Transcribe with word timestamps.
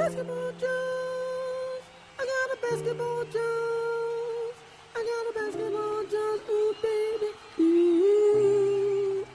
basketball 0.00 0.50
juice. 0.52 1.84
I 2.18 2.24
got 2.32 2.48
a 2.54 2.58
basketball 2.62 3.24
juice. 3.24 4.56
I 4.96 5.00
got 5.10 5.24
a 5.28 5.32
basketball 5.38 6.02
juice. 6.12 6.42
Ooh, 6.48 6.74
baby. 6.80 7.28
Ooh. 7.60 9.26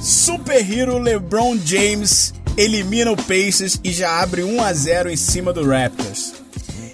Super 0.00 0.62
Hero 0.62 0.98
LeBron 1.00 1.58
James 1.64 2.32
elimina 2.56 3.10
o 3.10 3.16
Pacers 3.16 3.80
e 3.82 3.90
já 3.90 4.20
abre 4.22 4.44
1 4.44 4.62
a 4.62 4.72
0 4.72 5.10
em 5.10 5.16
cima 5.16 5.52
do 5.52 5.66
Raptors. 5.68 6.39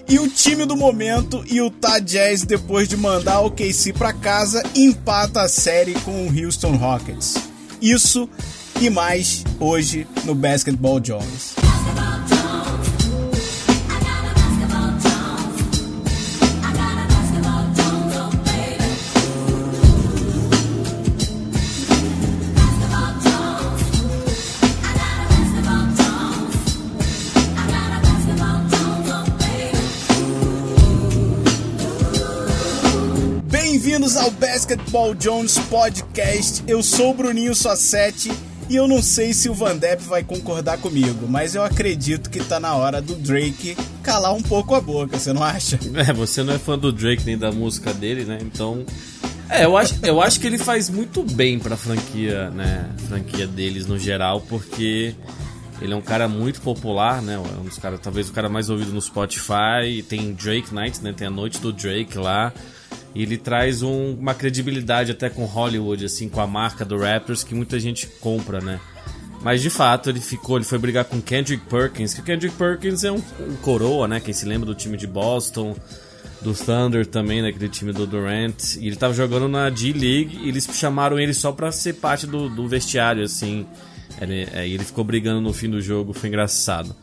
E 0.09 0.21
o 0.21 0.29
time 0.29 0.65
do 0.65 0.77
momento, 0.77 1.45
Utah 1.51 1.99
Jazz, 1.99 2.45
depois 2.45 2.89
de 2.89 2.97
mandar 2.97 3.41
o 3.41 3.51
KC 3.51 3.93
para 3.93 4.13
casa, 4.13 4.63
empata 4.73 5.43
a 5.43 5.49
série 5.49 5.95
com 6.01 6.29
o 6.29 6.45
Houston 6.45 6.77
Rockets. 6.77 7.35
Isso 7.83 8.29
e 8.81 8.89
mais 8.89 9.43
hoje 9.59 10.07
no 10.25 10.33
Basketball 10.33 11.01
Jones. 11.01 11.56
Ao 34.17 34.31
Basketball 34.31 35.15
Jones 35.15 35.59
Podcast. 35.59 36.65
Eu 36.67 36.83
sou 36.83 37.11
o 37.11 37.15
Bruninho 37.15 37.55
Sossetti 37.55 38.33
e 38.69 38.75
eu 38.75 38.89
não 38.89 39.03
sei 39.03 39.35
se 39.35 39.49
o 39.49 39.55
Van 39.55 39.77
Depp 39.77 40.03
vai 40.05 40.25
concordar 40.25 40.79
comigo, 40.79 41.27
mas 41.29 41.55
eu 41.55 41.63
acredito 41.63 42.31
que 42.31 42.43
tá 42.43 42.59
na 42.59 42.75
hora 42.75 43.03
do 43.03 43.15
Drake 43.15 43.77
calar 44.03 44.33
um 44.33 44.43
pouco 44.43 44.75
a 44.75 44.81
boca, 44.81 45.19
você 45.19 45.33
não 45.33 45.43
acha? 45.43 45.79
É, 45.95 46.13
você 46.13 46.43
não 46.43 46.55
é 46.55 46.59
fã 46.59 46.79
do 46.79 46.91
Drake 46.91 47.25
nem 47.27 47.37
da 47.37 47.53
música 47.53 47.93
dele, 47.93 48.25
né? 48.25 48.39
Então. 48.41 48.85
É, 49.51 49.65
eu 49.65 49.77
acho, 49.77 49.95
eu 50.03 50.21
acho 50.21 50.41
que 50.41 50.47
ele 50.47 50.59
faz 50.59 50.89
muito 50.89 51.23
bem 51.23 51.59
pra 51.59 51.77
franquia, 51.77 52.51
né? 52.51 52.89
Franquia 53.09 53.47
deles 53.47 53.87
no 53.87 53.99
geral, 53.99 54.41
porque 54.41 55.15
ele 55.81 55.93
é 55.93 55.97
um 55.97 56.03
cara 56.03 56.27
muito 56.27 56.61
popular, 56.63 57.21
né? 57.21 57.35
É 57.35 57.61
um 57.61 57.65
dos 57.65 57.79
caras, 57.79 58.01
talvez 58.01 58.29
o 58.29 58.33
cara 58.33 58.49
mais 58.49 58.71
ouvido 58.71 58.93
no 58.93 59.01
Spotify. 59.01 60.03
Tem 60.09 60.33
Drake 60.33 60.75
Night, 60.75 61.03
né? 61.03 61.13
Tem 61.13 61.27
a 61.27 61.31
noite 61.31 61.61
do 61.61 61.73
Drake 61.73 62.17
lá. 62.17 62.53
E 63.17 63.23
ele 63.23 63.39
traz 63.39 63.83
um- 63.83 64.13
uma 64.15 64.35
credibilidade 64.35 65.11
até 65.13 65.31
com 65.31 65.45
Hollywood, 65.47 66.05
assim, 66.05 66.29
com 66.29 66.41
a 66.41 66.47
marca 66.47 66.85
do 66.85 66.99
Raptors 66.99 67.43
que 67.43 67.55
muita 67.55 67.81
gente 67.81 68.07
compra, 68.21 68.61
né? 68.61 68.79
Mas 69.43 69.63
de 69.63 69.71
fato 69.71 70.11
ele 70.11 70.21
ficou, 70.21 70.57
ele 70.59 70.65
foi 70.67 70.79
brigar 70.79 71.05
com 71.07 71.21
Kendrick 71.21 71.65
Perkins, 71.67 72.13
que 72.13 72.21
o 72.21 72.25
Kendrick 72.25 72.55
Perkins 72.57 73.05
é 73.05 73.13
um, 73.13 73.23
um 73.41 73.57
coroa, 73.63 74.07
né? 74.07 74.21
Quem 74.21 74.35
se 74.35 74.45
lembra 74.45 74.67
do 74.67 74.75
time 74.75 74.97
de 74.99 75.07
Boston, 75.07 75.75
do 76.43 76.53
Thunder 76.53 77.07
também, 77.07 77.43
daquele 77.43 77.69
time 77.71 77.93
do 77.93 78.07
Durant. 78.07 78.77
E 78.79 78.87
ele 78.87 78.97
tava 78.97 79.15
jogando 79.15 79.49
na 79.49 79.71
G-League 79.71 80.41
e 80.43 80.49
eles 80.49 80.69
chamaram 80.75 81.19
ele 81.19 81.33
só 81.33 81.53
pra 81.53 81.73
ser 81.73 81.95
parte 81.95 82.27
do, 82.27 82.49
do 82.51 82.69
vestiário, 82.69 83.23
assim. 83.25 83.67
Ele, 84.21 84.47
é, 84.53 84.67
e 84.69 84.75
ele 84.75 84.85
ficou 84.85 85.05
brigando 85.05 85.41
no 85.41 85.53
fim 85.55 85.71
do 85.71 85.81
jogo, 85.81 86.13
foi 86.13 86.29
engraçado. 86.29 86.95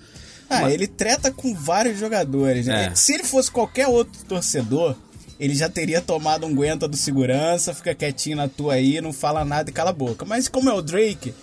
Ah, 0.50 0.69
ele 0.72 0.86
treta 0.88 1.31
com 1.31 1.56
vários 1.56 1.97
jogadores, 2.00 2.67
né? 2.67 2.89
É. 2.91 2.95
Se 2.95 3.14
ele 3.14 3.23
fosse 3.23 3.50
qualquer 3.50 3.88
outro 3.88 4.23
torcedor, 4.28 4.95
ele 5.39 5.56
já 5.56 5.67
teria 5.70 6.02
tomado 6.02 6.45
um 6.45 6.56
guenta 6.56 6.88
do 6.88 6.95
segurança, 6.98 7.73
fica 7.73 7.94
quietinho 7.95 8.38
na 8.38 8.48
tua 8.48 8.74
aí, 8.75 9.02
não 9.02 9.12
fala 9.13 9.44
nada 9.44 9.69
e 9.69 9.74
cala 9.74 9.90
a 9.90 9.94
boca. 9.94 10.25
Mas 10.25 10.47
como 10.47 10.69
é 10.69 10.74
o 10.74 10.81
Drake, 10.81 11.34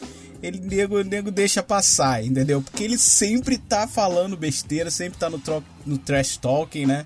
ele 0.42 0.58
nego, 0.60 1.02
nego 1.02 1.30
deixa 1.30 1.62
passar, 1.62 2.24
entendeu? 2.24 2.62
Porque 2.62 2.82
ele 2.84 2.96
sempre 2.98 3.58
tá 3.58 3.86
falando 3.86 4.36
besteira, 4.36 4.90
sempre 4.90 5.18
tá 5.18 5.28
no, 5.28 5.38
tro- 5.38 5.64
no 5.84 5.98
trash 5.98 6.36
talking, 6.36 6.86
né? 6.86 7.04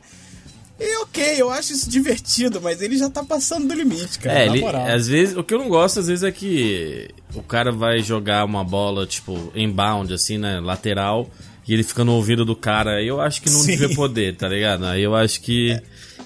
E 0.78 0.96
ok, 1.02 1.36
eu 1.40 1.50
acho 1.50 1.72
isso 1.72 1.88
divertido, 1.88 2.60
mas 2.60 2.82
ele 2.82 2.98
já 2.98 3.08
tá 3.08 3.22
passando 3.24 3.68
do 3.68 3.74
limite, 3.74 4.18
cara, 4.18 4.40
É, 4.40 4.46
na 4.46 4.52
ele, 4.52 4.60
moral. 4.60 4.86
às 4.88 5.06
vezes, 5.06 5.36
o 5.36 5.44
que 5.44 5.54
eu 5.54 5.58
não 5.58 5.68
gosto 5.68 6.00
às 6.00 6.08
vezes 6.08 6.24
é 6.24 6.32
que 6.32 7.08
o 7.32 7.42
cara 7.42 7.70
vai 7.70 8.00
jogar 8.02 8.44
uma 8.44 8.64
bola, 8.64 9.06
tipo, 9.06 9.52
inbound, 9.54 10.12
assim, 10.12 10.36
né, 10.36 10.58
lateral, 10.60 11.30
e 11.66 11.72
ele 11.72 11.84
fica 11.84 12.02
no 12.04 12.12
ouvido 12.14 12.44
do 12.44 12.56
cara. 12.56 13.00
Eu 13.02 13.20
acho 13.20 13.40
que 13.40 13.48
não 13.50 13.60
Sim. 13.60 13.68
devia 13.76 13.94
poder, 13.94 14.36
tá 14.36 14.48
ligado? 14.48 14.84
Aí 14.84 15.00
eu 15.02 15.14
acho 15.14 15.40
que 15.42 15.80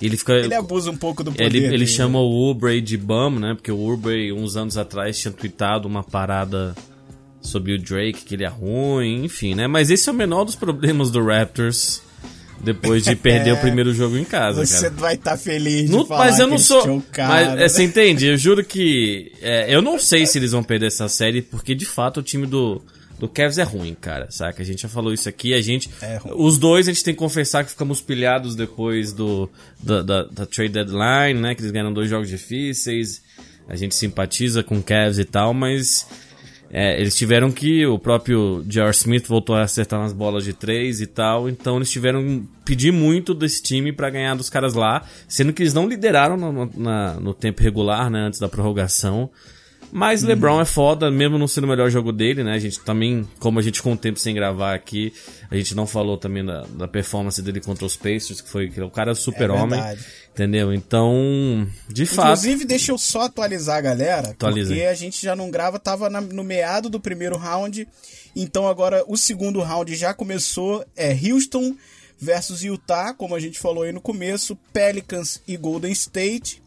ele 0.07 0.17
fica... 0.17 0.33
Ele 0.35 0.55
abusa 0.55 0.91
um 0.91 0.97
pouco 0.97 1.25
do 1.25 1.33
poder 1.33 1.45
Ele, 1.45 1.75
ele 1.75 1.87
chama 1.87 2.19
o 2.21 2.51
Ubrey 2.51 2.81
de 2.81 2.97
bum, 2.97 3.31
né? 3.31 3.55
Porque 3.55 3.73
o 3.73 3.93
Ubrey, 3.93 4.33
uns 4.33 4.57
anos 4.57 4.77
atrás, 4.79 5.19
tinha 5.19 5.33
tweetado 5.33 5.89
uma 5.89 6.03
parada 6.05 6.75
sobre 7.41 7.73
o 7.75 7.79
Drake, 7.79 8.25
que 8.25 8.35
ele 8.35 8.45
é 8.45 8.49
ruim, 8.49 9.25
enfim, 9.25 9.55
né? 9.55 9.67
Mas 9.67 9.91
esse 9.91 10.09
é 10.09 10.13
o 10.13 10.15
menor 10.15 10.45
dos 10.45 10.55
problemas 10.57 11.11
do 11.11 11.25
Raptors 11.25 12.03
depois 12.61 13.05
de 13.05 13.15
perder 13.17 13.51
É. 13.51 13.53
o 13.55 13.57
primeiro 13.59 13.95
jogo 13.95 14.17
em 14.17 14.25
casa, 14.25 14.67
Você 14.67 14.83
cara. 14.91 14.95
vai 15.01 15.15
estar 15.15 15.37
feliz 15.37 15.89
Não- 15.89 16.03
de 16.03 16.09
falar 16.09 16.25
mas 16.27 16.39
eu 16.39 16.47
não 16.49 16.59
sou. 16.59 17.03
Mas 17.17 17.55
né? 17.55 17.65
é, 17.65 17.69
você 17.69 17.85
entende? 17.85 18.27
Eu 18.27 18.37
juro 18.37 18.65
que. 18.65 19.33
é, 19.41 19.73
eu 19.73 19.81
não 19.81 19.99
sei 19.99 20.27
se 20.27 20.39
eles 20.39 20.51
vão 20.53 20.63
perder 20.63 20.87
essa 20.87 21.09
série, 21.09 21.41
porque 21.43 21.75
de 21.75 21.87
fato 21.87 22.19
o 22.19 22.23
time 22.23 22.47
do, 22.47 22.83
do 23.19 23.29
Cavs 23.29 23.59
é 23.59 23.63
ruim, 23.63 23.95
cara. 24.01 24.31
Saca? 24.31 24.63
A 24.63 24.65
gente 24.65 24.83
já 24.83 24.89
falou 24.89 25.13
isso 25.13 25.29
aqui. 25.29 25.55
A 25.55 25.61
gente. 25.61 25.91
É. 26.01 26.21
Os 26.35 26.59
dois 26.59 26.89
a 26.89 26.93
gente 26.93 27.03
tem 27.05 27.15
que 27.15 27.19
confessar 27.19 27.65
que 27.65 27.71
ficamos 27.71 28.01
pilhados 28.01 28.55
depois 28.55 29.13
do, 29.13 29.51
da, 29.83 30.03
da, 30.03 30.23
da 30.25 30.47
trade 30.47 30.73
deadline, 30.73 31.41
né? 31.41 31.55
Que 31.55 31.61
eles 31.63 31.71
ganharam 31.71 31.93
dois 31.93 32.09
jogos 32.09 32.29
difíceis. 32.29 33.23
A 33.69 33.77
gente 33.77 33.95
simpatiza 33.95 34.63
com 34.63 34.79
o 34.79 34.83
Cavs 34.83 35.19
e 35.19 35.25
tal, 35.25 35.53
mas. 35.53 36.07
É, 36.71 37.01
eles 37.01 37.17
tiveram 37.17 37.51
que. 37.51 37.87
O 37.87 37.99
próprio 37.99 38.63
J.R. 38.69 38.91
Smith 38.95 39.27
voltou 39.27 39.57
a 39.57 39.63
acertar 39.63 39.99
nas 40.01 40.13
bolas 40.13 40.45
de 40.45 40.53
três 40.53 41.01
e 41.01 41.07
tal. 41.07 41.49
Então 41.49 41.77
eles 41.77 41.91
tiveram 41.91 42.23
que 42.23 42.45
pedir 42.65 42.93
muito 42.93 43.33
desse 43.35 43.63
time 43.63 43.91
pra 43.93 44.11
ganhar 44.11 44.35
dos 44.37 44.51
caras 44.51 44.75
lá. 44.75 45.05
Sendo 45.27 45.53
que 45.53 45.63
eles 45.63 45.73
não 45.73 45.89
lideraram 45.89 46.37
no- 46.37 46.71
na- 46.77 47.15
no 47.19 47.33
tempo 47.33 47.63
regular, 47.63 48.11
né? 48.11 48.21
Antes 48.27 48.39
da 48.39 48.49
prorrogação. 48.49 49.31
Mas 49.91 50.23
LeBron 50.23 50.61
é 50.61 50.65
foda, 50.65 51.11
mesmo 51.11 51.39
não 51.39 51.49
sendo 51.49 51.65
o 51.65 51.69
melhor 51.69 51.91
jogo 51.91 52.13
dele, 52.13 52.45
né? 52.45 52.53
A 52.55 52.59
gente 52.59 52.81
também, 52.81 53.27
como 53.39 53.59
a 53.59 53.63
gente 53.63 53.83
com 53.83 53.93
o 53.93 53.97
tempo 53.97 54.19
sem 54.19 54.35
gravar 54.35 54.75
aqui, 54.75 55.13
a 55.51 55.57
gente 55.57 55.75
não 55.75 55.87
falou 55.87 56.19
também 56.19 56.45
da, 56.45 56.63
da 56.67 56.87
performance 56.87 57.41
dele 57.41 57.61
contra 57.61 57.87
os 57.87 57.97
Pacers, 57.97 58.41
que 58.43 58.49
foi 58.51 58.69
que 58.69 58.81
o 58.81 58.91
cara 58.91 59.13
é 59.13 59.15
super-homem. 59.15 59.81
verdade. 59.81 60.05
entendeu? 60.31 60.73
Então, 60.75 61.67
de 61.89 62.05
fato. 62.07 62.29
Inclusive, 62.39 62.65
deixa 62.67 62.93
eu 62.93 62.99
só 62.99 63.23
atualizar 63.23 63.79
a 63.79 63.81
galera, 63.81 64.29
Atualiza 64.31 64.73
porque 64.75 64.87
a 64.87 64.95
gente 64.95 65.23
já 65.23 65.35
não 65.35 65.51
grava, 65.51 65.79
tava 65.79 66.11
na- 66.11 66.21
no 66.21 66.45
meado 66.45 66.89
do 66.91 67.01
primeiro 67.01 67.37
round, 67.37 67.89
então 68.37 68.69
agora 68.69 69.03
o 69.09 69.17
segundo 69.17 69.61
round 69.61 69.95
já 69.97 70.13
começou, 70.13 70.85
é 70.97 71.13
Houston 71.13 71.75
versus 72.21 72.63
Utah, 72.63 73.15
como 73.15 73.35
a 73.35 73.41
gente 73.41 73.59
falou 73.59 73.85
aí 73.85 73.93
no 73.93 74.01
começo, 74.01 74.57
Pelicans 74.73 75.41
e 75.49 75.57
Golden 75.57 75.93
State, 75.93 76.61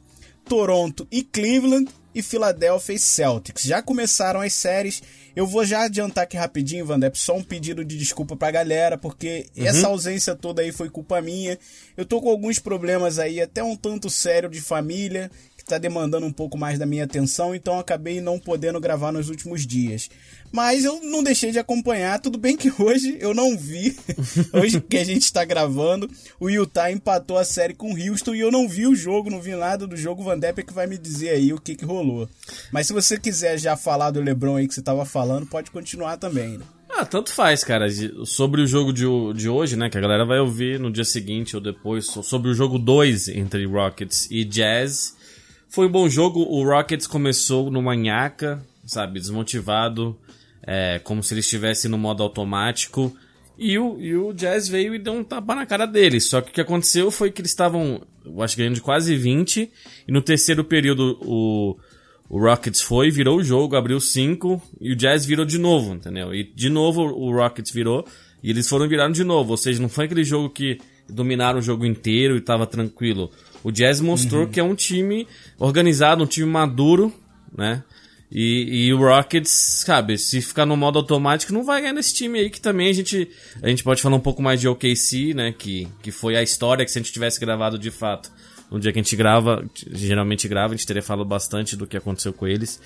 Toronto 0.46 1.08
e 1.12 1.24
Cleveland 1.24 1.90
e 2.14 2.22
Philadelphia 2.22 2.94
e 2.94 3.00
Celtics. 3.00 3.64
Já 3.64 3.82
começaram 3.82 4.42
as 4.42 4.54
séries. 4.54 5.02
Eu 5.36 5.48
vou 5.48 5.64
já 5.66 5.84
adiantar 5.84 6.26
aqui 6.26 6.36
rapidinho, 6.36 6.86
Vandep, 6.86 7.18
só 7.18 7.36
um 7.36 7.44
pedido 7.44 7.86
de 7.86 7.98
desculpa 7.98 8.36
pra 8.36 8.52
galera, 8.52 8.98
porque 8.98 9.48
essa 9.56 9.88
ausência 9.88 10.36
toda 10.36 10.62
aí 10.62 10.72
foi 10.72 10.90
culpa 10.90 11.22
minha. 11.22 11.58
Eu 11.96 12.06
tô 12.06 12.22
com 12.22 12.30
alguns 12.30 12.60
problemas 12.60 13.18
aí, 13.18 13.40
até 13.40 13.64
um 13.64 13.76
tanto 13.76 14.10
sério 14.10 14.50
de 14.50 14.60
família, 14.60 15.32
que 15.64 15.70
tá 15.70 15.78
demandando 15.78 16.26
um 16.26 16.32
pouco 16.32 16.58
mais 16.58 16.78
da 16.80 16.86
minha 16.86 17.04
atenção, 17.04 17.54
então 17.56 17.80
acabei 17.80 18.20
não 18.20 18.40
podendo 18.40 18.80
gravar 18.80 19.12
nos 19.12 19.30
últimos 19.30 19.66
dias. 19.66 20.10
Mas 20.52 20.84
eu 20.84 21.00
não 21.02 21.24
deixei 21.24 21.52
de 21.52 21.60
acompanhar, 21.60 22.20
tudo 22.20 22.38
bem 22.38 22.58
que 22.58 22.72
hoje 22.82 23.16
eu 23.22 23.34
não 23.34 23.58
vi, 23.58 23.96
hoje 24.54 24.82
que 24.82 24.98
a 24.98 25.04
gente 25.06 25.24
está 25.24 25.46
gravando, 25.46 26.09
o 26.40 26.50
Utah 26.50 26.91
empatou 26.91 27.38
a 27.38 27.44
série 27.46 27.74
com 27.74 27.94
o 27.94 27.97
Houston 28.09 28.35
e 28.35 28.40
eu 28.41 28.52
não 28.52 28.68
vi 28.68 28.85
o 28.85 28.96
jogo, 28.96 29.30
não 29.30 29.40
vi 29.41 29.56
nada 29.56 29.88
do 29.88 29.96
jogo, 29.96 30.22
o 30.22 30.26
Van 30.26 30.38
Depp 30.38 30.59
é 30.62 30.64
que 30.64 30.74
vai 30.74 30.88
me 30.88 30.97
dizer 30.97 31.30
aí 31.30 31.53
o 31.53 31.59
que 31.62 31.76
que 31.76 31.85
rolou. 31.85 32.28
Mas 32.72 32.88
se 32.88 32.94
você 32.94 33.18
quiser 33.18 33.58
já 33.58 33.78
falar 33.78 34.12
do 34.12 34.20
LeBron 34.22 34.58
aí 34.58 34.68
que 34.68 34.74
você 34.74 34.82
tava 34.82 35.06
falando, 35.06 35.46
pode 35.46 35.72
continuar 35.72 36.18
também, 36.18 36.58
né? 36.58 36.66
Ah, 36.94 37.06
tanto 37.06 37.32
faz, 37.32 37.64
cara. 37.64 37.88
Sobre 38.26 38.62
o 38.62 38.68
jogo 38.68 38.91
de, 38.91 39.06
de 39.34 39.47
hoje, 39.47 39.78
né? 39.78 39.90
Que 39.90 39.97
a 39.97 40.02
galera 40.02 40.26
vai 40.26 40.40
ouvir 40.40 40.78
no 40.78 40.91
dia 40.91 41.06
seguinte 41.06 41.56
ou 41.56 41.62
depois. 41.62 42.06
so- 42.06 42.22
Sobre 42.22 42.52
o 42.52 42.53
jogo 42.53 42.78
2 42.78 43.30
entre 43.30 43.66
Rockets 43.66 44.28
e 44.30 44.44
Jazz. 44.44 45.16
Foi 45.72 45.88
um 45.88 45.91
bom 45.91 46.09
jogo. 46.09 46.41
O 46.41 46.66
Rockets 46.66 47.08
começou 47.08 47.72
numa 47.72 47.96
nhaca, 47.96 48.62
sabe? 48.85 49.20
Desmotivado. 49.20 50.18
é, 50.64 51.00
como 51.00 51.23
se 51.23 51.34
eles 51.34 51.46
estivessem 51.46 51.90
no 51.90 51.97
modo 51.97 52.22
automático. 52.22 53.16
E 53.58 53.78
o, 53.79 54.00
e 54.00 54.16
o 54.16 54.34
Jazz 54.34 54.68
veio 54.68 54.94
e 54.94 55.00
deu 55.00 55.14
um 55.14 55.23
tapa 55.23 55.56
na 55.56 55.66
cara 55.66 55.85
deles. 55.85 56.28
Só 56.28 56.41
que 56.41 56.50
o 56.52 56.53
que 56.53 56.62
aconteceu 56.62 57.09
foi 57.09 57.32
que 57.32 57.41
eles 57.41 57.52
estavam, 57.52 58.02
eu 58.26 58.41
acho, 58.41 58.58
ganhando 58.58 58.76
de 58.76 58.82
quase 58.82 59.16
20. 59.16 59.72
E 60.08 60.12
no 60.12 60.22
terceiro 60.22 60.64
período, 60.64 61.18
o, 61.22 61.78
o 62.29 62.40
Rockets 62.40 62.82
foi, 62.82 63.09
virou 63.09 63.38
o 63.38 63.44
jogo, 63.44 63.76
abriu 63.76 64.00
5 64.00 64.62
e 64.82 64.91
o 64.91 64.96
Jazz 64.96 65.26
virou 65.26 65.46
de 65.46 65.58
novo, 65.58 65.94
entendeu? 65.94 66.35
E 66.35 66.44
de 66.44 66.70
novo 66.70 67.02
o 67.02 67.32
Rockets 67.32 67.72
virou 67.72 68.06
e 68.44 68.50
eles 68.50 68.68
foram 68.68 68.90
viraram 68.90 69.12
de 69.14 69.23
novo. 69.23 69.52
Ou 69.52 69.58
seja, 69.58 69.82
não 69.82 69.90
foi 69.90 70.06
aquele 70.06 70.26
jogo 70.26 70.50
que 70.50 70.79
dominaram 71.08 71.59
o 71.59 71.62
jogo 71.62 71.85
inteiro 71.85 72.35
e 72.35 72.41
tava 72.41 72.68
tranquilo. 72.68 73.32
O 73.63 73.72
Jazz 73.72 74.02
mostrou 74.02 74.47
que 74.47 74.59
é 74.59 74.63
um 74.63 74.75
time 74.75 75.28
organizado, 75.58 76.23
um 76.23 76.28
time 76.28 76.47
maduro, 76.47 77.13
né? 77.55 77.84
E, 78.31 78.87
e 78.87 78.93
o 78.93 78.97
Rockets, 78.97 79.52
sabe, 79.85 80.17
se 80.17 80.41
ficar 80.41 80.66
no 80.66 80.78
modo 80.78 80.97
automático, 80.97 81.52
não 81.52 81.66
vai 81.66 81.81
ganhar 81.81 81.93
nesse 81.93 82.13
time 82.13 82.40
aí, 82.40 82.49
que 82.49 82.61
também 82.61 82.87
a 82.87 82.93
gente, 82.93 83.29
a 83.61 83.67
gente 83.67 83.84
pode 83.84 84.02
falar 84.02 84.16
um 84.16 84.22
pouco 84.22 84.41
mais 84.41 84.61
de 84.61 84.69
OKC, 84.69 85.34
né? 85.34 85.53
Que, 85.58 85.87
que 86.02 86.11
foi 86.11 86.37
a 86.37 86.41
história 86.41 86.85
que 86.85 86.91
se 86.91 86.97
a 86.97 87.02
gente 87.02 87.11
tivesse 87.11 87.40
gravado 87.40 87.78
de 87.78 87.91
fato 87.91 88.31
no 88.72 88.79
dia 88.79 88.93
que 88.93 88.99
a 88.99 89.03
gente 89.03 89.17
grava, 89.17 89.69
geralmente 89.91 90.47
grava, 90.47 90.73
a 90.73 90.78
gente 90.78 90.87
teria 90.87 91.03
falado 91.03 91.28
bastante 91.28 91.75
do 91.75 91.85
que 91.85 91.97
aconteceu 91.97 92.31
com 92.31 92.47
eles. 92.47 92.79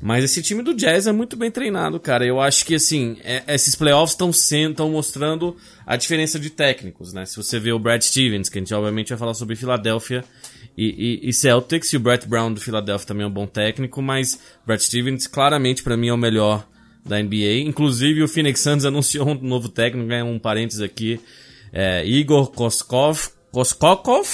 Mas 0.00 0.24
esse 0.24 0.42
time 0.42 0.62
do 0.62 0.74
Jazz 0.74 1.06
é 1.06 1.12
muito 1.12 1.36
bem 1.36 1.50
treinado, 1.50 2.00
cara. 2.00 2.24
Eu 2.24 2.40
acho 2.40 2.64
que, 2.66 2.74
assim, 2.74 3.16
é, 3.22 3.44
esses 3.48 3.76
playoffs 3.76 4.12
estão 4.12 4.30
estão 4.30 4.90
mostrando 4.90 5.56
a 5.86 5.96
diferença 5.96 6.40
de 6.40 6.50
técnicos, 6.50 7.12
né? 7.12 7.24
Se 7.24 7.36
você 7.36 7.60
vê 7.60 7.72
o 7.72 7.78
Brad 7.78 8.02
Stevens, 8.02 8.48
que 8.48 8.58
a 8.58 8.60
gente 8.60 8.74
obviamente 8.74 9.10
vai 9.10 9.18
falar 9.18 9.34
sobre 9.34 9.54
Filadélfia 9.54 10.24
e, 10.76 11.20
e, 11.24 11.28
e, 11.28 11.32
Celtics, 11.32 11.92
e 11.92 11.96
o 11.96 12.00
Brett 12.00 12.26
Brown 12.26 12.52
do 12.52 12.60
Philadelphia 12.60 13.06
também 13.06 13.24
é 13.24 13.26
um 13.26 13.32
bom 13.32 13.46
técnico, 13.46 14.00
mas 14.02 14.38
Brad 14.66 14.80
Stevens 14.80 15.26
claramente 15.26 15.82
para 15.82 15.96
mim 15.96 16.08
é 16.08 16.12
o 16.12 16.18
melhor 16.18 16.66
da 17.04 17.22
NBA. 17.22 17.60
Inclusive 17.64 18.22
o 18.22 18.28
Phoenix 18.28 18.60
Suns 18.60 18.84
anunciou 18.86 19.28
um 19.28 19.34
novo 19.34 19.68
técnico, 19.68 20.08
ganha 20.08 20.24
um 20.24 20.38
parênteses 20.38 20.80
aqui, 20.80 21.20
é, 21.72 22.04
Igor 22.06 22.50
Koskov, 22.50 23.28
Koskokov, 23.50 24.26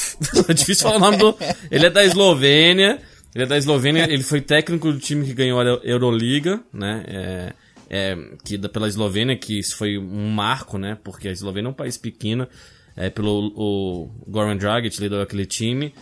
é 0.49 0.53
difícil 0.55 0.85
falar 0.85 0.97
o 0.97 1.01
nome 1.01 1.17
do... 1.17 1.37
Ele 1.71 1.87
é 1.87 1.91
da 1.91 2.05
Eslovênia, 2.05 3.01
ele 3.35 3.45
é 3.45 3.47
da 3.47 3.57
Eslovênia, 3.57 4.05
ele 4.11 4.23
foi 4.23 4.41
técnico 4.41 4.93
do 4.93 4.99
time 4.99 5.25
que 5.25 5.35
ganhou 5.35 5.61
a 5.61 5.65
Euroliga, 5.85 6.61
né, 6.73 7.05
é, 7.07 7.53
é, 7.91 8.17
que 8.45 8.59
pela 8.69 8.89
Eslovênia, 8.89 9.37
que 9.37 9.59
isso 9.59 9.77
foi 9.77 9.99
um 9.99 10.29
marco, 10.31 10.79
né, 10.79 10.97
porque 11.03 11.29
a 11.29 11.33
Eslovênia 11.33 11.69
é 11.69 11.71
um 11.71 11.75
país 11.75 11.97
pequeno, 11.97 12.49
é, 12.97 13.11
pelo 13.11 13.53
o 13.55 14.11
Goran 14.27 14.57
Dragic 14.57 15.01
liderou 15.01 15.23
aquele 15.23 15.47
time, 15.47 15.93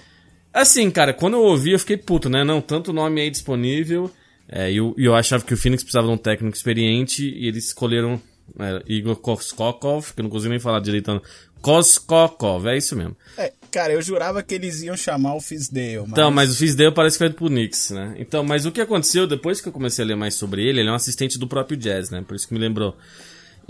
Assim, 0.57 0.91
cara, 0.91 1.13
quando 1.13 1.35
eu 1.35 1.43
ouvi, 1.43 1.73
eu 1.73 1.79
fiquei 1.79 1.99
puto, 1.99 2.31
né? 2.31 2.43
Não, 2.43 2.63
tanto 2.63 2.91
nome 2.91 3.21
aí 3.21 3.29
disponível. 3.29 4.11
É, 4.49 4.73
e 4.73 4.79
eu, 4.79 4.95
eu 4.97 5.15
achava 5.15 5.45
que 5.45 5.53
o 5.53 5.57
Phoenix 5.57 5.83
precisava 5.83 6.07
de 6.07 6.15
um 6.15 6.17
técnico 6.17 6.57
experiente 6.57 7.29
e 7.29 7.47
eles 7.47 7.67
escolheram 7.67 8.19
é, 8.59 8.83
Igor 8.87 9.17
Koskokov, 9.17 10.15
que 10.15 10.21
eu 10.21 10.23
não 10.23 10.31
consigo 10.31 10.49
nem 10.49 10.59
falar 10.59 10.81
direito. 10.81 11.21
Koskokov, 11.61 12.67
é 12.69 12.79
isso 12.79 12.97
mesmo. 12.97 13.15
É, 13.37 13.53
cara, 13.77 13.93
eu 13.93 14.01
jurava 14.01 14.43
que 14.43 14.55
eles 14.55 14.83
iam 14.83 14.97
chamar 14.97 15.35
o 15.35 15.41
Fisdale. 15.41 15.99
Mas... 15.99 16.13
Então, 16.13 16.31
mas 16.31 16.51
o 16.51 16.57
Fisdale 16.57 16.95
parece 16.95 17.19
que 17.19 17.25
foi 17.25 17.31
pro 17.31 17.49
Knicks, 17.49 17.91
né? 17.91 18.15
Então, 18.19 18.43
mas 18.43 18.65
o 18.65 18.73
que 18.73 18.81
aconteceu, 18.81 19.27
depois 19.27 19.61
que 19.61 19.69
eu 19.69 19.73
comecei 19.73 20.03
a 20.03 20.09
ler 20.09 20.17
mais 20.17 20.33
sobre 20.33 20.67
ele, 20.67 20.81
ele 20.81 20.89
é 20.89 20.93
um 20.93 20.95
assistente 20.95 21.39
do 21.39 21.47
próprio 21.47 21.77
Jazz, 21.77 22.09
né? 22.09 22.25
Por 22.27 22.35
isso 22.35 22.49
que 22.49 22.55
me 22.55 22.61
lembrou. 22.61 22.97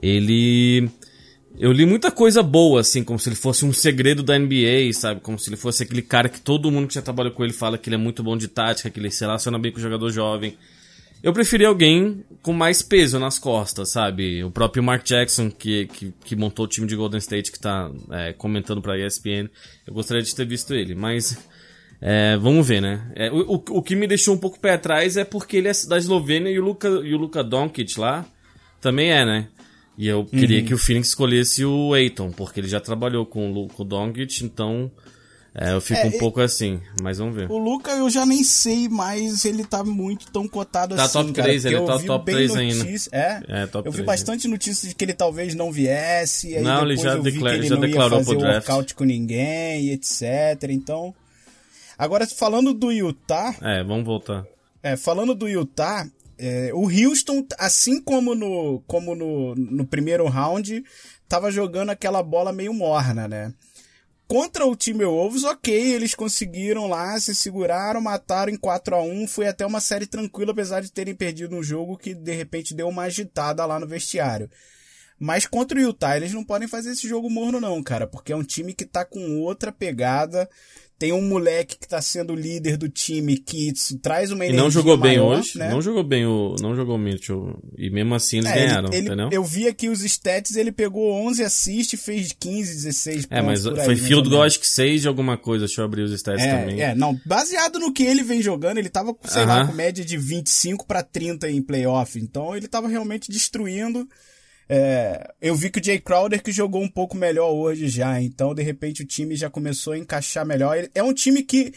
Ele 0.01 0.89
eu 1.59 1.73
li 1.73 1.85
muita 1.85 2.13
coisa 2.13 2.41
boa, 2.41 2.83
assim, 2.83 3.03
como 3.03 3.19
se 3.19 3.29
ele 3.29 3.35
fosse 3.35 3.65
um 3.65 3.73
segredo 3.73 4.23
da 4.23 4.39
NBA, 4.39 4.93
sabe? 4.93 5.21
Como 5.21 5.37
se 5.41 5.49
ele 5.49 5.57
fosse 5.57 5.83
aquele 5.83 6.03
cara 6.03 6.29
que 6.29 6.39
todo 6.39 6.71
mundo 6.71 6.87
que 6.87 6.95
já 6.95 7.03
trabalhou 7.03 7.33
com 7.33 7.43
ele 7.43 7.53
fala 7.53 7.77
que 7.77 7.89
ele 7.89 7.97
é 7.97 7.99
muito 7.99 8.23
bom 8.23 8.37
de 8.37 8.47
tática, 8.47 8.89
que 8.89 9.01
ele 9.01 9.11
se 9.11 9.23
relaciona 9.23 9.59
bem 9.59 9.73
com 9.73 9.79
o 9.79 9.83
jogador 9.83 10.09
jovem. 10.11 10.57
Eu 11.27 11.33
preferi 11.33 11.65
alguém 11.65 12.25
com 12.41 12.53
mais 12.53 12.83
peso 12.83 13.19
nas 13.19 13.37
costas, 13.37 13.91
sabe? 13.91 14.45
O 14.45 14.51
próprio 14.53 14.81
Mark 14.81 15.05
Jackson, 15.05 15.51
que, 15.51 15.89
que, 15.89 16.15
que 16.25 16.37
montou 16.37 16.67
o 16.67 16.69
time 16.69 16.87
de 16.87 16.95
Golden 16.95 17.19
State, 17.19 17.51
que 17.51 17.59
tá 17.59 17.91
é, 18.13 18.33
comentando 18.33 18.81
pra 18.81 18.97
ESPN. 18.97 19.51
Eu 19.85 19.93
gostaria 19.93 20.23
de 20.23 20.33
ter 20.33 20.47
visto 20.47 20.73
ele, 20.73 20.95
mas 20.95 21.37
é, 22.01 22.37
vamos 22.37 22.65
ver, 22.65 22.81
né? 22.81 23.11
É, 23.17 23.29
o, 23.33 23.39
o, 23.39 23.55
o, 23.71 23.83
que 23.83 23.97
me 23.97 24.07
deixou 24.07 24.37
um 24.37 24.39
pouco 24.39 24.61
pé 24.61 24.75
atrás 24.75 25.17
é 25.17 25.25
porque 25.25 25.57
ele 25.57 25.67
é 25.67 25.73
da 25.89 25.99
Eslovênia 25.99 26.49
e 26.49 26.61
o 26.61 26.65
Luka, 26.65 26.87
e 26.87 27.13
o 27.13 27.19
Luka 27.19 27.43
Doncic 27.43 27.99
lá 27.99 28.25
também 28.81 29.11
é, 29.11 29.25
né? 29.25 29.49
E 29.99 30.07
eu 30.07 30.25
queria 30.27 30.61
uhum. 30.61 30.65
que 30.65 30.75
o 30.75 30.79
Phoenix 30.79 31.09
escolhesse 31.09 31.65
o 31.65 31.93
Aiton, 31.93 32.31
porque 32.31 32.61
ele 32.61 32.69
já 32.69 32.79
trabalhou 32.79 33.27
com 33.27 33.53
o, 33.53 33.67
com 33.67 33.83
o 33.83 33.85
Doncic, 33.85 34.43
então 34.43 34.93
é, 35.59 35.73
eu 35.73 35.81
fico 35.81 36.01
é, 36.01 36.05
um 36.05 36.19
pouco 36.19 36.39
assim, 36.43 36.83
mas 37.01 37.17
vamos 37.17 37.35
ver. 37.35 37.51
O 37.51 37.57
Luca 37.57 37.91
eu 37.93 38.11
já 38.11 38.27
nem 38.27 38.45
sei, 38.45 38.91
mas 38.91 39.47
ele 39.47 39.65
tá 39.65 39.83
muito 39.83 40.31
tão 40.31 40.47
cotado 40.47 40.95
tá 40.95 41.05
assim, 41.05 41.15
top 41.15 41.33
cara, 41.33 41.49
3, 41.49 41.65
ele 41.65 41.81
tá 41.81 41.99
top 41.99 42.31
3 42.31 42.55
notícia, 42.55 43.11
ainda. 43.15 43.47
É, 43.49 43.63
é 43.63 43.67
top 43.67 43.87
eu 43.87 43.93
vi 43.93 44.05
3, 44.05 44.07
bastante 44.07 44.47
é. 44.47 44.51
notícias 44.51 44.91
de 44.91 44.95
que 44.95 45.03
ele 45.03 45.15
talvez 45.15 45.55
não 45.55 45.73
viesse, 45.73 46.55
aí 46.55 46.63
não, 46.63 46.83
ele 46.83 46.99
já, 46.99 47.15
eu 47.15 47.23
vi 47.23 47.33
declara, 47.33 47.55
que 47.55 47.61
ele 47.63 47.69
já 47.69 47.75
não 47.75 47.81
declarou 47.81 48.19
ia 48.19 48.25
fazer 48.25 48.37
pro 48.37 48.47
draft. 48.47 48.69
workout 48.69 48.95
com 48.95 49.05
ninguém, 49.05 49.91
etc, 49.91 50.23
então... 50.69 51.15
Agora, 51.99 52.27
falando 52.27 52.75
do 52.75 52.93
Utah... 52.93 53.55
É, 53.63 53.83
vamos 53.83 54.05
voltar. 54.05 54.45
É, 54.83 54.95
falando 54.95 55.35
do 55.35 55.49
Utah, 55.49 56.07
é, 56.39 56.71
o 56.75 56.83
Houston, 56.83 57.47
assim 57.59 57.99
como 57.99 58.35
no, 58.35 58.83
como 58.87 59.15
no, 59.15 59.55
no 59.55 59.87
primeiro 59.87 60.29
round, 60.29 60.85
tava 61.27 61.51
jogando 61.51 61.89
aquela 61.89 62.23
bola 62.23 62.53
meio 62.53 62.75
morna, 62.75 63.27
né? 63.27 63.55
Contra 64.29 64.67
o 64.67 64.75
time 64.75 65.05
Wolves, 65.05 65.45
ok, 65.45 65.73
eles 65.73 66.13
conseguiram 66.13 66.89
lá, 66.89 67.19
se 67.21 67.33
seguraram, 67.33 68.01
mataram 68.01 68.53
em 68.53 68.57
4 68.57 68.97
a 68.97 69.01
1 69.01 69.29
foi 69.29 69.47
até 69.47 69.65
uma 69.65 69.81
série 69.81 70.05
tranquila, 70.05 70.51
apesar 70.51 70.81
de 70.81 70.91
terem 70.91 71.15
perdido 71.15 71.55
um 71.55 71.63
jogo 71.63 71.97
que 71.97 72.13
de 72.13 72.35
repente 72.35 72.75
deu 72.75 72.89
uma 72.89 73.05
agitada 73.05 73.65
lá 73.65 73.79
no 73.79 73.87
vestiário. 73.87 74.51
Mas 75.19 75.47
contra 75.47 75.79
o 75.79 75.81
Utah, 75.81 76.17
eles 76.17 76.35
não 76.35 76.45
podem 76.45 76.67
fazer 76.67 76.91
esse 76.91 77.09
jogo 77.09 77.31
morno 77.31 77.61
não, 77.61 77.81
cara, 77.83 78.07
porque 78.07 78.33
é 78.33 78.37
um 78.37 78.43
time 78.43 78.75
que 78.75 78.85
tá 78.85 79.05
com 79.05 79.41
outra 79.41 79.71
pegada, 79.71 80.51
tem 80.99 81.13
um 81.13 81.21
moleque 81.23 81.77
que 81.79 81.87
tá 81.87 82.01
sendo 82.01 82.35
líder 82.35 82.77
do 82.79 82.89
time 82.89 83.37
que 83.37 83.73
traz 84.03 84.31
uma 84.31 84.45
energia 84.45 84.59
E 84.61 84.63
não 84.63 84.71
jogou 84.71 84.97
bem 84.97 85.19
maior, 85.19 85.39
hoje, 85.41 85.59
né? 85.59 85.69
não 85.69 85.83
jogou 85.83 86.03
bem 86.03 86.25
o, 86.27 86.57
não 86.61 86.75
jogou 86.75 86.97
Mitchell. 86.97 87.59
E 87.77 87.91
mesmo 87.91 88.15
assim 88.15 88.39
eles 88.39 88.51
É, 88.51 88.55
ganharam, 88.55 88.89
ele, 88.89 88.97
ele- 88.97 89.07
entendeu? 89.09 89.29
Eu 89.31 89.45
vi 89.45 89.69
aqui 89.69 89.89
os 89.89 90.03
stats, 90.03 90.57
ele 90.57 90.73
pegou 90.73 91.13
11 91.13 91.43
assists 91.45 91.93
e 91.93 92.03
fez 92.03 92.33
15, 92.33 92.75
16 92.75 93.27
É, 93.31 93.43
mas 93.43 93.67
aí, 93.67 93.75
foi 93.77 93.87
mais 93.87 94.01
field 94.01 94.29
goal 94.29 94.43
acho 94.43 94.59
que 94.59 94.67
6 94.67 95.03
de 95.03 95.09
alguma 95.09 95.37
coisa, 95.37 95.67
deixa 95.67 95.83
eu 95.83 95.85
abrir 95.85 96.03
os 96.03 96.13
stats 96.13 96.43
também. 96.45 96.81
É, 96.81 96.91
é, 96.91 96.95
não, 96.95 97.19
baseado 97.27 97.79
no 97.79 97.93
que 97.93 98.03
ele 98.03 98.23
vem 98.23 98.41
jogando, 98.41 98.79
ele 98.79 98.89
tava, 98.89 99.15
sei 99.25 99.45
lá, 99.45 99.59
Aham. 99.61 99.67
com 99.69 99.73
média 99.75 100.05
de 100.05 100.17
25 100.17 100.87
pra 100.87 101.03
30 101.03 101.51
em 101.51 101.61
playoff, 101.61 102.19
então 102.19 102.57
ele 102.57 102.69
tava 102.69 102.89
realmente 102.89 103.31
destruindo. 103.31 104.09
É, 104.69 105.33
eu 105.41 105.55
vi 105.55 105.71
que 105.71 105.79
o 105.79 105.85
Jay 105.85 106.01
Crowder 106.01 106.43
que 106.43 106.51
jogou 106.51 106.83
um 106.83 106.89
pouco 106.89 107.17
melhor 107.17 107.53
hoje 107.53 107.89
já, 107.89 108.21
então 108.21 108.53
de 108.53 108.63
repente 108.63 109.03
o 109.03 109.07
time 109.07 109.37
já 109.37 109.49
começou 109.49 109.93
a 109.93 109.99
encaixar 109.99 110.45
melhor. 110.45 110.77
É 110.95 111.03
um 111.03 111.15
time 111.15 111.43
que, 111.43 111.73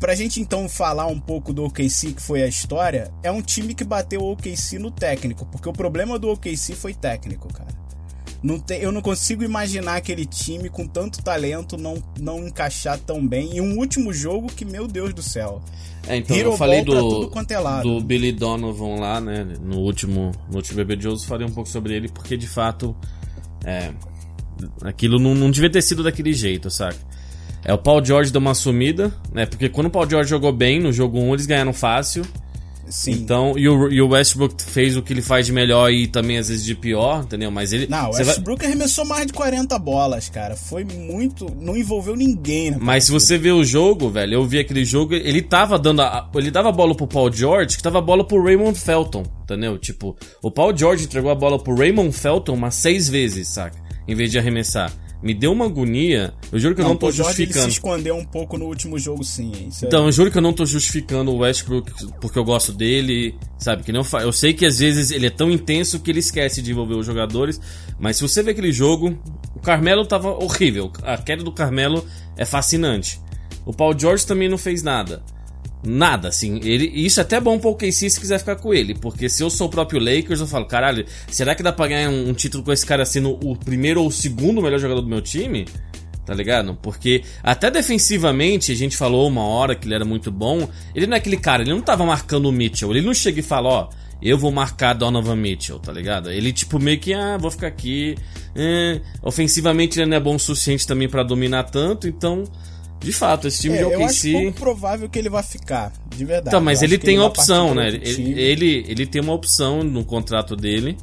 pra 0.00 0.14
gente 0.14 0.40
então 0.40 0.68
falar 0.68 1.06
um 1.06 1.20
pouco 1.20 1.52
do 1.52 1.64
OKC, 1.64 2.12
que 2.14 2.22
foi 2.22 2.42
a 2.42 2.48
história, 2.48 3.12
é 3.22 3.30
um 3.30 3.40
time 3.40 3.74
que 3.74 3.84
bateu 3.84 4.22
o 4.22 4.32
OKC 4.32 4.78
no 4.78 4.90
técnico, 4.90 5.46
porque 5.46 5.68
o 5.68 5.72
problema 5.72 6.18
do 6.18 6.30
OKC 6.30 6.74
foi 6.74 6.94
técnico, 6.94 7.52
cara. 7.52 7.70
Não 8.42 8.58
tem, 8.58 8.80
eu 8.80 8.90
não 8.90 9.02
consigo 9.02 9.44
imaginar 9.44 9.96
aquele 9.96 10.24
time 10.24 10.70
com 10.70 10.86
tanto 10.86 11.22
talento 11.22 11.76
não, 11.76 12.02
não 12.18 12.46
encaixar 12.46 12.98
tão 12.98 13.26
bem. 13.26 13.56
E 13.56 13.60
um 13.60 13.78
último 13.78 14.12
jogo 14.12 14.46
que, 14.48 14.64
meu 14.64 14.88
Deus 14.88 15.12
do 15.12 15.22
céu. 15.22 15.62
É, 16.06 16.16
então 16.16 16.34
Hero 16.34 16.52
eu 16.52 16.56
falei 16.56 16.82
do, 16.82 17.28
é 17.28 17.82
do 17.82 18.00
Billy 18.00 18.32
Donovan 18.32 18.98
lá, 18.98 19.20
né? 19.20 19.46
No 19.62 19.80
último, 19.80 20.32
no 20.48 20.56
último 20.56 20.76
Bebê 20.76 20.96
Jones, 20.96 21.24
falei 21.24 21.46
um 21.46 21.52
pouco 21.52 21.68
sobre 21.68 21.94
ele, 21.94 22.08
porque 22.08 22.36
de 22.36 22.48
fato. 22.48 22.96
É, 23.64 23.92
aquilo 24.82 25.18
não, 25.18 25.34
não 25.34 25.50
devia 25.50 25.70
ter 25.70 25.82
sido 25.82 26.02
daquele 26.02 26.32
jeito, 26.32 26.70
saca? 26.70 26.98
É, 27.62 27.74
o 27.74 27.78
Paul 27.78 28.02
George 28.02 28.32
deu 28.32 28.40
uma 28.40 28.54
sumida, 28.54 29.12
né? 29.32 29.44
Porque 29.44 29.68
quando 29.68 29.88
o 29.88 29.90
Paul 29.90 30.08
George 30.08 30.30
jogou 30.30 30.52
bem 30.52 30.80
no 30.80 30.92
jogo 30.92 31.18
1, 31.18 31.34
eles 31.34 31.46
ganharam 31.46 31.72
fácil. 31.72 32.24
Sim. 32.90 33.12
Então, 33.12 33.54
e 33.56 33.68
o, 33.68 33.90
e 33.90 34.02
o 34.02 34.08
Westbrook 34.08 34.62
fez 34.62 34.96
o 34.96 35.02
que 35.02 35.12
ele 35.12 35.22
faz 35.22 35.46
de 35.46 35.52
melhor 35.52 35.90
e 35.92 36.06
também 36.06 36.36
às 36.38 36.48
vezes 36.48 36.64
de 36.64 36.74
pior, 36.74 37.22
entendeu? 37.22 37.50
Mas 37.50 37.72
ele. 37.72 37.86
Não, 37.86 38.10
o 38.10 38.12
você 38.12 38.24
vai- 38.24 38.34
Westbrook 38.34 38.64
arremessou 38.66 39.04
mais 39.06 39.26
de 39.26 39.32
40 39.32 39.78
bolas, 39.78 40.28
cara. 40.28 40.56
Foi 40.56 40.84
muito. 40.84 41.46
Não 41.60 41.76
envolveu 41.76 42.16
ninguém? 42.16 42.76
Mas 42.80 43.04
se 43.04 43.12
você 43.12 43.38
vê 43.38 43.52
o 43.52 43.64
jogo, 43.64 44.10
velho, 44.10 44.34
eu 44.34 44.44
vi 44.44 44.58
aquele 44.58 44.84
jogo, 44.84 45.14
ele 45.14 45.40
tava 45.40 45.78
dando 45.78 46.02
a, 46.02 46.28
ele 46.34 46.50
dava 46.50 46.68
a 46.68 46.72
bola 46.72 46.94
pro 46.94 47.06
Paul 47.06 47.32
George, 47.32 47.76
que 47.76 47.82
dava 47.82 47.98
a 47.98 48.02
bola 48.02 48.24
pro 48.26 48.42
Raymond 48.42 48.78
Felton, 48.78 49.22
entendeu? 49.44 49.78
Tipo, 49.78 50.16
o 50.42 50.50
Paul 50.50 50.76
George 50.76 51.04
entregou 51.04 51.30
a 51.30 51.34
bola 51.34 51.58
pro 51.62 51.74
Raymond 51.76 52.12
Felton 52.12 52.54
umas 52.54 52.74
seis 52.74 53.08
vezes, 53.08 53.48
saca? 53.48 53.76
Em 54.08 54.14
vez 54.14 54.30
de 54.30 54.38
arremessar. 54.38 54.92
Me 55.22 55.34
deu 55.34 55.52
uma 55.52 55.66
agonia. 55.66 56.32
Eu 56.50 56.58
juro 56.58 56.74
que 56.74 56.80
eu 56.80 56.84
não 56.88 56.96
tô 56.96 57.08
o 57.08 57.12
Jorge, 57.12 57.42
ele 57.42 57.52
se 57.52 57.58
justificando. 57.60 57.68
escondeu 57.98 58.16
um 58.16 58.24
pouco 58.24 58.56
no 58.56 58.64
último 58.66 58.98
jogo, 58.98 59.22
sim. 59.22 59.52
Isso 59.68 59.84
é- 59.84 59.88
Então, 59.88 60.06
eu 60.06 60.12
juro 60.12 60.30
que 60.30 60.38
eu 60.38 60.42
não 60.42 60.52
tô 60.52 60.64
justificando 60.64 61.30
o 61.30 61.38
Westbrook 61.38 61.92
porque 62.20 62.38
eu 62.38 62.44
gosto 62.44 62.72
dele, 62.72 63.34
sabe? 63.58 63.82
Que 63.82 63.92
não 63.92 64.02
fa... 64.02 64.22
Eu 64.22 64.32
sei 64.32 64.54
que 64.54 64.64
às 64.64 64.78
vezes 64.78 65.10
ele 65.10 65.26
é 65.26 65.30
tão 65.30 65.50
intenso 65.50 66.00
que 66.00 66.10
ele 66.10 66.20
esquece 66.20 66.62
de 66.62 66.70
envolver 66.70 66.94
os 66.94 67.04
jogadores, 67.04 67.60
mas 67.98 68.16
se 68.16 68.22
você 68.22 68.42
vê 68.42 68.52
aquele 68.52 68.72
jogo, 68.72 69.18
o 69.54 69.60
Carmelo 69.60 70.06
tava 70.06 70.30
horrível. 70.30 70.90
A 71.02 71.18
queda 71.18 71.42
do 71.44 71.52
Carmelo 71.52 72.02
é 72.36 72.46
fascinante. 72.46 73.20
O 73.66 73.74
Paul 73.74 73.98
George 73.98 74.26
também 74.26 74.48
não 74.48 74.56
fez 74.56 74.82
nada. 74.82 75.22
Nada, 75.82 76.28
assim. 76.28 76.60
Ele, 76.62 76.86
isso 76.94 77.20
é 77.20 77.22
até 77.22 77.40
bom 77.40 77.58
pro 77.58 77.70
OKC 77.70 78.10
se 78.10 78.20
quiser 78.20 78.38
ficar 78.38 78.56
com 78.56 78.74
ele. 78.74 78.94
Porque 78.94 79.28
se 79.28 79.42
eu 79.42 79.48
sou 79.48 79.66
o 79.66 79.70
próprio 79.70 79.98
Lakers, 79.98 80.40
eu 80.40 80.46
falo, 80.46 80.66
caralho, 80.66 81.06
será 81.28 81.54
que 81.54 81.62
dá 81.62 81.72
pra 81.72 81.86
ganhar 81.86 82.10
um, 82.10 82.28
um 82.28 82.34
título 82.34 82.62
com 82.62 82.72
esse 82.72 82.84
cara 82.84 83.04
sendo 83.04 83.38
o 83.42 83.56
primeiro 83.56 84.02
ou 84.02 84.08
o 84.08 84.12
segundo 84.12 84.60
melhor 84.60 84.78
jogador 84.78 85.00
do 85.00 85.08
meu 85.08 85.22
time? 85.22 85.66
Tá 86.26 86.34
ligado? 86.34 86.78
Porque 86.82 87.24
até 87.42 87.70
defensivamente, 87.70 88.70
a 88.70 88.76
gente 88.76 88.96
falou 88.96 89.26
uma 89.26 89.44
hora 89.44 89.74
que 89.74 89.86
ele 89.86 89.94
era 89.94 90.04
muito 90.04 90.30
bom. 90.30 90.68
Ele 90.94 91.06
não 91.06 91.14
é 91.14 91.18
aquele 91.18 91.38
cara, 91.38 91.62
ele 91.62 91.72
não 91.72 91.80
tava 91.80 92.04
marcando 92.04 92.46
o 92.46 92.52
Mitchell. 92.52 92.90
Ele 92.90 93.02
não 93.02 93.14
chega 93.14 93.40
e 93.40 93.42
fala, 93.42 93.68
ó, 93.68 93.88
eu 94.22 94.36
vou 94.36 94.52
marcar 94.52 94.92
Donovan 94.92 95.36
Mitchell, 95.36 95.78
tá 95.78 95.92
ligado? 95.92 96.30
Ele, 96.30 96.52
tipo, 96.52 96.78
meio 96.78 97.00
que, 97.00 97.14
ah, 97.14 97.38
vou 97.38 97.50
ficar 97.50 97.68
aqui. 97.68 98.16
É, 98.54 99.00
ofensivamente 99.22 99.98
ele 99.98 100.10
não 100.10 100.16
é 100.18 100.20
bom 100.20 100.34
o 100.34 100.38
suficiente 100.38 100.86
também 100.86 101.08
para 101.08 101.22
dominar 101.22 101.64
tanto, 101.64 102.06
então. 102.06 102.44
De 103.00 103.12
fato, 103.12 103.48
esse 103.48 103.60
time 103.62 103.74
É, 103.76 103.78
de 103.78 103.82
eu 103.84 104.04
acho 104.04 104.04
OKC. 104.04 104.32
pouco 104.32 104.52
provável 104.60 105.08
que 105.08 105.18
ele 105.18 105.30
vai 105.30 105.42
ficar, 105.42 105.92
de 106.14 106.24
verdade. 106.24 106.48
Então, 106.48 106.60
mas 106.60 106.82
Eu 106.82 106.88
ele 106.88 106.98
tem 106.98 107.16
vai 107.16 107.26
opção, 107.26 107.74
né? 107.74 107.88
Ele, 107.88 108.38
ele, 108.40 108.84
ele 108.88 109.06
tem 109.06 109.22
uma 109.22 109.32
opção 109.32 109.82
no 109.82 110.04
contrato 110.04 110.54
dele 110.54 110.96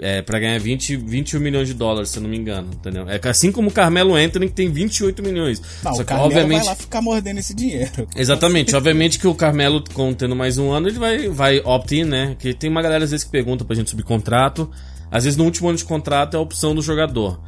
é, 0.00 0.20
para 0.22 0.38
ganhar 0.38 0.58
20, 0.60 0.94
21 0.96 1.40
milhões 1.40 1.66
de 1.68 1.74
dólares, 1.74 2.10
se 2.10 2.18
eu 2.18 2.22
não 2.22 2.28
me 2.30 2.36
engano, 2.36 2.70
entendeu? 2.72 3.08
É 3.08 3.18
assim 3.28 3.50
como 3.50 3.70
o 3.70 3.72
Carmelo 3.72 4.14
Anthony, 4.14 4.46
que 4.48 4.52
tem 4.54 4.70
28 4.70 5.22
milhões. 5.22 5.60
Não, 5.82 5.94
Só 5.94 6.02
o 6.02 6.04
que, 6.04 6.04
Carmelo 6.04 6.26
obviamente. 6.28 6.58
vai 6.58 6.66
lá 6.68 6.74
ficar 6.76 7.00
mordendo 7.02 7.38
esse 7.38 7.54
dinheiro. 7.54 8.06
Exatamente, 8.14 8.76
obviamente 8.76 9.18
que 9.18 9.26
o 9.26 9.34
Carmelo, 9.34 9.82
tendo 10.16 10.36
mais 10.36 10.58
um 10.58 10.70
ano, 10.70 10.88
ele 10.88 10.98
vai, 10.98 11.28
vai 11.28 11.58
opt-in, 11.60 12.04
né? 12.04 12.36
Que 12.38 12.52
tem 12.54 12.70
uma 12.70 12.82
galera 12.82 13.04
às 13.04 13.10
vezes 13.10 13.24
que 13.24 13.30
pergunta 13.32 13.64
pra 13.64 13.74
gente 13.74 13.90
subir 13.90 14.02
contrato. 14.04 14.70
Às 15.10 15.24
vezes 15.24 15.36
no 15.36 15.44
último 15.44 15.68
ano 15.68 15.78
de 15.78 15.84
contrato 15.84 16.34
é 16.34 16.38
a 16.38 16.40
opção 16.42 16.74
do 16.74 16.82
jogador. 16.82 17.40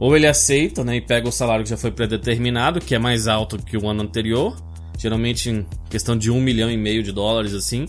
Ou 0.00 0.16
ele 0.16 0.26
aceita, 0.26 0.82
né? 0.82 0.96
E 0.96 1.00
pega 1.00 1.28
o 1.28 1.32
salário 1.32 1.62
que 1.62 1.70
já 1.70 1.76
foi 1.76 1.90
predeterminado, 1.90 2.80
que 2.80 2.94
é 2.94 2.98
mais 2.98 3.28
alto 3.28 3.58
que 3.58 3.76
o 3.76 3.86
ano 3.86 4.02
anterior. 4.02 4.56
Geralmente 4.98 5.50
em 5.50 5.66
questão 5.90 6.16
de 6.16 6.30
um 6.30 6.40
milhão 6.40 6.70
e 6.70 6.76
meio 6.76 7.02
de 7.02 7.12
dólares, 7.12 7.52
assim. 7.52 7.86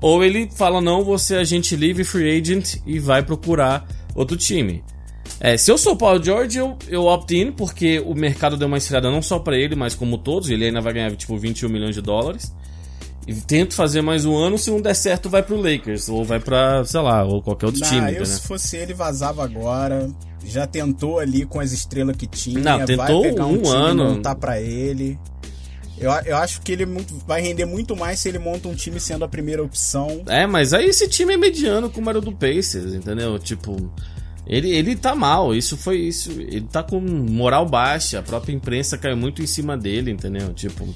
Ou 0.00 0.24
ele 0.24 0.48
fala, 0.56 0.80
não, 0.80 1.02
você 1.02 1.34
é 1.34 1.40
agente 1.40 1.74
livre, 1.74 2.04
free 2.04 2.40
agent, 2.40 2.76
e 2.86 3.00
vai 3.00 3.24
procurar 3.24 3.88
outro 4.14 4.36
time. 4.36 4.84
É, 5.40 5.56
se 5.56 5.70
eu 5.70 5.76
sou 5.76 5.94
o 5.94 5.96
Paul 5.96 6.22
George, 6.22 6.58
eu, 6.58 6.76
eu 6.88 7.04
opt-in, 7.06 7.52
porque 7.52 8.00
o 8.00 8.14
mercado 8.14 8.56
deu 8.56 8.68
uma 8.68 8.78
esfriada 8.78 9.10
não 9.10 9.20
só 9.20 9.38
pra 9.40 9.56
ele, 9.56 9.74
mas 9.74 9.96
como 9.96 10.16
todos. 10.16 10.48
Ele 10.50 10.64
ainda 10.64 10.80
vai 10.80 10.92
ganhar, 10.92 11.14
tipo, 11.16 11.36
21 11.36 11.68
milhões 11.68 11.94
de 11.94 12.00
dólares. 12.00 12.54
E 13.28 13.34
tento 13.34 13.74
fazer 13.74 14.00
mais 14.00 14.24
um 14.24 14.34
ano, 14.34 14.56
se 14.56 14.70
não 14.70 14.80
der 14.80 14.94
certo, 14.94 15.28
vai 15.28 15.42
pro 15.42 15.60
Lakers. 15.60 16.08
Ou 16.08 16.24
vai 16.24 16.40
pra, 16.40 16.82
sei 16.86 17.00
lá, 17.02 17.22
ou 17.24 17.42
qualquer 17.42 17.66
outro 17.66 17.82
Não, 17.82 17.86
time, 17.86 18.00
eu 18.00 18.08
entendeu? 18.08 18.24
se 18.24 18.40
fosse 18.40 18.74
ele, 18.78 18.94
vazava 18.94 19.44
agora. 19.44 20.08
Já 20.46 20.66
tentou 20.66 21.18
ali 21.18 21.44
com 21.44 21.60
as 21.60 21.70
estrelas 21.70 22.16
que 22.16 22.26
tinha. 22.26 22.58
Não, 22.58 22.78
vai 22.78 22.86
tentou 22.86 23.20
pegar 23.20 23.44
um, 23.44 23.52
um 23.52 23.62
time 23.62 23.76
ano. 23.76 24.04
montar 24.14 24.34
pra 24.34 24.58
ele. 24.58 25.18
Eu, 25.98 26.10
eu 26.24 26.38
acho 26.38 26.62
que 26.62 26.72
ele 26.72 26.84
é 26.84 26.86
vai 27.26 27.42
render 27.42 27.66
muito 27.66 27.94
mais 27.94 28.18
se 28.18 28.30
ele 28.30 28.38
monta 28.38 28.66
um 28.66 28.74
time 28.74 28.98
sendo 28.98 29.26
a 29.26 29.28
primeira 29.28 29.62
opção. 29.62 30.22
É, 30.26 30.46
mas 30.46 30.72
aí 30.72 30.86
esse 30.86 31.06
time 31.06 31.34
é 31.34 31.36
mediano 31.36 31.90
como 31.90 32.08
era 32.08 32.18
o 32.18 32.22
do 32.22 32.32
Pacers, 32.32 32.94
entendeu? 32.94 33.38
Tipo, 33.38 33.76
ele, 34.46 34.70
ele 34.70 34.96
tá 34.96 35.14
mal, 35.14 35.54
isso 35.54 35.76
foi 35.76 35.98
isso. 35.98 36.30
Ele 36.30 36.62
tá 36.62 36.82
com 36.82 36.98
moral 36.98 37.66
baixa, 37.66 38.20
a 38.20 38.22
própria 38.22 38.54
imprensa 38.54 38.96
caiu 38.96 39.18
muito 39.18 39.42
em 39.42 39.46
cima 39.46 39.76
dele, 39.76 40.12
entendeu? 40.12 40.54
Tipo, 40.54 40.88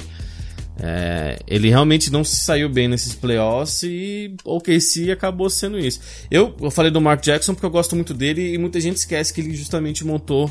é, 0.80 1.38
ele 1.46 1.68
realmente 1.68 2.10
não 2.10 2.24
se 2.24 2.36
saiu 2.36 2.68
bem 2.68 2.88
nesses 2.88 3.14
playoffs 3.14 3.82
e 3.82 4.34
o 4.44 4.60
KC 4.60 5.10
acabou 5.10 5.50
sendo 5.50 5.78
isso. 5.78 6.00
Eu, 6.30 6.54
eu 6.60 6.70
falei 6.70 6.90
do 6.90 7.00
Mark 7.00 7.22
Jackson 7.22 7.54
porque 7.54 7.66
eu 7.66 7.70
gosto 7.70 7.94
muito 7.94 8.14
dele 8.14 8.54
e 8.54 8.58
muita 8.58 8.80
gente 8.80 8.96
esquece 8.96 9.32
que 9.32 9.40
ele 9.40 9.54
justamente 9.54 10.04
montou 10.04 10.50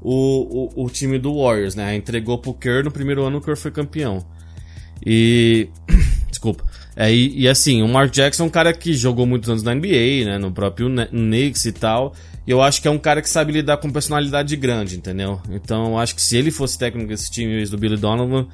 o, 0.00 0.80
o, 0.80 0.84
o 0.84 0.90
time 0.90 1.18
do 1.18 1.42
Warriors, 1.42 1.74
né? 1.74 1.96
Entregou 1.96 2.38
pro 2.38 2.54
Kerr 2.54 2.84
no 2.84 2.90
primeiro 2.90 3.24
ano, 3.24 3.38
o 3.38 3.40
Kerr 3.40 3.56
foi 3.56 3.70
campeão. 3.70 4.24
E. 5.04 5.68
Desculpa. 6.30 6.64
É, 6.94 7.12
e, 7.12 7.40
e 7.40 7.48
assim, 7.48 7.82
o 7.82 7.88
Mark 7.88 8.12
Jackson 8.12 8.44
é 8.44 8.46
um 8.46 8.50
cara 8.50 8.72
que 8.72 8.92
jogou 8.92 9.26
muitos 9.26 9.48
anos 9.48 9.62
na 9.62 9.74
NBA, 9.74 10.24
né? 10.24 10.38
No 10.38 10.52
próprio 10.52 10.88
Knicks 10.88 11.64
e 11.64 11.72
tal. 11.72 12.14
E 12.46 12.50
eu 12.50 12.62
acho 12.62 12.80
que 12.80 12.88
é 12.88 12.90
um 12.90 12.98
cara 12.98 13.20
que 13.20 13.28
sabe 13.28 13.52
lidar 13.52 13.76
com 13.78 13.90
personalidade 13.90 14.56
grande, 14.56 14.96
entendeu? 14.96 15.40
Então 15.50 15.88
eu 15.88 15.98
acho 15.98 16.14
que 16.14 16.22
se 16.22 16.36
ele 16.36 16.50
fosse 16.50 16.78
técnico 16.78 17.08
desse 17.08 17.30
time 17.30 17.64
do 17.66 17.76
Billy 17.76 17.96
Donovan, 17.96 18.48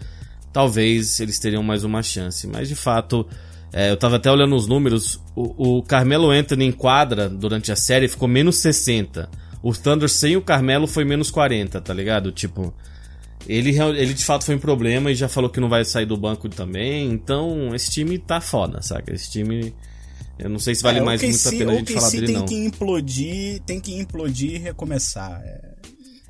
talvez 0.54 1.18
eles 1.18 1.38
teriam 1.40 1.64
mais 1.64 1.82
uma 1.82 2.00
chance. 2.00 2.46
Mas 2.46 2.68
de 2.68 2.76
fato, 2.76 3.26
é, 3.72 3.90
eu 3.90 3.96
tava 3.96 4.16
até 4.16 4.30
olhando 4.30 4.54
os 4.54 4.68
números, 4.68 5.20
o, 5.34 5.78
o 5.78 5.82
Carmelo 5.82 6.30
Anthony 6.30 6.66
em 6.66 6.72
quadra 6.72 7.28
durante 7.28 7.72
a 7.72 7.76
série 7.76 8.06
ficou 8.06 8.28
menos 8.28 8.58
60. 8.58 9.28
O 9.60 9.72
Thunder 9.72 10.08
sem 10.08 10.36
o 10.36 10.42
Carmelo 10.42 10.86
foi 10.86 11.04
menos 11.04 11.28
40, 11.28 11.80
tá 11.80 11.92
ligado? 11.92 12.30
Tipo, 12.30 12.72
ele, 13.48 13.76
ele 13.76 14.14
de 14.14 14.24
fato 14.24 14.44
foi 14.44 14.54
um 14.54 14.60
problema 14.60 15.10
e 15.10 15.14
já 15.16 15.28
falou 15.28 15.50
que 15.50 15.58
não 15.58 15.68
vai 15.68 15.84
sair 15.84 16.06
do 16.06 16.16
banco 16.16 16.48
também. 16.48 17.10
Então, 17.10 17.74
esse 17.74 17.90
time 17.90 18.16
tá 18.16 18.40
foda, 18.40 18.80
saca? 18.80 19.12
Esse 19.12 19.30
time. 19.30 19.74
Eu 20.38 20.48
não 20.48 20.58
sei 20.58 20.74
se 20.74 20.82
vale 20.82 20.98
É, 20.98 21.02
mais 21.02 21.20
muito 21.20 21.48
a 21.48 21.50
pena 21.50 21.72
a 21.72 21.74
gente 21.76 21.94
falar 21.94 22.10
dele, 22.10 22.26
tem 22.26 22.36
não. 22.36 22.46
que 22.46 22.54
implodir, 22.54 23.60
tem 23.62 23.80
que 23.80 23.94
implodir 23.94 24.54
e 24.54 24.58
recomeçar. 24.58 25.40
É, 25.44 25.73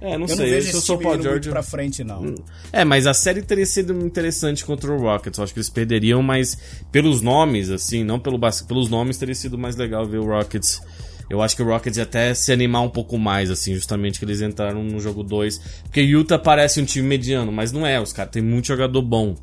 É, 0.04 0.08
não 0.08 0.12
eu 0.12 0.18
não 0.18 0.28
sei. 0.28 0.50
vejo 0.50 0.68
se 0.68 0.74
eu 0.74 0.80
sou 0.82 0.98
Paul 0.98 1.20
George. 1.20 1.48
pra 1.48 1.62
frente, 1.62 2.04
não. 2.04 2.34
É, 2.70 2.84
mas 2.84 3.06
a 3.06 3.14
série 3.14 3.40
teria 3.40 3.64
sido 3.64 3.94
interessante 4.04 4.62
contra 4.62 4.92
o 4.92 5.00
Rockets. 5.00 5.38
Eu 5.38 5.44
acho 5.44 5.54
que 5.54 5.58
eles 5.58 5.70
perderiam, 5.70 6.22
mas 6.22 6.58
pelos 6.92 7.22
nomes, 7.22 7.70
assim, 7.70 8.04
não 8.04 8.20
pelo 8.20 8.36
basquete, 8.36 8.68
pelos 8.68 8.90
nomes 8.90 9.16
teria 9.16 9.34
sido 9.34 9.56
mais 9.56 9.76
legal 9.76 10.04
ver 10.04 10.18
o 10.18 10.26
Rockets. 10.26 10.82
Eu 11.30 11.40
acho 11.40 11.56
que 11.56 11.62
o 11.62 11.64
Rockets 11.64 11.96
ia 11.96 12.02
até 12.02 12.34
se 12.34 12.52
animar 12.52 12.82
um 12.82 12.90
pouco 12.90 13.16
mais, 13.16 13.50
assim, 13.50 13.74
justamente 13.74 14.18
que 14.18 14.26
eles 14.26 14.42
entraram 14.42 14.84
no 14.84 15.00
jogo 15.00 15.22
2. 15.22 15.58
Porque 15.84 16.02
Utah 16.02 16.38
parece 16.38 16.82
um 16.82 16.84
time 16.84 17.08
mediano, 17.08 17.50
mas 17.50 17.72
não 17.72 17.86
é. 17.86 17.98
Os 17.98 18.12
caras 18.12 18.30
têm 18.30 18.42
muito 18.42 18.66
jogador 18.66 19.00
bom, 19.00 19.34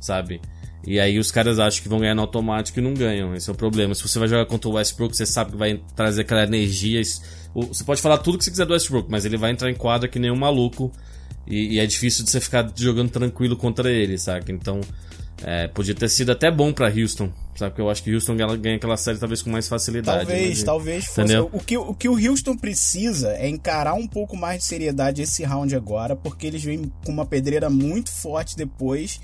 sabe? 0.00 0.40
E 0.86 0.98
aí 0.98 1.18
os 1.18 1.30
caras 1.30 1.58
acham 1.58 1.82
que 1.82 1.88
vão 1.88 1.98
ganhar 1.98 2.14
no 2.14 2.22
automático 2.22 2.78
e 2.78 2.82
não 2.82 2.94
ganham. 2.94 3.34
Esse 3.34 3.50
é 3.50 3.52
o 3.52 3.56
problema. 3.56 3.94
Se 3.94 4.02
você 4.02 4.18
vai 4.18 4.28
jogar 4.28 4.46
contra 4.46 4.70
o 4.70 4.74
Westbrook, 4.74 5.14
você 5.14 5.26
sabe 5.26 5.50
que 5.50 5.58
vai 5.58 5.78
trazer 5.94 6.22
aquela 6.22 6.44
energia. 6.44 7.02
O- 7.56 7.66
Você 7.68 7.82
pode 7.84 8.00
falar 8.02 8.18
tudo 8.18 8.38
que 8.38 8.44
você 8.44 8.50
quiser 8.50 8.66
do 8.66 8.72
Westbrook, 8.74 9.10
mas 9.10 9.24
ele 9.24 9.36
vai 9.36 9.50
entrar 9.50 9.70
em 9.70 9.74
quadra 9.74 10.08
que 10.08 10.18
nem 10.18 10.30
um 10.30 10.36
maluco. 10.36 10.92
E, 11.46 11.74
e 11.74 11.78
é 11.78 11.86
difícil 11.86 12.24
de 12.24 12.30
você 12.30 12.40
ficar 12.40 12.70
jogando 12.76 13.08
tranquilo 13.10 13.56
contra 13.56 13.90
ele, 13.90 14.18
saca? 14.18 14.50
Então, 14.52 14.80
é, 15.44 15.68
podia 15.68 15.94
ter 15.94 16.08
sido 16.08 16.32
até 16.32 16.50
bom 16.50 16.72
pra 16.72 16.88
Houston, 16.88 17.30
sabe? 17.54 17.70
Porque 17.70 17.80
eu 17.80 17.88
acho 17.88 18.02
que 18.02 18.12
Houston 18.12 18.36
ganha, 18.36 18.56
ganha 18.56 18.76
aquela 18.76 18.96
série 18.96 19.18
talvez 19.18 19.42
com 19.42 19.50
mais 19.50 19.68
facilidade. 19.68 20.26
Talvez, 20.26 20.48
mas- 20.48 20.62
talvez 20.64 21.04
fosse. 21.06 21.20
Entendeu? 21.20 21.48
O 21.52 21.60
que, 21.60 21.76
o 21.78 21.94
que 21.94 22.08
o 22.08 22.14
Houston 22.30 22.56
precisa 22.56 23.30
é 23.32 23.48
encarar 23.48 23.94
um 23.94 24.08
pouco 24.08 24.36
mais 24.36 24.58
de 24.58 24.64
seriedade 24.64 25.22
esse 25.22 25.44
round 25.44 25.74
agora, 25.76 26.16
porque 26.16 26.46
eles 26.48 26.62
vêm 26.64 26.90
com 27.04 27.12
uma 27.12 27.24
pedreira 27.24 27.70
muito 27.70 28.10
forte 28.10 28.56
depois, 28.56 29.20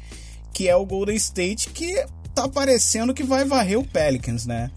que 0.52 0.68
é 0.68 0.76
o 0.76 0.86
Golden 0.86 1.16
State, 1.16 1.70
que 1.70 2.04
tá 2.34 2.48
parecendo 2.48 3.12
que 3.12 3.24
vai 3.24 3.44
varrer 3.44 3.78
o 3.78 3.84
Pelicans, 3.84 4.46
né? 4.46 4.70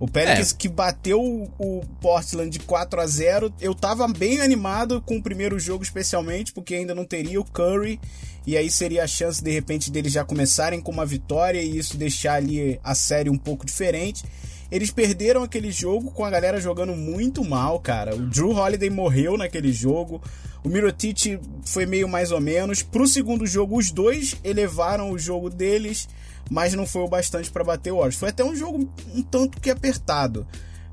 O 0.00 0.08
Pelicans 0.08 0.52
É. 0.52 0.56
que 0.56 0.68
bateu 0.68 1.20
o 1.58 1.82
Portland 2.00 2.50
de 2.50 2.58
4 2.58 3.00
a 3.00 3.06
0 3.06 3.52
Eu 3.60 3.74
tava 3.74 4.06
bem 4.08 4.40
animado 4.40 5.00
com 5.00 5.16
o 5.16 5.22
primeiro 5.22 5.58
jogo, 5.58 5.82
especialmente, 5.84 6.52
porque 6.52 6.74
ainda 6.74 6.94
não 6.94 7.04
teria 7.04 7.40
o 7.40 7.44
Curry. 7.44 8.00
E 8.46 8.56
aí 8.56 8.70
seria 8.70 9.04
a 9.04 9.06
chance, 9.06 9.42
de 9.42 9.50
repente, 9.50 9.90
deles 9.90 10.12
já 10.12 10.24
começarem 10.24 10.80
com 10.80 10.92
uma 10.92 11.06
vitória 11.06 11.62
e 11.62 11.78
isso 11.78 11.96
deixar 11.96 12.34
ali 12.34 12.78
a 12.84 12.94
série 12.94 13.30
um 13.30 13.38
pouco 13.38 13.64
diferente. 13.64 14.24
Eles 14.70 14.90
perderam 14.90 15.42
aquele 15.42 15.70
jogo 15.70 16.10
com 16.10 16.24
a 16.24 16.30
galera 16.30 16.60
jogando 16.60 16.94
muito 16.94 17.44
mal, 17.44 17.78
cara. 17.78 18.14
O 18.14 18.18
Drew 18.18 18.50
Holiday 18.50 18.90
morreu 18.90 19.36
naquele 19.38 19.72
jogo. 19.72 20.20
O 20.64 20.68
Mirotic 20.68 21.38
foi 21.64 21.86
meio 21.86 22.08
mais 22.08 22.32
ou 22.32 22.40
menos. 22.40 22.82
Pro 22.82 23.06
segundo 23.06 23.46
jogo, 23.46 23.78
os 23.78 23.90
dois 23.90 24.34
elevaram 24.42 25.10
o 25.10 25.18
jogo 25.18 25.48
deles, 25.48 26.08
mas 26.50 26.74
não 26.74 26.86
foi 26.86 27.02
o 27.02 27.08
bastante 27.08 27.50
para 27.50 27.64
bater 27.64 27.92
o 27.92 27.96
Warriors. 27.96 28.16
Foi 28.16 28.28
até 28.28 28.44
um 28.44 28.54
jogo 28.54 28.88
um 29.14 29.22
tanto 29.22 29.60
que 29.60 29.70
apertado, 29.70 30.46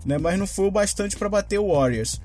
né? 0.05 0.17
Mas 0.17 0.37
não 0.37 0.47
foi 0.47 0.67
o 0.67 0.71
bastante 0.71 1.17
para 1.17 1.29
bater 1.29 1.59
o 1.59 1.73
Warriors. 1.73 2.21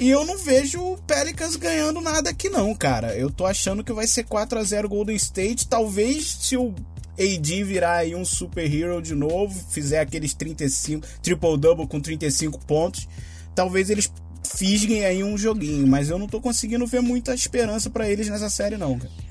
E 0.00 0.08
eu 0.08 0.24
não 0.24 0.38
vejo 0.38 0.80
o 0.80 0.96
Pelicans 0.98 1.56
ganhando 1.56 2.00
nada 2.00 2.30
aqui 2.30 2.48
não, 2.48 2.72
cara. 2.74 3.16
Eu 3.16 3.30
tô 3.30 3.44
achando 3.44 3.82
que 3.82 3.92
vai 3.92 4.06
ser 4.06 4.24
4 4.24 4.58
a 4.58 4.62
0 4.62 4.88
Golden 4.88 5.16
State. 5.16 5.66
Talvez 5.66 6.38
se 6.40 6.56
o 6.56 6.72
AD 7.18 7.64
virar 7.64 7.96
aí 7.96 8.14
um 8.14 8.24
super 8.24 8.72
hero 8.72 9.02
de 9.02 9.14
novo, 9.14 9.52
fizer 9.70 9.98
aqueles 9.98 10.34
35, 10.34 11.04
triple-double 11.20 11.88
com 11.88 12.00
35 12.00 12.60
pontos, 12.60 13.08
talvez 13.56 13.90
eles 13.90 14.08
fisguem 14.56 15.04
aí 15.04 15.24
um 15.24 15.36
joguinho. 15.36 15.86
Mas 15.86 16.10
eu 16.10 16.18
não 16.18 16.28
tô 16.28 16.40
conseguindo 16.40 16.86
ver 16.86 17.00
muita 17.00 17.34
esperança 17.34 17.90
pra 17.90 18.08
eles 18.08 18.28
nessa 18.28 18.48
série 18.48 18.76
não, 18.76 18.96
cara. 18.96 19.27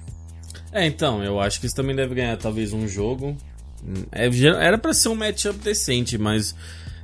É, 0.72 0.86
então, 0.86 1.24
eu 1.24 1.40
acho 1.40 1.60
que 1.60 1.66
eles 1.66 1.74
também 1.74 1.96
devem 1.96 2.16
ganhar 2.16 2.38
talvez 2.38 2.74
um 2.74 2.88
jogo. 2.88 3.36
É, 4.12 4.28
era 4.64 4.78
pra 4.78 4.94
ser 4.94 5.10
um 5.10 5.16
matchup 5.16 5.60
decente, 5.60 6.18
mas 6.18 6.56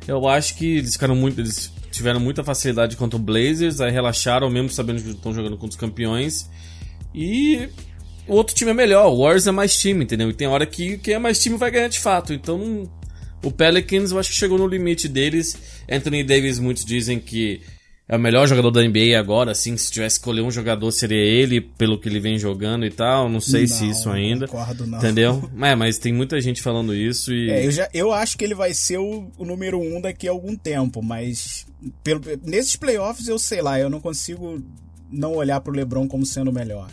eu 0.08 0.28
acho 0.28 0.56
que 0.56 0.78
eles 0.78 0.94
ficaram 0.94 1.16
muito. 1.16 1.40
Eles 1.40 1.72
tiveram 1.92 2.20
muita 2.20 2.44
facilidade 2.44 2.98
contra 2.98 3.18
o 3.18 3.22
Blazers, 3.22 3.80
aí 3.80 3.92
relaxaram 3.92 4.50
mesmo 4.50 4.70
sabendo 4.70 5.02
que 5.02 5.10
estão 5.10 5.34
jogando 5.34 5.58
contra 5.58 5.70
os 5.70 5.76
campeões. 5.76 6.50
E 7.14 7.70
o 8.28 8.34
outro 8.34 8.56
time 8.56 8.72
é 8.72 8.74
melhor, 8.74 9.08
o 9.08 9.20
Warriors 9.20 9.46
é 9.48 9.52
mais 9.52 9.78
time, 9.78 10.04
entendeu? 10.04 10.30
E 10.30 10.34
tem 10.34 10.48
hora 10.48 10.66
que 10.66 10.98
quem 10.98 11.14
é 11.14 11.20
mais 11.20 11.42
time 11.42 11.56
vai 11.56 11.70
ganhar 11.70 11.88
de 11.88 12.00
fato. 12.00 12.34
Então, 12.34 12.90
o 13.44 13.52
Pelicans 13.52 14.12
eu 14.12 14.20
acho 14.20 14.30
que 14.30 14.36
chegou 14.36 14.58
no 14.58 14.68
limite 14.68 15.08
deles. 15.08 15.58
Anthony 15.90 16.24
Davis, 16.24 16.58
muitos 16.58 16.84
dizem 16.84 17.20
que 17.20 17.62
é 18.14 18.16
o 18.16 18.20
melhor 18.20 18.48
jogador 18.48 18.70
da 18.70 18.84
NBA 18.84 19.18
agora, 19.18 19.54
assim, 19.54 19.76
se 19.76 19.92
tivesse 19.92 20.20
que 20.20 20.22
escolher 20.22 20.42
um 20.42 20.52
jogador 20.52 20.92
seria 20.92 21.18
ele, 21.18 21.60
pelo 21.60 22.00
que 22.00 22.08
ele 22.08 22.20
vem 22.20 22.38
jogando 22.38 22.86
e 22.86 22.92
tal. 22.92 23.28
Não 23.28 23.40
sei 23.40 23.66
se 23.66 23.86
Não, 23.86 23.90
isso 23.92 24.08
não 24.08 24.16
ainda. 24.16 24.48
concordo, 24.48 24.86
não. 24.86 25.00
Entendeu? 25.00 25.50
É, 25.60 25.76
mas 25.76 25.98
tem 25.98 26.14
muita 26.14 26.40
gente 26.40 26.62
falando 26.62 26.94
isso 26.94 27.34
e. 27.34 27.50
É, 27.50 27.66
eu, 27.66 27.72
já, 27.72 27.90
eu 27.92 28.14
acho 28.14 28.38
que 28.38 28.44
ele 28.44 28.54
vai 28.54 28.72
ser 28.72 29.00
o, 29.00 29.32
o 29.36 29.44
número 29.44 29.80
um 29.80 30.00
daqui 30.00 30.28
a 30.28 30.32
algum 30.32 30.56
tempo, 30.56 31.02
mas 31.02 31.66
pelo, 32.04 32.22
nesses 32.44 32.76
playoffs 32.76 33.28
eu 33.28 33.40
sei 33.40 33.64
lá, 33.64 33.80
eu 33.80 33.90
não 33.90 34.00
consigo 34.00 34.62
não 35.12 35.34
olhar 35.34 35.60
pro 35.62 35.74
LeBron 35.74 36.08
como 36.08 36.24
sendo 36.24 36.52
o 36.52 36.54
melhor. 36.54 36.92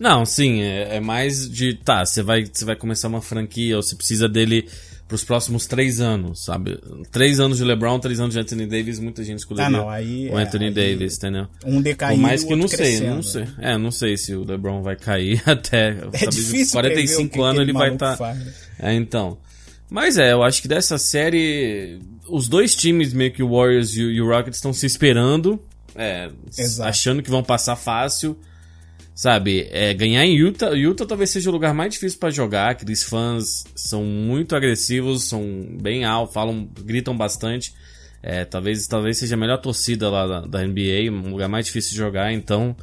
Não, 0.00 0.24
sim, 0.24 0.62
é, 0.62 0.96
é 0.96 1.00
mais 1.00 1.50
de. 1.50 1.74
Tá, 1.74 2.02
você 2.02 2.22
vai, 2.22 2.46
você 2.50 2.64
vai 2.64 2.76
começar 2.76 3.08
uma 3.08 3.20
franquia 3.20 3.76
ou 3.76 3.82
você 3.82 3.94
precisa 3.94 4.26
dele 4.26 4.66
pros 5.12 5.24
próximos 5.24 5.66
três 5.66 6.00
anos, 6.00 6.42
sabe? 6.42 6.80
Três 7.10 7.38
anos 7.38 7.58
de 7.58 7.64
LeBron, 7.64 7.98
três 7.98 8.18
anos 8.18 8.32
de 8.32 8.40
Anthony 8.40 8.64
Davis, 8.64 8.98
muita 8.98 9.22
gente 9.22 9.40
escolheria 9.40 9.66
Ah, 9.66 9.70
não, 9.70 9.90
aí 9.90 10.30
o 10.30 10.38
é, 10.38 10.42
Anthony 10.42 10.68
aí 10.68 10.72
Davis, 10.72 11.18
entendeu? 11.18 11.48
Um 11.66 11.74
Por 11.74 11.82
decaindo 11.82 12.22
mais 12.22 12.42
que 12.42 12.50
eu 12.50 12.56
não 12.56 12.66
sei, 12.66 12.78
crescendo. 12.78 13.14
não 13.16 13.22
sei. 13.22 13.46
É, 13.58 13.76
não 13.76 13.90
sei 13.90 14.16
se 14.16 14.34
o 14.34 14.42
LeBron 14.42 14.80
vai 14.80 14.96
cair 14.96 15.42
até. 15.44 15.98
É 16.14 16.26
difícil 16.26 16.80
o 16.80 16.82
que 16.82 16.88
45 16.88 17.42
anos 17.42 17.60
ele 17.60 17.74
vai 17.74 17.92
estar. 17.92 18.18
né? 18.34 18.52
É, 18.78 18.94
então. 18.94 19.36
Mas 19.90 20.16
é, 20.16 20.32
eu 20.32 20.42
acho 20.42 20.62
que 20.62 20.68
dessa 20.68 20.96
série, 20.96 22.00
os 22.26 22.48
dois 22.48 22.74
times, 22.74 23.12
meio 23.12 23.34
que 23.34 23.42
o 23.42 23.50
Warriors 23.50 23.94
e 23.94 24.18
o, 24.18 24.26
Rockets, 24.26 24.56
estão 24.56 24.72
se 24.72 24.86
esperando, 24.86 25.60
é, 25.94 26.30
achando 26.80 27.22
que 27.22 27.28
vão 27.28 27.42
passar 27.42 27.76
fácil. 27.76 28.34
Sabe, 29.14 29.68
é, 29.70 29.92
ganhar 29.92 30.24
em 30.24 30.34
Utah, 30.34 30.70
Utah 30.70 31.04
talvez 31.06 31.30
seja 31.30 31.50
o 31.50 31.52
lugar 31.52 31.74
mais 31.74 31.92
difícil 31.92 32.18
pra 32.18 32.30
jogar. 32.30 32.70
Aqueles 32.70 33.02
fãs 33.02 33.64
são 33.76 34.02
muito 34.04 34.56
agressivos, 34.56 35.24
são 35.24 35.42
bem 35.80 36.04
altos, 36.04 36.32
falam, 36.34 36.66
gritam 36.80 37.16
bastante. 37.16 37.74
É, 38.22 38.44
talvez, 38.44 38.86
talvez 38.86 39.18
seja 39.18 39.34
a 39.34 39.38
melhor 39.38 39.58
torcida 39.58 40.08
lá 40.08 40.26
da, 40.26 40.40
da 40.46 40.66
NBA, 40.66 41.10
um 41.12 41.30
lugar 41.30 41.48
mais 41.48 41.66
difícil 41.66 41.90
de 41.90 41.96
jogar. 41.98 42.32
Então, 42.32 42.74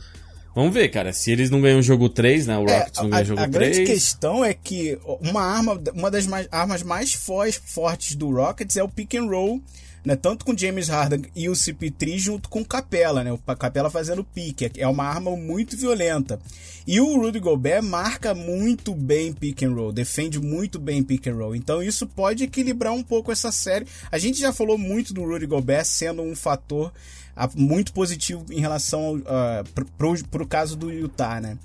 vamos 0.53 0.71
ver, 0.74 0.89
cara. 0.89 1.12
Se 1.13 1.31
eles 1.31 1.50
não 1.50 1.62
ganham 1.62 1.79
o 1.79 1.83
jogo 1.83 2.07
3, 2.09 2.45
né? 2.45 2.57
O 2.59 2.67
É, 2.69 2.77
Rockets 2.79 3.00
não 3.01 3.05
a, 3.07 3.09
ganha 3.09 3.24
o 3.24 3.25
jogo 3.25 3.41
a 3.41 3.48
grande 3.48 3.75
3. 3.77 3.89
questão 3.89 4.45
é 4.45 4.53
que 4.53 5.00
uma 5.21 5.41
arma, 5.41 5.81
uma 5.95 6.12
das 6.12 6.27
mais- 6.27 6.48
armas 6.51 6.83
mais 6.83 7.13
fo- 7.13 7.51
fortes 7.65 8.15
do 8.15 8.29
Rockets 8.29 8.77
é 8.77 8.83
o 8.83 8.89
pick 8.89 9.15
and 9.15 9.25
roll, 9.25 9.62
né? 10.03 10.15
Tanto 10.15 10.46
com 10.46 10.58
James 10.58 10.88
Harden 10.88 11.24
e 11.36 11.50
o 11.50 11.53
CP3 11.53 12.18
junto 12.18 12.50
com 12.50 12.63
Capela, 12.63 13.24
né? 13.24 13.32
O 13.32 13.38
Capela 13.38 13.89
fazendo 13.89 14.24
pique. 14.24 14.72
É 14.77 14.88
uma 14.88 15.03
arma 15.03 15.36
muito 15.36 15.77
violenta. 15.77 16.39
E 16.88 17.00
o 17.00 17.18
Rudy 17.18 17.39
Gobert 17.39 17.84
marca 17.84 18.34
muito 18.34 18.96
bem 18.96 19.32
pick 19.32 19.63
and 19.63 19.74
roll, 19.74 19.91
defende 19.91 20.39
muito 20.39 20.79
bem 20.79 21.03
pick 21.03 21.27
and 21.27 21.36
roll. 21.36 21.56
Então 21.56 21.84
isso 21.84 22.08
pode 22.08 22.44
equilibrar 22.44 22.94
um 22.94 23.03
pouco 23.03 23.32
essa 23.32 23.51
série. 23.51 23.86
A 24.12 24.18
gente 24.18 24.39
já 24.39 24.51
falou 24.51 24.77
muito 24.77 25.13
do 25.13 25.24
Rudy 25.24 25.46
Gobert 25.46 25.86
sendo 25.86 26.22
um 26.22 26.36
fator 26.36 26.91
ah, 27.36 27.50
muito 27.56 27.94
positivo 27.94 28.46
em 28.50 28.60
relação 28.60 29.18
uh, 29.18 29.70
pro, 29.74 29.86
pro, 29.86 30.27
pro 30.29 30.48
caso 30.48 30.75
do 30.75 30.91
Utah, 30.91 31.39
né? 31.39 31.58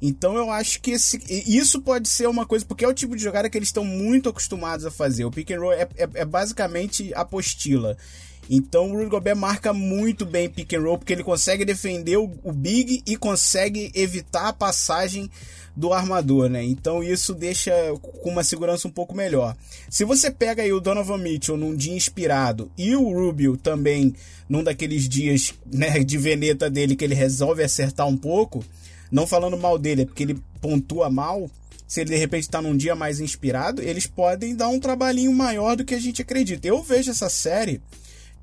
Então 0.00 0.36
eu 0.36 0.50
acho 0.50 0.80
que 0.80 0.92
esse, 0.92 1.20
isso 1.46 1.82
pode 1.82 2.08
ser 2.08 2.26
uma 2.26 2.46
coisa, 2.46 2.64
porque 2.64 2.84
é 2.84 2.88
o 2.88 2.94
tipo 2.94 3.14
de 3.14 3.22
jogada 3.22 3.50
que 3.50 3.58
eles 3.58 3.68
estão 3.68 3.84
muito 3.84 4.28
acostumados 4.28 4.86
a 4.86 4.90
fazer. 4.90 5.24
O 5.24 5.30
pick 5.30 5.50
and 5.50 5.60
roll 5.60 5.72
é, 5.72 5.88
é, 5.96 6.08
é 6.14 6.24
basicamente 6.24 7.12
apostila. 7.14 7.96
Então 8.48 8.90
o 8.90 8.96
Rudy 8.96 9.10
Gobert 9.10 9.36
marca 9.36 9.72
muito 9.72 10.26
bem 10.26 10.48
pick 10.48 10.72
and 10.72 10.80
roll, 10.80 10.98
porque 10.98 11.12
ele 11.12 11.22
consegue 11.22 11.64
defender 11.64 12.16
o, 12.16 12.32
o 12.42 12.52
big 12.52 13.02
e 13.06 13.16
consegue 13.16 13.92
evitar 13.94 14.48
a 14.48 14.52
passagem 14.52 15.30
do 15.76 15.92
armador, 15.92 16.48
né? 16.48 16.64
Então 16.64 17.02
isso 17.02 17.32
deixa 17.32 17.72
com 18.00 18.30
uma 18.30 18.42
segurança 18.42 18.88
um 18.88 18.90
pouco 18.90 19.14
melhor. 19.14 19.56
Se 19.88 20.04
você 20.04 20.30
pega 20.30 20.62
aí 20.62 20.72
o 20.72 20.80
Donovan 20.80 21.18
Mitchell 21.18 21.56
num 21.56 21.76
dia 21.76 21.94
inspirado 21.94 22.70
e 22.76 22.96
o 22.96 23.12
Rubio 23.12 23.56
também 23.56 24.14
num 24.48 24.64
daqueles 24.64 25.08
dias 25.08 25.54
né, 25.72 26.00
de 26.00 26.18
veneta 26.18 26.68
dele 26.68 26.96
que 26.96 27.04
ele 27.04 27.14
resolve 27.14 27.62
acertar 27.62 28.08
um 28.08 28.16
pouco, 28.16 28.64
não 29.10 29.26
falando 29.26 29.56
mal 29.56 29.78
dele, 29.78 30.02
é 30.02 30.04
porque 30.04 30.22
ele 30.22 30.42
pontua 30.60 31.10
mal. 31.10 31.50
Se 31.86 32.00
ele 32.00 32.10
de 32.10 32.16
repente 32.16 32.44
está 32.44 32.62
num 32.62 32.76
dia 32.76 32.94
mais 32.94 33.18
inspirado, 33.18 33.82
eles 33.82 34.06
podem 34.06 34.54
dar 34.54 34.68
um 34.68 34.78
trabalhinho 34.78 35.32
maior 35.32 35.76
do 35.76 35.84
que 35.84 35.94
a 35.94 35.98
gente 35.98 36.22
acredita. 36.22 36.68
Eu 36.68 36.82
vejo 36.82 37.10
essa 37.10 37.28
série 37.28 37.82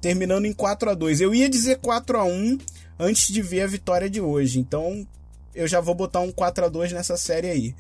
terminando 0.01 0.45
em 0.45 0.53
4 0.53 0.91
a 0.91 0.93
2 0.93 1.21
Eu 1.21 1.33
ia 1.33 1.49
dizer 1.49 1.77
4 1.77 2.17
a 2.17 2.23
1 2.23 2.57
antes 2.99 3.33
de 3.33 3.41
ver 3.41 3.61
a 3.61 3.67
vitória 3.67 4.09
de 4.09 4.19
hoje. 4.19 4.59
Então 4.59 5.07
eu 5.55 5.67
já 5.67 5.79
vou 5.79 5.95
botar 5.95 6.19
um 6.19 6.31
4 6.31 6.65
a 6.65 6.69
2 6.69 6.91
nessa 6.91 7.15
série 7.15 7.49
aí. 7.49 7.75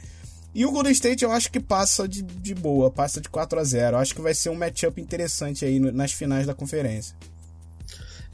E 0.55 0.65
o 0.65 0.71
Golden 0.71 0.91
State 0.93 1.23
eu 1.23 1.31
acho 1.31 1.51
que 1.51 1.59
passa 1.59 2.07
de, 2.07 2.21
de 2.23 2.55
boa, 2.55 2.89
passa 2.89 3.21
de 3.21 3.29
4 3.29 3.59
a 3.59 3.63
0 3.63 3.95
eu 3.95 3.99
Acho 3.99 4.15
que 4.15 4.21
vai 4.21 4.33
ser 4.33 4.49
um 4.49 4.55
matchup 4.55 4.99
interessante 4.99 5.65
aí 5.65 5.79
nas 5.79 6.13
finais 6.13 6.47
da 6.47 6.53
conferência. 6.53 7.15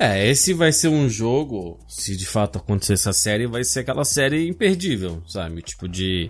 É, 0.05 0.29
esse 0.29 0.53
vai 0.53 0.71
ser 0.71 0.89
um 0.89 1.07
jogo, 1.07 1.79
se 1.87 2.15
de 2.17 2.25
fato 2.25 2.57
acontecer 2.57 2.93
essa 2.93 3.13
série, 3.13 3.47
vai 3.47 3.63
ser 3.63 3.79
aquela 3.81 4.03
série 4.03 4.49
imperdível, 4.49 5.23
sabe? 5.27 5.61
Tipo 5.61 5.87
de. 5.87 6.29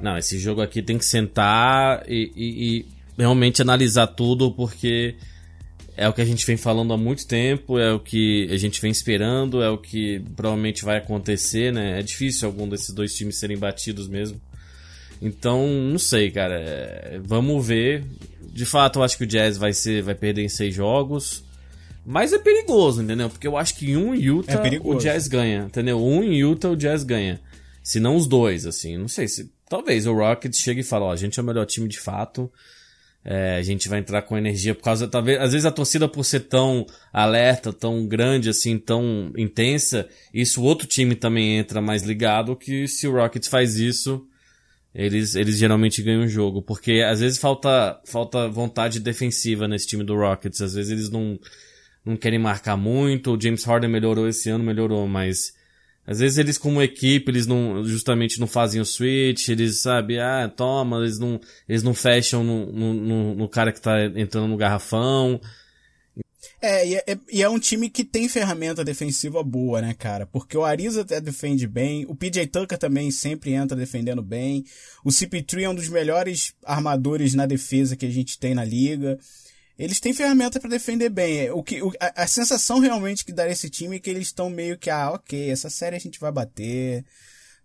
Não, 0.00 0.16
esse 0.18 0.38
jogo 0.38 0.60
aqui 0.60 0.82
tem 0.82 0.98
que 0.98 1.04
sentar 1.04 2.02
e, 2.08 2.32
e- 2.34 2.76
e 2.78 2.86
realmente 3.16 3.62
analisar 3.62 4.06
tudo, 4.08 4.50
porque 4.52 5.14
é 5.96 6.08
o 6.08 6.12
que 6.12 6.20
a 6.20 6.24
gente 6.24 6.44
vem 6.46 6.56
falando 6.56 6.92
há 6.92 6.96
muito 6.96 7.26
tempo, 7.26 7.78
é 7.78 7.92
o 7.92 8.00
que 8.00 8.48
a 8.50 8.56
gente 8.56 8.80
vem 8.80 8.90
esperando, 8.90 9.62
é 9.62 9.68
o 9.70 9.78
que 9.78 10.20
provavelmente 10.36 10.84
vai 10.84 10.98
acontecer, 10.98 11.72
né? 11.72 12.00
É 12.00 12.02
difícil 12.02 12.48
algum 12.48 12.68
desses 12.68 12.92
dois 12.94 13.14
times 13.14 13.38
serem 13.38 13.56
batidos 13.58 14.08
mesmo. 14.08 14.40
Então, 15.22 15.66
não 15.68 15.98
sei, 15.98 16.30
cara. 16.30 16.54
é, 16.60 17.20
Vamos 17.22 17.64
ver. 17.66 18.04
De 18.52 18.64
fato, 18.64 18.98
eu 18.98 19.02
acho 19.04 19.16
que 19.16 19.24
o 19.24 19.26
Jazz 19.26 19.56
vai 19.56 19.72
ser, 19.72 20.02
vai 20.02 20.14
perder 20.16 20.42
em 20.44 20.48
seis 20.48 20.74
jogos. 20.74 21.44
Mas 22.10 22.32
é 22.32 22.38
perigoso, 22.38 23.02
entendeu? 23.02 23.28
Porque 23.28 23.46
eu 23.46 23.54
acho 23.54 23.74
que 23.74 23.94
um 23.94 24.14
em 24.14 24.22
Utah 24.22 24.54
É 24.54 24.80
o 24.82 24.94
Jazz 24.94 25.28
ganha, 25.28 25.64
entendeu? 25.64 26.02
Um 26.02 26.24
em 26.24 26.36
Utah 26.36 26.70
o 26.70 26.76
Jazz 26.76 27.04
ganha. 27.04 27.38
Se 27.82 28.00
não 28.00 28.16
os 28.16 28.26
dois, 28.26 28.64
assim. 28.64 28.96
Não 28.96 29.08
sei 29.08 29.28
se. 29.28 29.52
Talvez 29.68 30.06
o 30.06 30.14
Rockets 30.14 30.58
chegue 30.58 30.80
e 30.80 30.82
fale, 30.82 31.04
ó, 31.04 31.12
a 31.12 31.16
gente 31.16 31.38
é 31.38 31.42
o 31.42 31.44
melhor 31.44 31.66
time 31.66 31.86
de 31.86 32.00
fato. 32.00 32.50
É, 33.22 33.56
a 33.56 33.62
gente 33.62 33.90
vai 33.90 33.98
entrar 33.98 34.22
com 34.22 34.38
energia 34.38 34.74
por 34.74 34.82
causa, 34.82 35.06
talvez, 35.06 35.38
às 35.38 35.52
vezes 35.52 35.66
a 35.66 35.70
torcida 35.70 36.08
por 36.08 36.24
ser 36.24 36.40
tão 36.40 36.86
alerta, 37.12 37.74
tão 37.74 38.06
grande 38.06 38.48
assim, 38.48 38.78
tão 38.78 39.30
intensa, 39.36 40.08
isso 40.32 40.62
o 40.62 40.64
outro 40.64 40.86
time 40.86 41.14
também 41.14 41.58
entra 41.58 41.82
mais 41.82 42.02
ligado 42.04 42.56
que 42.56 42.88
se 42.88 43.06
o 43.06 43.12
Rockets 43.12 43.48
faz 43.48 43.76
isso, 43.76 44.24
eles, 44.94 45.34
eles 45.34 45.58
geralmente 45.58 46.02
ganham 46.02 46.22
o 46.22 46.28
jogo, 46.28 46.62
porque 46.62 47.04
às 47.06 47.20
vezes 47.20 47.38
falta, 47.38 48.00
falta 48.06 48.48
vontade 48.48 48.98
defensiva 48.98 49.68
nesse 49.68 49.88
time 49.88 50.04
do 50.04 50.16
Rockets, 50.16 50.62
às 50.62 50.72
vezes 50.72 50.90
eles 50.90 51.10
não, 51.10 51.38
não 52.08 52.16
querem 52.16 52.38
marcar 52.38 52.76
muito, 52.76 53.34
o 53.34 53.40
James 53.40 53.64
Harden 53.64 53.90
melhorou 53.90 54.28
esse 54.28 54.48
ano, 54.50 54.64
melhorou, 54.64 55.06
mas 55.06 55.52
às 56.06 56.20
vezes 56.20 56.38
eles 56.38 56.56
como 56.58 56.82
equipe, 56.82 57.30
eles 57.30 57.46
não, 57.46 57.84
justamente 57.84 58.40
não 58.40 58.46
fazem 58.46 58.80
o 58.80 58.84
switch, 58.84 59.48
eles, 59.48 59.82
sabe, 59.82 60.18
ah, 60.18 60.48
toma, 60.54 60.98
eles 60.98 61.18
não, 61.18 61.40
eles 61.68 61.82
não 61.82 61.92
fecham 61.94 62.42
no, 62.42 62.72
no, 62.72 63.34
no- 63.34 63.48
cara 63.48 63.72
que 63.72 63.80
tá 63.80 64.04
entrando 64.16 64.48
no 64.48 64.56
garrafão, 64.56 65.40
É 66.60 66.86
e, 66.88 66.94
é, 66.96 67.18
e 67.32 67.42
é 67.42 67.48
um 67.48 67.58
time 67.58 67.88
que 67.90 68.04
tem 68.04 68.28
ferramenta 68.28 68.84
defensiva 68.84 69.42
boa, 69.42 69.80
né, 69.80 69.94
cara? 69.94 70.26
Porque 70.26 70.56
o 70.56 70.64
Ariza 70.64 71.02
até 71.02 71.20
defende 71.20 71.66
bem, 71.66 72.04
o 72.08 72.14
PJ 72.14 72.46
Tucker 72.48 72.78
também 72.78 73.10
sempre 73.10 73.52
entra 73.52 73.76
defendendo 73.76 74.22
bem, 74.22 74.64
o 75.04 75.10
CP3 75.10 75.62
é 75.62 75.68
um 75.68 75.74
dos 75.74 75.88
melhores 75.88 76.54
armadores 76.64 77.34
na 77.34 77.46
defesa 77.46 77.96
que 77.96 78.06
a 78.06 78.10
gente 78.10 78.38
tem 78.38 78.54
na 78.54 78.64
liga. 78.64 79.18
Eles 79.78 80.00
têm 80.00 80.12
ferramenta 80.12 80.58
pra 80.58 80.68
defender 80.68 81.08
bem. 81.08 81.50
O 81.50 81.62
que, 81.62 81.80
o- 81.82 81.92
a, 82.00 82.24
a 82.24 82.26
sensação 82.26 82.80
realmente 82.80 83.24
que 83.24 83.32
dá 83.32 83.48
esse 83.48 83.70
time 83.70 83.96
é 83.96 83.98
que 84.00 84.10
eles 84.10 84.26
estão 84.28 84.50
meio 84.50 84.76
que, 84.76 84.90
ah, 84.90 85.12
ok, 85.12 85.50
essa 85.50 85.70
série 85.70 85.94
a 85.96 86.00
gente 86.00 86.18
vai 86.18 86.32
bater, 86.32 87.04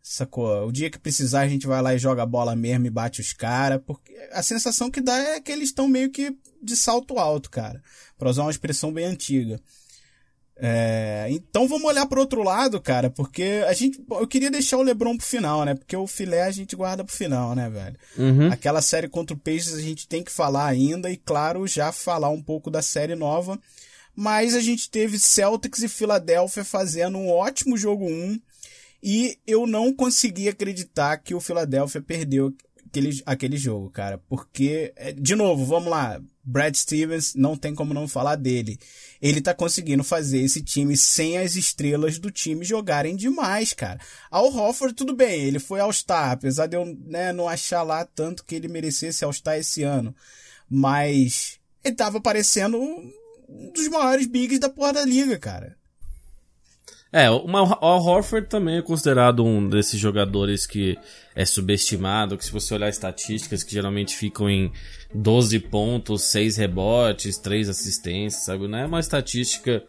sacou? 0.02 0.68
O 0.68 0.72
dia 0.72 0.90
que 0.90 1.00
precisar 1.00 1.42
a 1.42 1.48
gente 1.48 1.66
vai 1.66 1.82
lá 1.82 1.96
e 1.96 2.00
joga 2.00 2.22
a 2.24 2.26
bola 2.28 2.56
mesmo 2.56 2.86
e 2.86 2.90
bate 2.92 3.20
os 3.22 3.34
caras. 3.34 3.82
Porque 3.86 4.14
a 4.32 4.44
sensação 4.44 4.92
que 4.92 5.02
dá 5.02 5.18
é 5.18 5.42
que 5.42 5.52
eles 5.52 5.70
estão 5.70 5.88
meio 5.88 6.12
que 6.12 6.36
de 6.62 6.76
salto 6.76 7.18
alto, 7.18 7.50
cara. 7.50 7.82
Pra 8.18 8.30
usar 8.30 8.44
uma 8.44 8.52
expressão 8.52 8.94
bem 8.94 9.06
antiga. 9.06 9.60
É, 10.56 11.28
então 11.32 11.68
vamos 11.68 11.86
olhar 11.86 12.06
pro 12.06 12.22
outro 12.22 12.44
lado, 12.44 12.80
cara, 12.80 13.10
porque 13.10 13.64
a 13.68 13.74
gente. 13.74 14.00
Eu 14.12 14.28
queria 14.28 14.52
deixar 14.52 14.78
o 14.78 14.84
Lebron 14.84 15.18
pro 15.18 15.26
final, 15.26 15.66
né? 15.66 15.74
Porque 15.74 15.96
o 15.96 16.06
filé 16.06 16.44
a 16.44 16.52
gente 16.52 16.76
guarda 16.76 17.04
pro 17.04 17.16
final, 17.16 17.56
né, 17.56 17.70
velho? 17.70 17.98
Uhum. 18.18 18.52
Aquela 18.52 18.82
série 18.82 19.10
contra 19.10 19.36
o 19.36 19.40
Pacers 19.40 19.74
a 19.74 19.82
gente 19.82 20.08
tem 20.08 20.24
que 20.24 20.32
falar 20.32 20.68
ainda 20.68 21.10
e, 21.10 21.18
claro, 21.18 21.68
já 21.68 21.92
falar 21.92 22.30
um 22.30 22.42
pouco 22.42 22.70
da 22.70 22.82
série 22.82 23.16
nova. 23.16 23.60
Mas 24.16 24.54
a 24.54 24.62
gente 24.62 24.90
teve 24.92 25.18
Celtics 25.18 25.82
e 25.82 25.88
Philadelphia 25.88 26.64
fazendo 26.64 27.18
um 27.18 27.32
ótimo 27.32 27.76
jogo 27.76 28.06
1 28.06 28.40
e 29.02 29.38
eu 29.46 29.66
não 29.66 29.92
consegui 29.92 30.48
acreditar 30.48 31.18
que 31.18 31.34
o 31.34 31.42
Philadelphia 31.42 32.02
perdeu 32.02 32.54
aquele, 32.88 33.22
aquele 33.26 33.58
jogo, 33.58 33.90
cara. 33.90 34.20
Porque, 34.30 34.94
é, 34.96 35.12
de 35.12 35.36
novo, 35.36 35.66
vamos 35.66 35.90
lá. 35.90 36.22
Brad 36.44 36.76
Stevens, 36.76 37.34
não 37.36 37.56
tem 37.56 37.74
como 37.74 37.94
não 37.94 38.08
falar 38.08 38.36
dele. 38.36 38.78
Ele 39.22 39.42
tá 39.42 39.54
conseguindo 39.54 40.04
fazer 40.04 40.40
esse 40.40 40.62
time 40.62 40.98
sem 40.98 41.38
as 41.38 41.56
estrelas 41.56 42.20
do 42.20 42.30
time 42.30 42.66
jogarem 42.66 43.16
demais, 43.16 43.74
cara. 43.74 44.00
Ao 44.30 44.54
Hofford, 44.54 44.94
tudo 44.94 45.16
bem, 45.16 45.44
ele 45.44 45.60
foi 45.60 45.80
All-Star, 45.80 46.32
apesar 46.32 46.68
de 46.68 46.76
eu 46.76 46.86
né, 46.86 47.32
não 47.32 47.48
achar 47.48 47.84
lá 47.84 48.06
tanto 48.06 48.44
que 48.44 48.56
ele 48.56 48.68
merecesse 48.68 49.24
All-Star 49.24 49.58
esse 49.58 49.84
ano. 49.84 50.14
Mas 50.70 51.60
ele 51.84 51.96
tava 51.96 52.20
parecendo 52.20 52.78
um 52.78 53.72
dos 53.74 53.88
maiores 53.88 54.28
bigs 54.28 54.60
da 54.60 54.70
porra 54.70 54.94
da 54.94 55.06
liga, 55.06 55.38
cara. 55.40 55.78
É, 57.14 57.30
o 57.30 57.46
Al 57.56 58.04
Horford 58.04 58.48
também 58.48 58.78
é 58.78 58.82
considerado 58.82 59.46
um 59.46 59.70
desses 59.70 60.00
jogadores 60.00 60.66
que 60.66 60.98
é 61.36 61.46
subestimado, 61.46 62.36
que 62.36 62.44
se 62.44 62.52
você 62.52 62.74
olhar 62.74 62.90
estatísticas 62.90 63.64
que 63.64 63.72
geralmente 63.72 64.18
ficam 64.18 64.50
em 64.50 64.72
12 65.14 65.60
pontos, 65.60 66.24
6 66.24 66.58
rebotes, 66.58 67.38
3 67.38 67.70
assistências, 67.70 68.46
sabe? 68.46 68.68
Não 68.68 68.80
é 68.80 68.86
uma 68.88 69.00
estatística 69.00 69.84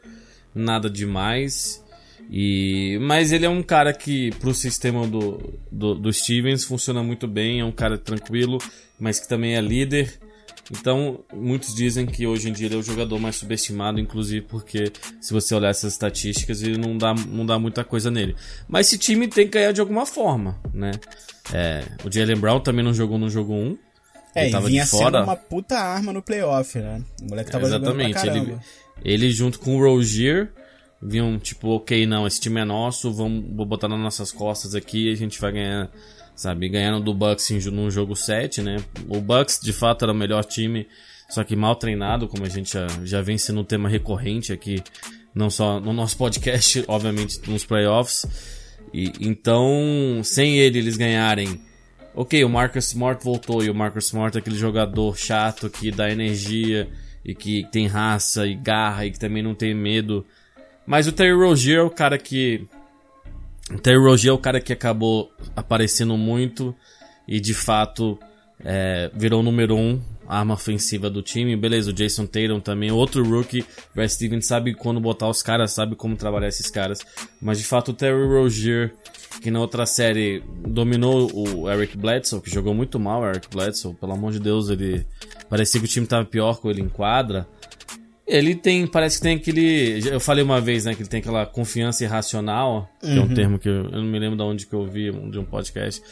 nada 0.54 0.90
demais. 0.90 1.82
E, 2.30 2.98
mas 3.00 3.32
ele 3.32 3.46
é 3.46 3.48
um 3.48 3.62
cara 3.62 3.94
que 3.94 4.30
pro 4.32 4.52
sistema 4.52 5.06
do, 5.06 5.58
do, 5.72 5.94
do 5.94 6.12
Stevens 6.12 6.62
funciona 6.62 7.02
muito 7.02 7.26
bem, 7.26 7.60
é 7.60 7.64
um 7.64 7.72
cara 7.72 7.96
tranquilo, 7.96 8.58
mas 9.00 9.18
que 9.18 9.26
também 9.26 9.56
é 9.56 9.62
líder. 9.62 10.18
Então, 10.70 11.20
muitos 11.32 11.74
dizem 11.74 12.06
que 12.06 12.26
hoje 12.26 12.48
em 12.48 12.52
dia 12.52 12.66
ele 12.66 12.74
é 12.74 12.78
o 12.78 12.82
jogador 12.82 13.18
mais 13.18 13.36
subestimado, 13.36 14.00
inclusive 14.00 14.46
porque 14.46 14.92
se 15.20 15.32
você 15.32 15.54
olhar 15.54 15.68
essas 15.68 15.92
estatísticas, 15.92 16.62
ele 16.62 16.78
não 16.78 16.96
dá, 16.96 17.14
não 17.14 17.44
dá 17.44 17.58
muita 17.58 17.84
coisa 17.84 18.10
nele. 18.10 18.34
Mas 18.68 18.86
esse 18.86 18.98
time 18.98 19.28
tem 19.28 19.46
que 19.46 19.52
ganhar 19.52 19.72
de 19.72 19.80
alguma 19.80 20.06
forma, 20.06 20.58
né? 20.72 20.92
É, 21.52 21.84
o 22.04 22.10
Jalen 22.10 22.36
Brown 22.36 22.60
também 22.60 22.84
não 22.84 22.94
jogou 22.94 23.18
no 23.18 23.28
jogo 23.28 23.52
1. 23.52 23.78
É, 24.34 24.42
ele 24.44 24.52
tava 24.52 24.66
e 24.66 24.70
vinha 24.70 24.84
de 24.84 24.90
fora. 24.90 25.18
sendo 25.18 25.24
uma 25.24 25.36
puta 25.36 25.78
arma 25.78 26.12
no 26.12 26.22
playoff, 26.22 26.78
né? 26.78 27.02
O 27.22 27.28
moleque 27.28 27.50
tava 27.50 27.66
Exatamente. 27.66 28.18
jogando 28.18 28.44
pra 28.44 28.62
Ele, 29.02 29.24
ele 29.26 29.30
junto 29.30 29.58
com 29.58 29.76
o 29.76 29.80
Rozier 29.80 30.50
viam 31.04 31.38
tipo, 31.38 31.68
ok, 31.68 32.06
não, 32.06 32.26
esse 32.26 32.40
time 32.40 32.60
é 32.60 32.64
nosso, 32.64 33.12
vamos 33.12 33.44
vou 33.54 33.66
botar 33.66 33.88
nas 33.88 34.00
nossas 34.00 34.32
costas 34.32 34.74
aqui 34.74 35.08
e 35.08 35.12
a 35.12 35.14
gente 35.14 35.38
vai 35.38 35.52
ganhar, 35.52 35.90
sabe, 36.34 36.68
ganhando 36.68 37.04
do 37.04 37.14
Bucks 37.14 37.50
em, 37.50 37.58
num 37.70 37.90
jogo 37.90 38.14
7, 38.14 38.62
né? 38.62 38.76
O 39.08 39.20
Bucks 39.20 39.60
de 39.62 39.72
fato 39.72 40.04
era 40.04 40.12
o 40.12 40.16
melhor 40.16 40.44
time, 40.44 40.86
só 41.28 41.44
que 41.44 41.56
mal 41.56 41.76
treinado, 41.76 42.28
como 42.28 42.44
a 42.44 42.48
gente 42.48 42.72
já, 42.72 42.86
já 43.04 43.20
vem 43.20 43.38
sendo 43.38 43.60
um 43.60 43.64
tema 43.64 43.88
recorrente 43.88 44.52
aqui, 44.52 44.82
não 45.34 45.50
só 45.50 45.80
no 45.80 45.92
nosso 45.92 46.16
podcast, 46.16 46.84
obviamente 46.88 47.40
nos 47.48 47.64
playoffs. 47.64 48.26
E, 48.92 49.12
então, 49.20 50.20
sem 50.22 50.58
ele 50.58 50.78
eles 50.78 50.96
ganharem 50.96 51.60
Ok, 52.16 52.44
o 52.44 52.48
Marcus 52.48 52.86
Smart 52.88 53.24
voltou 53.24 53.64
e 53.64 53.68
o 53.68 53.74
Marcus 53.74 54.06
Smart 54.06 54.36
é 54.36 54.40
aquele 54.40 54.56
jogador 54.56 55.18
chato 55.18 55.68
que 55.68 55.90
dá 55.90 56.08
energia 56.08 56.88
e 57.24 57.34
que 57.34 57.66
tem 57.72 57.88
raça 57.88 58.46
e 58.46 58.54
garra 58.54 59.04
e 59.04 59.10
que 59.10 59.18
também 59.18 59.42
não 59.42 59.52
tem 59.52 59.74
medo. 59.74 60.24
Mas 60.86 61.08
o 61.08 61.12
Terry 61.12 61.32
Rozier 61.32 61.80
é 61.80 61.82
o 61.82 61.90
cara 61.90 62.16
que. 62.16 62.68
Terry 63.82 63.98
Rozier 63.98 64.30
é 64.30 64.34
o 64.34 64.38
cara 64.38 64.60
que 64.60 64.72
acabou 64.72 65.32
aparecendo 65.56 66.16
muito 66.16 66.74
e 67.26 67.40
de 67.40 67.54
fato 67.54 68.18
é, 68.62 69.10
virou 69.14 69.40
o 69.40 69.42
número 69.42 69.74
um 69.76 70.00
arma 70.26 70.54
ofensiva 70.54 71.10
do 71.10 71.22
time. 71.22 71.56
Beleza, 71.56 71.90
o 71.90 71.92
Jason 71.92 72.26
Tatum 72.26 72.60
também, 72.60 72.90
outro 72.90 73.24
rookie. 73.24 73.64
Brad 73.94 74.08
Stevens 74.08 74.46
sabe 74.46 74.74
quando 74.74 75.00
botar 75.00 75.28
os 75.28 75.42
caras, 75.42 75.72
sabe 75.72 75.96
como 75.96 76.16
trabalhar 76.16 76.48
esses 76.48 76.70
caras. 76.70 77.00
Mas 77.40 77.58
de 77.58 77.64
fato 77.64 77.90
o 77.90 77.94
Terry 77.94 78.26
Rozier 78.26 78.94
que 79.40 79.50
na 79.50 79.60
outra 79.60 79.84
série 79.84 80.42
dominou 80.66 81.30
o 81.34 81.70
Eric 81.70 81.96
Bledsoe, 81.96 82.40
que 82.40 82.50
jogou 82.50 82.74
muito 82.74 82.98
mal 82.98 83.22
o 83.22 83.26
Eric 83.26 83.48
Bledsoe, 83.50 83.94
pelo 83.94 84.12
amor 84.12 84.32
de 84.32 84.40
Deus, 84.40 84.68
ele 84.68 85.06
parecia 85.48 85.80
que 85.80 85.86
o 85.86 85.88
time 85.88 86.06
tava 86.06 86.24
pior 86.24 86.58
com 86.60 86.70
ele 86.70 86.80
em 86.80 86.88
quadra. 86.88 87.46
Ele 88.26 88.54
tem, 88.54 88.86
parece 88.86 89.18
que 89.18 89.22
tem 89.22 89.36
aquele, 89.36 90.00
eu 90.08 90.18
falei 90.18 90.42
uma 90.42 90.58
vez, 90.60 90.86
né, 90.86 90.94
que 90.94 91.02
ele 91.02 91.08
tem 91.08 91.20
aquela 91.20 91.44
confiança 91.44 92.04
irracional, 92.04 92.88
que 93.00 93.18
é 93.18 93.20
um 93.20 93.28
termo 93.34 93.58
que 93.58 93.68
eu, 93.68 93.84
eu 93.84 93.90
não 94.02 94.04
me 94.04 94.18
lembro 94.18 94.36
de 94.36 94.42
onde 94.42 94.66
que 94.66 94.72
eu 94.74 94.80
ouvi, 94.80 95.10
de 95.30 95.38
um 95.38 95.44
podcast, 95.44 96.02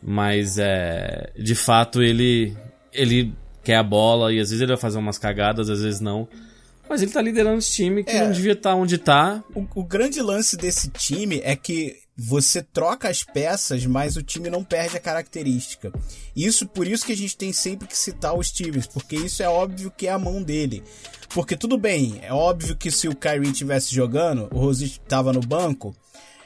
mas 0.00 0.58
é, 0.58 1.32
de 1.36 1.54
fato 1.56 2.00
ele 2.02 2.56
ele 2.92 3.32
quer 3.64 3.76
a 3.76 3.82
bola 3.82 4.32
e 4.32 4.38
às 4.38 4.50
vezes 4.50 4.60
ele 4.60 4.68
vai 4.72 4.76
fazer 4.80 4.98
umas 4.98 5.18
cagadas, 5.18 5.68
às 5.68 5.82
vezes 5.82 6.00
não. 6.00 6.28
Mas 6.88 7.02
ele 7.02 7.10
tá 7.10 7.20
liderando 7.20 7.58
esse 7.58 7.72
time 7.72 8.04
que 8.04 8.12
É. 8.12 8.24
não 8.24 8.30
devia 8.30 8.52
estar 8.52 8.74
onde 8.76 8.96
tá. 8.96 9.42
O, 9.52 9.66
o 9.74 9.82
grande 9.84 10.22
lance 10.22 10.56
desse 10.56 10.88
time 10.90 11.40
é 11.42 11.56
que 11.56 11.96
você 12.16 12.62
troca 12.62 13.08
as 13.08 13.22
peças, 13.22 13.84
mas 13.84 14.16
o 14.16 14.22
time 14.22 14.48
não 14.48 14.64
perde 14.64 14.96
a 14.96 15.00
característica. 15.00 15.92
Isso 16.34 16.66
por 16.66 16.88
isso 16.88 17.04
que 17.04 17.12
a 17.12 17.16
gente 17.16 17.36
tem 17.36 17.52
sempre 17.52 17.86
que 17.86 17.96
citar 17.96 18.34
o 18.34 18.42
Stevens, 18.42 18.86
porque 18.86 19.16
isso 19.16 19.42
é 19.42 19.48
óbvio 19.48 19.92
que 19.94 20.06
é 20.06 20.12
a 20.12 20.18
mão 20.18 20.42
dele. 20.42 20.82
Porque 21.28 21.56
tudo 21.56 21.76
bem, 21.76 22.18
é 22.22 22.32
óbvio 22.32 22.76
que 22.76 22.90
se 22.90 23.08
o 23.08 23.14
Kyrie 23.14 23.50
estivesse 23.50 23.94
jogando, 23.94 24.48
o 24.52 24.58
Rosier 24.58 24.88
estava 24.88 25.32
no 25.32 25.40
banco, 25.40 25.94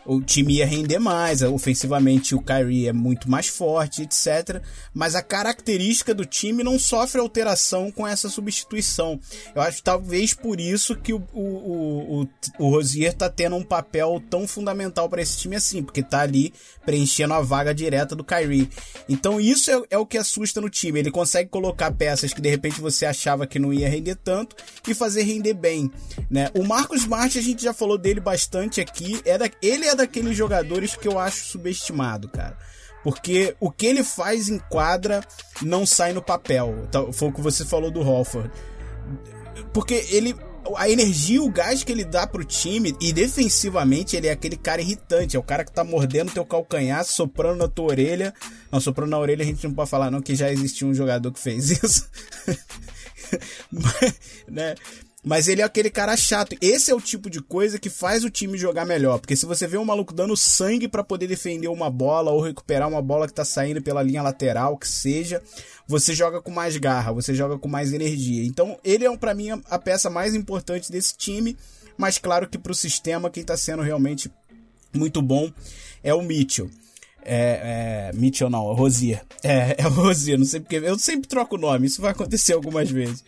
o 0.04 0.20
time 0.20 0.54
ia 0.54 0.66
render 0.66 0.98
mais, 0.98 1.42
ofensivamente 1.42 2.34
o 2.34 2.42
Kyrie 2.42 2.88
é 2.88 2.92
muito 2.92 3.30
mais 3.30 3.48
forte, 3.48 4.02
etc. 4.02 4.62
Mas 4.92 5.14
a 5.14 5.22
característica 5.22 6.14
do 6.14 6.24
time 6.24 6.64
não 6.64 6.78
sofre 6.78 7.20
alteração 7.20 7.90
com 7.90 8.06
essa 8.06 8.28
substituição. 8.28 9.20
Eu 9.54 9.62
acho 9.62 9.82
talvez 9.82 10.34
por 10.34 10.60
isso 10.60 10.96
que 10.96 11.12
o, 11.12 11.22
o, 11.32 12.22
o, 12.22 12.28
o, 12.58 12.70
Rosier 12.70 13.12
tá 13.12 13.28
tendo 13.28 13.56
um 13.56 13.62
papel 13.62 14.22
tão 14.28 14.48
fundamental 14.48 15.08
para 15.08 15.22
esse 15.22 15.38
time 15.38 15.56
assim, 15.56 15.82
porque 15.82 16.02
tá 16.02 16.20
ali 16.20 16.52
preenchendo 16.84 17.34
a 17.34 17.40
vaga 17.40 17.74
direta 17.74 18.16
do 18.16 18.24
Kyrie. 18.24 18.68
Então 19.08 19.40
isso 19.40 19.70
é, 19.70 19.82
é 19.90 19.98
o 19.98 20.06
que 20.06 20.18
assusta 20.18 20.60
no 20.60 20.70
time. 20.70 20.98
Ele 20.98 21.10
consegue 21.10 21.50
colocar 21.50 21.90
peças 21.92 22.32
que 22.32 22.40
de 22.40 22.48
repente 22.48 22.80
você 22.80 23.06
achava 23.06 23.46
que 23.46 23.58
não 23.58 23.72
ia 23.72 23.88
render 23.88 24.16
tanto 24.16 24.56
e 24.88 24.94
fazer 24.94 25.22
render 25.22 25.54
bem. 25.54 25.90
Né? 26.30 26.50
O 26.54 26.64
Marcos 26.64 27.02
Smart, 27.02 27.38
a 27.38 27.42
gente 27.42 27.62
já 27.62 27.72
falou 27.72 27.98
dele 27.98 28.20
bastante 28.20 28.80
aqui. 28.80 29.20
É 29.24 29.36
da, 29.36 29.50
ele 29.62 29.86
é 29.86 29.89
daqueles 29.94 30.36
jogadores 30.36 30.96
que 30.96 31.08
eu 31.08 31.18
acho 31.18 31.44
subestimado, 31.44 32.28
cara. 32.28 32.56
Porque 33.02 33.56
o 33.58 33.70
que 33.70 33.86
ele 33.86 34.04
faz 34.04 34.48
em 34.48 34.58
quadra 34.58 35.24
não 35.62 35.86
sai 35.86 36.12
no 36.12 36.22
papel. 36.22 36.84
Então, 36.88 37.12
Foi 37.12 37.28
o 37.28 37.32
que 37.32 37.40
você 37.40 37.64
falou 37.64 37.90
do 37.90 38.02
Holford. 38.02 38.50
Porque 39.72 40.06
ele. 40.10 40.34
A 40.76 40.88
energia, 40.88 41.42
o 41.42 41.50
gás 41.50 41.82
que 41.82 41.90
ele 41.90 42.04
dá 42.04 42.26
pro 42.26 42.44
time, 42.44 42.94
e 43.00 43.12
defensivamente 43.12 44.14
ele 44.14 44.28
é 44.28 44.30
aquele 44.30 44.56
cara 44.56 44.80
irritante, 44.80 45.34
é 45.34 45.38
o 45.40 45.42
cara 45.42 45.64
que 45.64 45.72
tá 45.72 45.82
mordendo 45.82 46.30
teu 46.30 46.44
calcanhar, 46.44 47.02
soprando 47.04 47.58
na 47.58 47.66
tua 47.66 47.86
orelha. 47.86 48.32
Não, 48.70 48.78
soprando 48.78 49.10
na 49.10 49.18
orelha 49.18 49.42
a 49.42 49.46
gente 49.46 49.66
não 49.66 49.74
pode 49.74 49.90
falar, 49.90 50.10
não, 50.10 50.20
que 50.20 50.34
já 50.36 50.52
existia 50.52 50.86
um 50.86 50.94
jogador 50.94 51.32
que 51.32 51.40
fez 51.40 51.70
isso. 51.70 52.08
Mas, 53.72 54.14
né? 54.48 54.74
Mas 55.22 55.48
ele 55.48 55.60
é 55.60 55.64
aquele 55.64 55.90
cara 55.90 56.16
chato. 56.16 56.56
Esse 56.62 56.90
é 56.90 56.94
o 56.94 57.00
tipo 57.00 57.28
de 57.28 57.42
coisa 57.42 57.78
que 57.78 57.90
faz 57.90 58.24
o 58.24 58.30
time 58.30 58.56
jogar 58.56 58.86
melhor. 58.86 59.18
Porque 59.18 59.36
se 59.36 59.44
você 59.44 59.66
vê 59.66 59.76
um 59.76 59.84
maluco 59.84 60.14
dando 60.14 60.34
sangue 60.34 60.88
para 60.88 61.04
poder 61.04 61.26
defender 61.26 61.68
uma 61.68 61.90
bola 61.90 62.30
ou 62.30 62.40
recuperar 62.40 62.88
uma 62.88 63.02
bola 63.02 63.26
que 63.26 63.34
tá 63.34 63.44
saindo 63.44 63.82
pela 63.82 64.02
linha 64.02 64.22
lateral, 64.22 64.78
que 64.78 64.88
seja, 64.88 65.42
você 65.86 66.14
joga 66.14 66.40
com 66.40 66.50
mais 66.50 66.76
garra, 66.78 67.12
você 67.12 67.34
joga 67.34 67.58
com 67.58 67.68
mais 67.68 67.92
energia. 67.92 68.46
Então, 68.46 68.78
ele 68.82 69.04
é 69.04 69.16
para 69.16 69.34
mim 69.34 69.50
a 69.50 69.78
peça 69.78 70.08
mais 70.08 70.34
importante 70.34 70.90
desse 70.90 71.14
time. 71.16 71.56
Mas 71.98 72.16
claro 72.16 72.48
que 72.48 72.56
pro 72.56 72.74
sistema 72.74 73.28
quem 73.28 73.44
tá 73.44 73.58
sendo 73.58 73.82
realmente 73.82 74.30
muito 74.94 75.20
bom 75.20 75.52
é 76.02 76.14
o 76.14 76.22
Mitchell. 76.22 76.70
É, 77.22 78.10
é, 78.12 78.16
Mitchell 78.16 78.48
não, 78.48 78.72
é 78.72 78.74
Rosier. 78.74 79.22
É, 79.42 79.76
é 79.78 79.82
Rosier, 79.82 80.38
não 80.38 80.46
sei 80.46 80.60
porque. 80.60 80.76
Eu 80.76 80.98
sempre 80.98 81.28
troco 81.28 81.56
o 81.56 81.58
nome, 81.58 81.86
isso 81.86 82.00
vai 82.00 82.12
acontecer 82.12 82.54
algumas 82.54 82.90
vezes. 82.90 83.22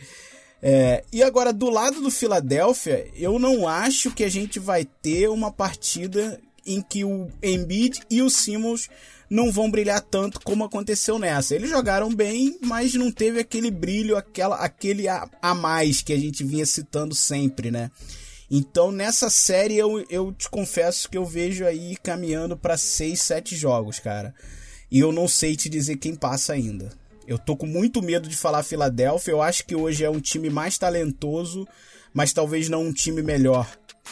É, 0.63 1.03
e 1.13 1.25
agora, 1.25 1.53
do 1.53 1.69
lado 1.69 2.01
do 2.01 2.11
Philadelphia, 2.11 3.09
eu 3.17 3.37
não 3.37 3.67
acho 3.67 4.13
que 4.13 4.23
a 4.23 4.31
gente 4.31 4.61
vai 4.61 4.85
ter 4.85 5.29
uma 5.29 5.51
partida 5.51 6.41
em 6.65 6.81
que 6.81 7.05
o 7.05 7.29
Embiid 7.43 8.01
e 8.09 8.23
o 8.23 8.31
Simmons 8.31 8.89
não 9.29 9.51
vão 9.51 9.69
brilhar 9.69 10.01
tanto 10.01 10.41
como 10.41 10.63
aconteceu 10.63 11.19
nessa. 11.19 11.55
Eles 11.55 11.71
jogaram 11.71 12.15
bem, 12.15 12.59
mas 12.63 12.95
não 12.95 13.11
teve 13.11 13.41
aquele 13.41 13.71
brilho, 13.71 14.17
aquela, 14.17 14.57
aquele 14.57 15.09
a, 15.09 15.29
a 15.41 15.55
mais 15.55 16.01
que 16.01 16.13
a 16.13 16.19
gente 16.19 16.45
vinha 16.45 16.67
citando 16.67 17.15
sempre, 17.15 17.71
né? 17.71 17.91
Então 18.49 18.93
nessa 18.93 19.31
série 19.31 19.79
eu, 19.79 20.05
eu 20.11 20.31
te 20.33 20.49
confesso 20.51 21.09
que 21.09 21.17
eu 21.17 21.25
vejo 21.25 21.65
aí 21.65 21.97
caminhando 22.03 22.57
para 22.57 22.77
6, 22.77 23.21
7 23.21 23.57
jogos, 23.57 23.99
cara. 23.99 24.35
E 24.91 25.01
eu 25.01 25.11
não 25.11 25.27
sei 25.27 25.57
te 25.57 25.71
dizer 25.71 25.97
quem 25.97 26.15
passa 26.15 26.53
ainda. 26.53 26.91
Eu 27.27 27.39
tô 27.39 27.57
com 27.57 27.67
muito 27.67 28.03
medo 28.03 28.29
de 28.29 28.37
falar 28.37 28.63
Filadélfia. 28.63 29.33
Eu 29.33 29.43
acho 29.43 29.65
que 29.65 29.75
hoje 29.75 30.05
é 30.05 30.11
um 30.11 30.21
time 30.21 30.51
mais 30.51 30.77
talentoso, 30.77 31.67
mas 32.13 32.33
talvez 32.33 32.69
não 32.69 32.85
um 32.85 32.93
time 32.93 33.23
melhor. 33.23 33.69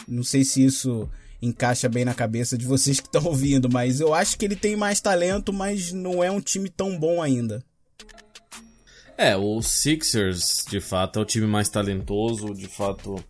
Não 0.07 0.23
sei 0.23 0.43
se 0.43 0.63
isso 0.63 1.09
encaixa 1.41 1.89
bem 1.89 2.05
na 2.05 2.13
cabeça 2.13 2.57
de 2.57 2.65
vocês 2.65 2.99
que 2.99 3.07
estão 3.07 3.25
ouvindo, 3.25 3.69
mas 3.69 3.99
eu 3.99 4.13
acho 4.13 4.37
que 4.37 4.45
ele 4.45 4.55
tem 4.55 4.75
mais 4.75 5.01
talento, 5.01 5.51
mas 5.51 5.91
não 5.91 6.23
é 6.23 6.29
um 6.29 6.39
time 6.39 6.69
tão 6.69 6.97
bom 6.97 7.21
ainda. 7.21 7.63
É, 9.17 9.35
o 9.35 9.61
Sixers, 9.61 10.65
de 10.69 10.79
fato, 10.79 11.19
é 11.19 11.21
o 11.21 11.25
time 11.25 11.45
mais 11.45 11.69
talentoso, 11.69 12.53
de 12.53 12.67
fato, 12.67 13.23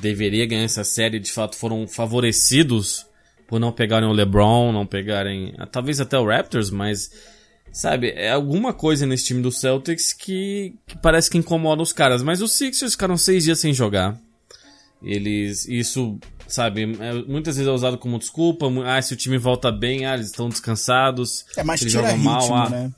deveria 0.00 0.46
ganhar 0.46 0.64
essa 0.64 0.84
série, 0.84 1.18
de 1.18 1.32
fato, 1.32 1.56
foram 1.56 1.86
favorecidos 1.86 3.06
por 3.46 3.58
não 3.58 3.72
pegarem 3.72 4.08
o 4.08 4.12
LeBron, 4.12 4.72
não 4.72 4.86
pegarem, 4.86 5.54
talvez 5.72 6.00
até 6.00 6.18
o 6.18 6.26
Raptors, 6.26 6.70
mas 6.70 7.10
sabe, 7.78 8.10
é 8.16 8.32
alguma 8.32 8.72
coisa 8.72 9.06
nesse 9.06 9.26
time 9.26 9.40
do 9.40 9.52
Celtics 9.52 10.12
que, 10.12 10.74
que 10.84 10.98
parece 10.98 11.30
que 11.30 11.38
incomoda 11.38 11.80
os 11.80 11.92
caras, 11.92 12.24
mas 12.24 12.42
os 12.42 12.50
Sixers 12.50 12.94
ficaram 12.94 13.16
seis 13.16 13.44
dias 13.44 13.60
sem 13.60 13.72
jogar. 13.72 14.18
Eles, 15.00 15.64
isso, 15.68 16.18
sabe, 16.48 16.82
é, 16.98 17.12
muitas 17.28 17.54
vezes 17.54 17.70
é 17.70 17.72
usado 17.72 17.96
como 17.96 18.18
desculpa, 18.18 18.66
ah, 18.84 19.00
se 19.00 19.14
o 19.14 19.16
time 19.16 19.38
volta 19.38 19.70
bem, 19.70 20.06
ah, 20.06 20.14
eles 20.14 20.26
estão 20.26 20.48
descansados, 20.48 21.46
É 21.56 21.62
mais 21.62 21.80
eles 21.80 21.92
tira 21.92 22.02
jogam 22.02 22.16
ritmo, 22.16 22.32
mal, 22.32 22.54
ah, 22.66 22.68
né? 22.68 22.92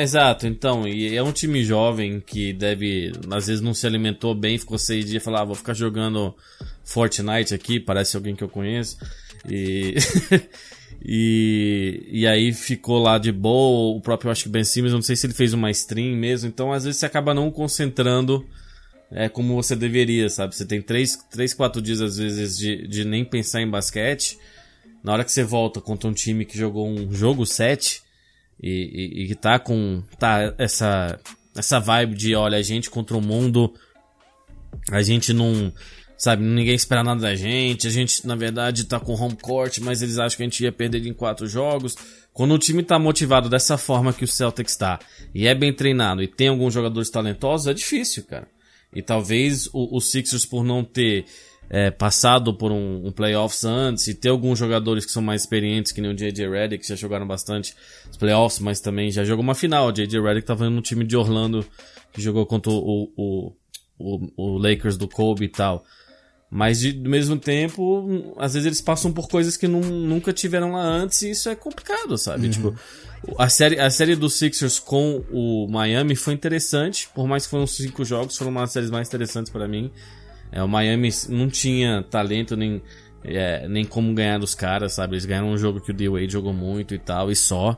Exato, 0.00 0.46
então, 0.46 0.88
e 0.88 1.14
é 1.14 1.22
um 1.22 1.30
time 1.30 1.62
jovem 1.62 2.18
que 2.18 2.54
deve, 2.54 3.12
às 3.30 3.46
vezes 3.48 3.60
não 3.60 3.74
se 3.74 3.86
alimentou 3.86 4.34
bem, 4.34 4.56
ficou 4.56 4.78
seis 4.78 5.04
dias 5.04 5.20
e 5.20 5.24
falou, 5.24 5.40
ah, 5.40 5.44
vou 5.44 5.54
ficar 5.54 5.74
jogando 5.74 6.34
Fortnite 6.82 7.52
aqui, 7.52 7.78
parece 7.78 8.16
alguém 8.16 8.34
que 8.34 8.42
eu 8.42 8.48
conheço, 8.48 8.96
e, 9.46 9.96
e, 11.04 12.08
e 12.10 12.26
aí 12.26 12.52
ficou 12.52 12.98
lá 12.98 13.18
de 13.18 13.30
boa, 13.30 13.96
o 13.96 14.00
próprio, 14.00 14.30
acho 14.30 14.44
que 14.44 14.48
Ben 14.48 14.64
Simmons, 14.64 14.92
não 14.92 15.02
sei 15.02 15.16
se 15.16 15.26
ele 15.26 15.34
fez 15.34 15.52
uma 15.52 15.70
stream 15.70 16.16
mesmo, 16.16 16.48
então 16.48 16.72
às 16.72 16.84
vezes 16.84 16.98
você 16.98 17.06
acaba 17.06 17.34
não 17.34 17.50
concentrando 17.50 18.46
é, 19.10 19.28
como 19.28 19.54
você 19.54 19.76
deveria, 19.76 20.28
sabe, 20.30 20.56
você 20.56 20.64
tem 20.64 20.80
três, 20.80 21.16
três 21.30 21.52
quatro 21.52 21.82
dias 21.82 22.00
às 22.00 22.16
vezes 22.16 22.56
de, 22.56 22.88
de 22.88 23.04
nem 23.04 23.24
pensar 23.24 23.60
em 23.60 23.68
basquete, 23.68 24.38
na 25.02 25.12
hora 25.12 25.24
que 25.24 25.30
você 25.30 25.44
volta 25.44 25.80
contra 25.80 26.08
um 26.08 26.14
time 26.14 26.46
que 26.46 26.56
jogou 26.56 26.88
um 26.88 27.12
jogo 27.12 27.44
7, 27.44 28.02
e, 28.62 28.70
e, 29.26 29.30
e 29.30 29.34
tá 29.34 29.58
com 29.58 30.02
tá 30.18 30.54
essa 30.56 31.20
essa 31.56 31.78
vibe 31.78 32.14
de, 32.14 32.34
olha, 32.34 32.58
a 32.58 32.62
gente 32.62 32.90
contra 32.90 33.16
o 33.16 33.20
mundo, 33.20 33.72
a 34.90 35.02
gente 35.02 35.32
não, 35.32 35.72
sabe, 36.24 36.42
ninguém 36.42 36.74
espera 36.74 37.04
nada 37.04 37.20
da 37.20 37.34
gente, 37.34 37.86
a 37.86 37.90
gente, 37.90 38.26
na 38.26 38.34
verdade, 38.34 38.84
tá 38.84 38.98
com 38.98 39.12
home 39.12 39.36
court, 39.36 39.78
mas 39.80 40.00
eles 40.00 40.18
acham 40.18 40.38
que 40.38 40.42
a 40.42 40.46
gente 40.46 40.64
ia 40.64 40.72
perder 40.72 41.06
em 41.06 41.12
quatro 41.12 41.46
jogos. 41.46 41.94
Quando 42.32 42.54
o 42.54 42.58
time 42.58 42.82
tá 42.82 42.98
motivado 42.98 43.48
dessa 43.50 43.76
forma 43.76 44.12
que 44.12 44.24
o 44.24 44.28
Celtics 44.28 44.74
tá, 44.74 44.98
e 45.34 45.46
é 45.46 45.54
bem 45.54 45.70
treinado, 45.70 46.22
e 46.22 46.26
tem 46.26 46.48
alguns 46.48 46.72
jogadores 46.72 47.10
talentosos, 47.10 47.66
é 47.66 47.74
difícil, 47.74 48.24
cara. 48.24 48.48
E 48.94 49.02
talvez 49.02 49.68
o, 49.72 49.96
o 49.96 50.00
Sixers, 50.00 50.46
por 50.46 50.64
não 50.64 50.82
ter 50.82 51.26
é, 51.68 51.90
passado 51.90 52.54
por 52.54 52.72
um, 52.72 53.06
um, 53.06 53.12
playoffs 53.12 53.64
antes 53.64 54.08
e 54.08 54.14
ter 54.14 54.30
alguns 54.30 54.58
jogadores 54.58 55.04
que 55.04 55.12
são 55.12 55.22
mais 55.22 55.42
experientes, 55.42 55.92
que 55.92 56.00
nem 56.00 56.10
o 56.10 56.14
J.J. 56.14 56.48
Redick, 56.48 56.82
que 56.82 56.88
já 56.88 56.96
jogaram 56.96 57.26
bastante 57.26 57.74
os 58.10 58.16
playoffs, 58.16 58.60
mas 58.60 58.80
também 58.80 59.10
já 59.10 59.24
jogou 59.24 59.42
uma 59.42 59.54
final. 59.54 59.88
O 59.88 59.92
J.J. 59.92 60.22
Redick 60.22 60.46
tava 60.46 60.70
no 60.70 60.80
time 60.80 61.04
de 61.04 61.16
Orlando, 61.16 61.66
que 62.12 62.22
jogou 62.22 62.46
contra 62.46 62.72
o, 62.72 63.12
o, 63.14 63.52
o, 63.98 64.30
o 64.36 64.58
Lakers 64.58 64.96
do 64.96 65.06
Kobe 65.06 65.44
e 65.44 65.48
tal. 65.48 65.84
Mas 66.54 66.78
de, 66.78 66.92
do 66.92 67.10
mesmo 67.10 67.36
tempo, 67.36 68.32
às 68.38 68.54
vezes 68.54 68.64
eles 68.64 68.80
passam 68.80 69.12
por 69.12 69.26
coisas 69.26 69.56
que 69.56 69.66
não, 69.66 69.80
nunca 69.80 70.32
tiveram 70.32 70.70
lá 70.70 70.84
antes 70.84 71.20
e 71.22 71.32
isso 71.32 71.48
é 71.48 71.56
complicado, 71.56 72.16
sabe? 72.16 72.44
Uhum. 72.44 72.50
Tipo, 72.52 72.74
a 73.36 73.48
série, 73.48 73.80
a 73.80 73.90
série 73.90 74.14
dos 74.14 74.34
Sixers 74.34 74.78
com 74.78 75.24
o 75.32 75.66
Miami 75.68 76.14
foi 76.14 76.32
interessante, 76.32 77.08
por 77.12 77.26
mais 77.26 77.42
que 77.42 77.50
foram 77.50 77.66
cinco 77.66 78.04
jogos, 78.04 78.38
foram 78.38 78.52
uma 78.52 78.60
das 78.60 78.70
séries 78.70 78.88
mais 78.88 79.08
interessantes 79.08 79.50
para 79.50 79.66
mim. 79.66 79.90
É, 80.52 80.62
o 80.62 80.68
Miami 80.68 81.10
não 81.28 81.50
tinha 81.50 82.04
talento 82.04 82.56
nem, 82.56 82.80
é, 83.24 83.66
nem 83.66 83.84
como 83.84 84.14
ganhar 84.14 84.38
dos 84.38 84.54
caras, 84.54 84.92
sabe? 84.92 85.14
Eles 85.14 85.24
ganharam 85.24 85.48
um 85.48 85.58
jogo 85.58 85.80
que 85.80 85.90
o 85.90 85.94
D-Wade 85.94 86.30
jogou 86.30 86.52
muito 86.52 86.94
e 86.94 86.98
tal, 87.00 87.32
e 87.32 87.34
só. 87.34 87.76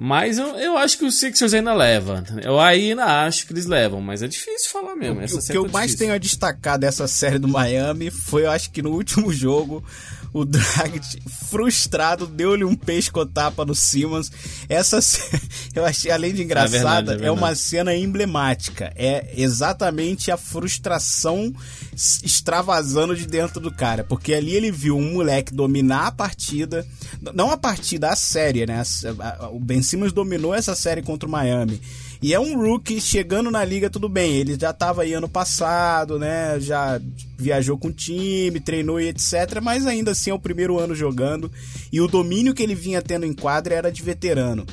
Mas 0.00 0.38
eu, 0.38 0.46
eu 0.56 0.78
acho 0.78 0.96
que 0.96 1.04
o 1.04 1.10
Sixers 1.10 1.52
ainda 1.52 1.74
leva. 1.74 2.22
Eu 2.44 2.60
ainda 2.60 3.24
acho 3.24 3.44
que 3.44 3.52
eles 3.52 3.66
levam, 3.66 4.00
mas 4.00 4.22
é 4.22 4.28
difícil 4.28 4.70
falar 4.70 4.94
mesmo. 4.94 5.20
O, 5.20 5.42
que 5.44 5.58
eu 5.58 5.66
é 5.66 5.68
mais 5.70 5.86
difícil. 5.86 5.98
tenho 5.98 6.12
a 6.12 6.18
destacar 6.18 6.78
dessa 6.78 7.08
série 7.08 7.36
do 7.36 7.48
Miami 7.48 8.08
foi, 8.08 8.44
eu 8.44 8.50
acho 8.52 8.70
que 8.70 8.80
no 8.80 8.92
último 8.92 9.32
jogo, 9.32 9.84
o 10.32 10.44
Dragic, 10.44 11.20
frustrado, 11.48 12.26
deu-lhe 12.26 12.64
um 12.64 12.74
pescotapa 12.74 13.64
no 13.64 13.74
Simmons. 13.74 14.30
Essa 14.68 14.98
eu 15.74 15.84
achei, 15.84 16.10
além 16.10 16.34
de 16.34 16.42
engraçada, 16.42 16.76
é, 16.76 17.16
verdade, 17.16 17.24
é, 17.24 17.26
é 17.26 17.30
uma 17.30 17.54
cena 17.54 17.94
emblemática. 17.94 18.92
É 18.96 19.32
exatamente 19.36 20.30
a 20.30 20.36
frustração 20.36 21.52
extravasando 21.94 23.16
de 23.16 23.26
dentro 23.26 23.60
do 23.60 23.72
cara. 23.72 24.04
Porque 24.04 24.34
ali 24.34 24.54
ele 24.54 24.70
viu 24.70 24.96
um 24.96 25.14
moleque 25.14 25.52
dominar 25.52 26.08
a 26.08 26.12
partida, 26.12 26.86
não 27.34 27.50
a 27.50 27.56
partida, 27.56 28.10
a 28.10 28.16
série, 28.16 28.66
né? 28.66 28.82
O 29.52 29.58
Ben 29.58 29.82
Simmons 29.82 30.12
dominou 30.12 30.54
essa 30.54 30.74
série 30.74 31.02
contra 31.02 31.28
o 31.28 31.32
Miami. 31.32 31.80
E 32.20 32.34
é 32.34 32.40
um 32.40 32.56
rookie 32.56 33.00
chegando 33.00 33.50
na 33.50 33.64
liga, 33.64 33.88
tudo 33.88 34.08
bem. 34.08 34.36
Ele 34.36 34.58
já 34.58 34.70
estava 34.70 35.02
aí 35.02 35.12
ano 35.12 35.28
passado, 35.28 36.18
né? 36.18 36.58
Já 36.58 37.00
viajou 37.36 37.78
com 37.78 37.88
o 37.88 37.92
time, 37.92 38.58
treinou 38.58 39.00
e 39.00 39.08
etc. 39.08 39.60
Mas 39.62 39.86
ainda 39.86 40.10
assim 40.10 40.30
é 40.30 40.34
o 40.34 40.38
primeiro 40.38 40.78
ano 40.78 40.94
jogando. 40.94 41.50
E 41.92 42.00
o 42.00 42.08
domínio 42.08 42.54
que 42.54 42.62
ele 42.62 42.74
vinha 42.74 43.00
tendo 43.00 43.24
em 43.24 43.32
quadra 43.32 43.74
era 43.74 43.92
de 43.92 44.02
veterano. 44.02 44.66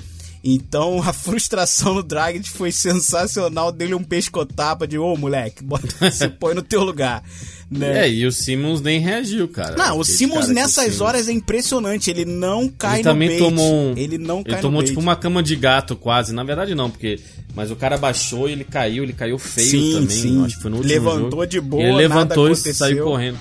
Então 0.48 1.02
a 1.02 1.12
frustração 1.12 1.96
no 1.96 2.04
Dragic 2.04 2.52
foi 2.52 2.72
sensacional. 2.72 3.72
Dele 3.72 3.96
um 3.96 4.04
pescotapa 4.04 4.88
de, 4.88 4.96
ô 4.96 5.14
oh, 5.14 5.18
moleque, 5.18 5.64
bota, 5.64 5.88
se 6.12 6.30
põe 6.30 6.54
no 6.54 6.62
teu 6.62 6.84
lugar. 6.84 7.24
Né? 7.70 8.06
É, 8.06 8.12
e 8.12 8.28
o 8.28 8.32
Simmons 8.32 8.80
nem 8.80 9.00
reagiu, 9.00 9.48
cara. 9.48 9.76
Não, 9.76 9.98
o 9.98 10.04
Simmons 10.06 10.48
nessas 10.48 11.02
horas 11.02 11.28
é 11.28 11.32
impressionante. 11.32 12.12
Ele 12.12 12.26
não 12.26 12.70
cai 12.70 12.98
ele 12.98 13.04
também 13.04 13.30
bait. 13.30 13.40
Tomou 13.40 13.74
um, 13.74 13.98
ele 13.98 14.20
não 14.20 14.44
cai 14.44 14.54
Ele 14.54 14.62
tomou 14.62 14.82
no 14.84 14.88
tipo 14.88 15.00
uma 15.00 15.16
cama 15.16 15.42
de 15.42 15.56
gato 15.56 15.96
quase. 15.96 16.32
Na 16.32 16.44
verdade 16.44 16.76
não, 16.76 16.92
porque... 16.92 17.20
Mas 17.56 17.72
o 17.72 17.76
cara 17.76 17.98
baixou 17.98 18.48
e 18.48 18.52
ele 18.52 18.64
caiu. 18.64 19.04
Ele 19.04 19.14
caiu 19.14 19.40
feio 19.40 19.68
sim, 19.68 19.94
também. 19.94 20.10
Sim. 20.10 20.46
Acho 20.46 20.58
que 20.58 20.62
foi 20.62 20.70
no 20.70 20.78
último 20.78 20.94
Levantou 20.94 21.32
jogo. 21.32 21.48
de 21.48 21.60
boa, 21.60 21.84
ele 21.84 21.94
levantou 21.94 22.52
e 22.52 22.56
saiu 22.56 23.04
correndo. 23.04 23.40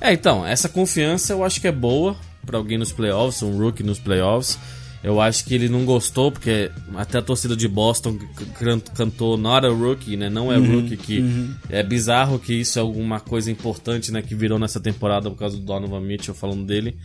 É, 0.00 0.14
então, 0.14 0.46
essa 0.46 0.70
confiança 0.70 1.34
eu 1.34 1.44
acho 1.44 1.60
que 1.60 1.68
é 1.68 1.72
boa 1.72 2.16
para 2.46 2.56
alguém 2.56 2.78
nos 2.78 2.92
playoffs, 2.92 3.42
um 3.42 3.58
rookie 3.58 3.82
nos 3.82 3.98
playoffs. 3.98 4.58
Eu 5.02 5.18
acho 5.18 5.46
que 5.46 5.54
ele 5.54 5.68
não 5.68 5.86
gostou, 5.86 6.30
porque 6.30 6.70
até 6.94 7.18
a 7.18 7.22
torcida 7.22 7.56
de 7.56 7.66
Boston 7.66 8.18
cantou 8.94 9.38
Not 9.38 9.66
a 9.66 9.70
Rookie, 9.70 10.14
né? 10.14 10.28
Não 10.28 10.52
é 10.52 10.58
uhum, 10.58 10.82
rookie, 10.82 10.96
que 10.96 11.18
uhum. 11.20 11.54
é 11.70 11.82
bizarro 11.82 12.38
que 12.38 12.52
isso 12.52 12.78
é 12.78 12.82
alguma 12.82 13.18
coisa 13.18 13.50
importante, 13.50 14.12
né? 14.12 14.20
Que 14.20 14.34
virou 14.34 14.58
nessa 14.58 14.78
temporada 14.78 15.30
por 15.30 15.38
causa 15.38 15.56
do 15.56 15.62
Donovan 15.62 16.00
Mitchell 16.00 16.34
falando 16.34 16.66
dele. 16.66 16.98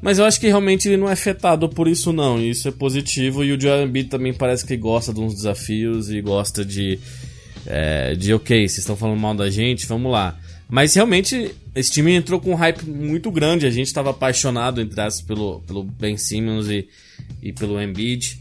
Mas 0.00 0.18
eu 0.18 0.24
acho 0.24 0.40
que 0.40 0.46
realmente 0.46 0.88
ele 0.88 0.96
não 0.96 1.08
é 1.08 1.12
afetado 1.12 1.68
por 1.68 1.86
isso 1.86 2.12
não, 2.12 2.40
e 2.40 2.50
isso 2.50 2.66
é 2.66 2.70
positivo. 2.70 3.44
E 3.44 3.52
o 3.52 3.60
Joel 3.60 3.84
Embiid 3.84 4.08
também 4.08 4.32
parece 4.32 4.64
que 4.64 4.76
gosta 4.76 5.12
de 5.12 5.20
uns 5.20 5.34
desafios 5.34 6.10
e 6.10 6.22
gosta 6.22 6.64
de... 6.64 6.98
É, 7.66 8.14
de, 8.14 8.32
ok, 8.32 8.56
vocês 8.56 8.78
estão 8.78 8.96
falando 8.96 9.20
mal 9.20 9.34
da 9.34 9.50
gente, 9.50 9.86
vamos 9.86 10.10
lá. 10.10 10.38
Mas 10.68 10.94
realmente, 10.94 11.54
esse 11.74 11.90
time 11.90 12.12
entrou 12.12 12.38
com 12.38 12.52
um 12.52 12.54
hype 12.54 12.84
muito 12.84 13.30
grande. 13.30 13.66
A 13.66 13.70
gente 13.70 13.86
estava 13.86 14.10
apaixonado, 14.10 14.80
entre 14.80 15.00
aspas, 15.00 15.22
pelo, 15.26 15.60
pelo 15.60 15.82
Ben 15.82 16.16
Simmons 16.18 16.68
e, 16.68 16.86
e 17.42 17.52
pelo 17.52 17.80
Embiid. 17.80 18.38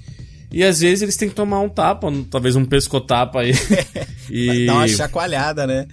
E 0.51 0.63
às 0.63 0.79
vezes 0.79 1.01
eles 1.01 1.15
têm 1.15 1.29
que 1.29 1.35
tomar 1.35 1.61
um 1.61 1.69
tapa, 1.69 2.11
talvez 2.29 2.55
um 2.55 2.65
pescotapa 2.65 3.41
aí. 3.41 3.53
e... 4.29 4.65
Dar 4.65 4.75
uma 4.75 4.87
chacoalhada, 4.87 5.65
né? 5.65 5.87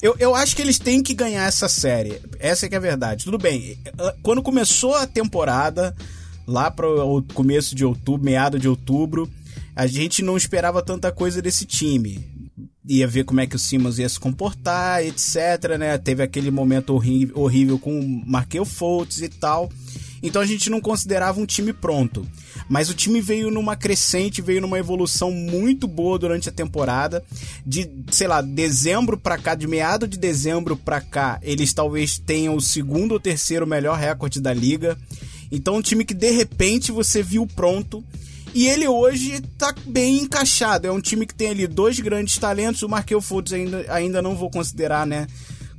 Eu, 0.00 0.14
eu 0.18 0.34
acho 0.34 0.54
que 0.54 0.62
eles 0.62 0.78
têm 0.78 1.02
que 1.02 1.14
ganhar 1.14 1.46
essa 1.46 1.68
série. 1.68 2.20
Essa 2.38 2.66
é 2.66 2.68
que 2.68 2.74
é 2.74 2.78
a 2.78 2.80
verdade. 2.80 3.24
Tudo 3.24 3.38
bem, 3.38 3.78
quando 4.22 4.42
começou 4.42 4.94
a 4.94 5.06
temporada, 5.06 5.94
lá 6.46 6.70
para 6.70 6.86
o 6.86 7.22
começo 7.22 7.74
de 7.74 7.84
outubro, 7.84 8.24
meado 8.24 8.58
de 8.58 8.68
outubro, 8.68 9.28
a 9.74 9.86
gente 9.86 10.22
não 10.22 10.36
esperava 10.36 10.82
tanta 10.82 11.10
coisa 11.10 11.40
desse 11.40 11.64
time 11.64 12.33
ia 12.86 13.06
ver 13.06 13.24
como 13.24 13.40
é 13.40 13.46
que 13.46 13.56
o 13.56 13.58
Simmons 13.58 13.98
ia 13.98 14.08
se 14.08 14.20
comportar, 14.20 15.04
etc, 15.04 15.78
né? 15.78 15.96
Teve 15.96 16.22
aquele 16.22 16.50
momento 16.50 16.94
horrível, 17.34 17.78
com 17.78 17.98
o 17.98 18.22
Markel 18.26 18.64
Fultz 18.64 19.22
e 19.22 19.28
tal. 19.28 19.70
Então 20.22 20.40
a 20.40 20.46
gente 20.46 20.70
não 20.70 20.80
considerava 20.80 21.40
um 21.40 21.46
time 21.46 21.72
pronto. 21.72 22.26
Mas 22.68 22.88
o 22.88 22.94
time 22.94 23.20
veio 23.20 23.50
numa 23.50 23.76
crescente, 23.76 24.40
veio 24.40 24.60
numa 24.60 24.78
evolução 24.78 25.30
muito 25.30 25.86
boa 25.86 26.18
durante 26.18 26.48
a 26.48 26.52
temporada. 26.52 27.22
De, 27.64 27.90
sei 28.10 28.26
lá, 28.26 28.40
dezembro 28.40 29.18
para 29.18 29.36
cá, 29.36 29.54
de 29.54 29.66
meado 29.66 30.08
de 30.08 30.18
dezembro 30.18 30.76
para 30.76 31.00
cá, 31.00 31.38
eles 31.42 31.74
talvez 31.74 32.18
tenham 32.18 32.56
o 32.56 32.60
segundo 32.60 33.12
ou 33.12 33.20
terceiro 33.20 33.66
melhor 33.66 33.98
recorde 33.98 34.40
da 34.40 34.52
liga. 34.52 34.96
Então 35.52 35.76
um 35.76 35.82
time 35.82 36.04
que 36.04 36.14
de 36.14 36.30
repente 36.30 36.90
você 36.90 37.22
viu 37.22 37.46
pronto 37.46 38.02
e 38.54 38.68
ele 38.68 38.86
hoje 38.86 39.40
tá 39.58 39.74
bem 39.84 40.18
encaixado. 40.18 40.86
É 40.86 40.92
um 40.92 41.00
time 41.00 41.26
que 41.26 41.34
tem 41.34 41.50
ali 41.50 41.66
dois 41.66 41.98
grandes 41.98 42.38
talentos. 42.38 42.82
O 42.82 42.88
Markel 42.88 43.20
Fultz 43.20 43.52
ainda, 43.52 43.84
ainda 43.88 44.22
não 44.22 44.36
vou 44.36 44.48
considerar, 44.48 45.04
né? 45.04 45.26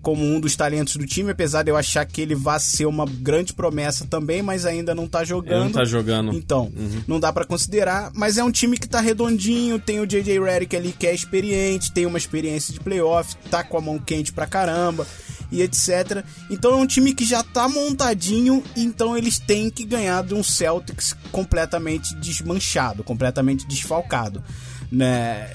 Como 0.02 0.24
um 0.24 0.40
dos 0.40 0.56
talentos 0.56 0.98
do 0.98 1.06
time, 1.08 1.32
apesar 1.32 1.64
de 1.64 1.72
eu 1.72 1.78
achar 1.78 2.06
que 2.06 2.22
ele 2.22 2.36
vai 2.36 2.60
ser 2.60 2.86
uma 2.86 3.06
grande 3.06 3.54
promessa 3.54 4.06
também, 4.06 4.42
mas 4.44 4.64
ainda 4.64 4.94
não 4.94 5.08
tá 5.08 5.24
jogando. 5.24 5.54
Ele 5.54 5.64
não 5.64 5.72
tá 5.72 5.86
jogando. 5.86 6.34
Então, 6.34 6.72
uhum. 6.76 7.02
não 7.08 7.20
dá 7.20 7.34
para 7.34 7.46
considerar. 7.46 8.12
Mas 8.14 8.38
é 8.38 8.44
um 8.44 8.52
time 8.52 8.78
que 8.78 8.88
tá 8.88 9.00
redondinho, 9.00 9.80
tem 9.80 10.00
o 10.00 10.06
JJ 10.06 10.40
Redick 10.40 10.76
ali 10.76 10.92
que 10.92 11.08
é 11.08 11.16
experiente, 11.16 11.92
tem 11.92 12.06
uma 12.06 12.20
experiência 12.20 12.72
de 12.72 12.80
playoff, 12.80 13.36
tá 13.50 13.64
com 13.64 13.78
a 13.78 13.82
mão 13.82 13.98
quente 13.98 14.32
pra 14.32 14.46
caramba 14.46 15.08
e 15.52 15.62
etc. 15.62 16.24
Então 16.50 16.72
é 16.72 16.76
um 16.76 16.88
time 16.88 17.14
que 17.14 17.26
já 17.26 17.44
tá 17.44 17.68
montadinho, 17.68 18.64
então 18.76 19.18
eles 19.18 19.40
têm 19.40 19.70
que 19.70 19.86
ganhar 19.86 20.24
de 20.24 20.34
um 20.34 20.44
Celtics 20.44 21.16
completamente 21.32 22.16
desmanchado, 22.16 23.04
completamente 23.04 23.68
desfalcado, 23.68 24.44
né? 24.92 25.50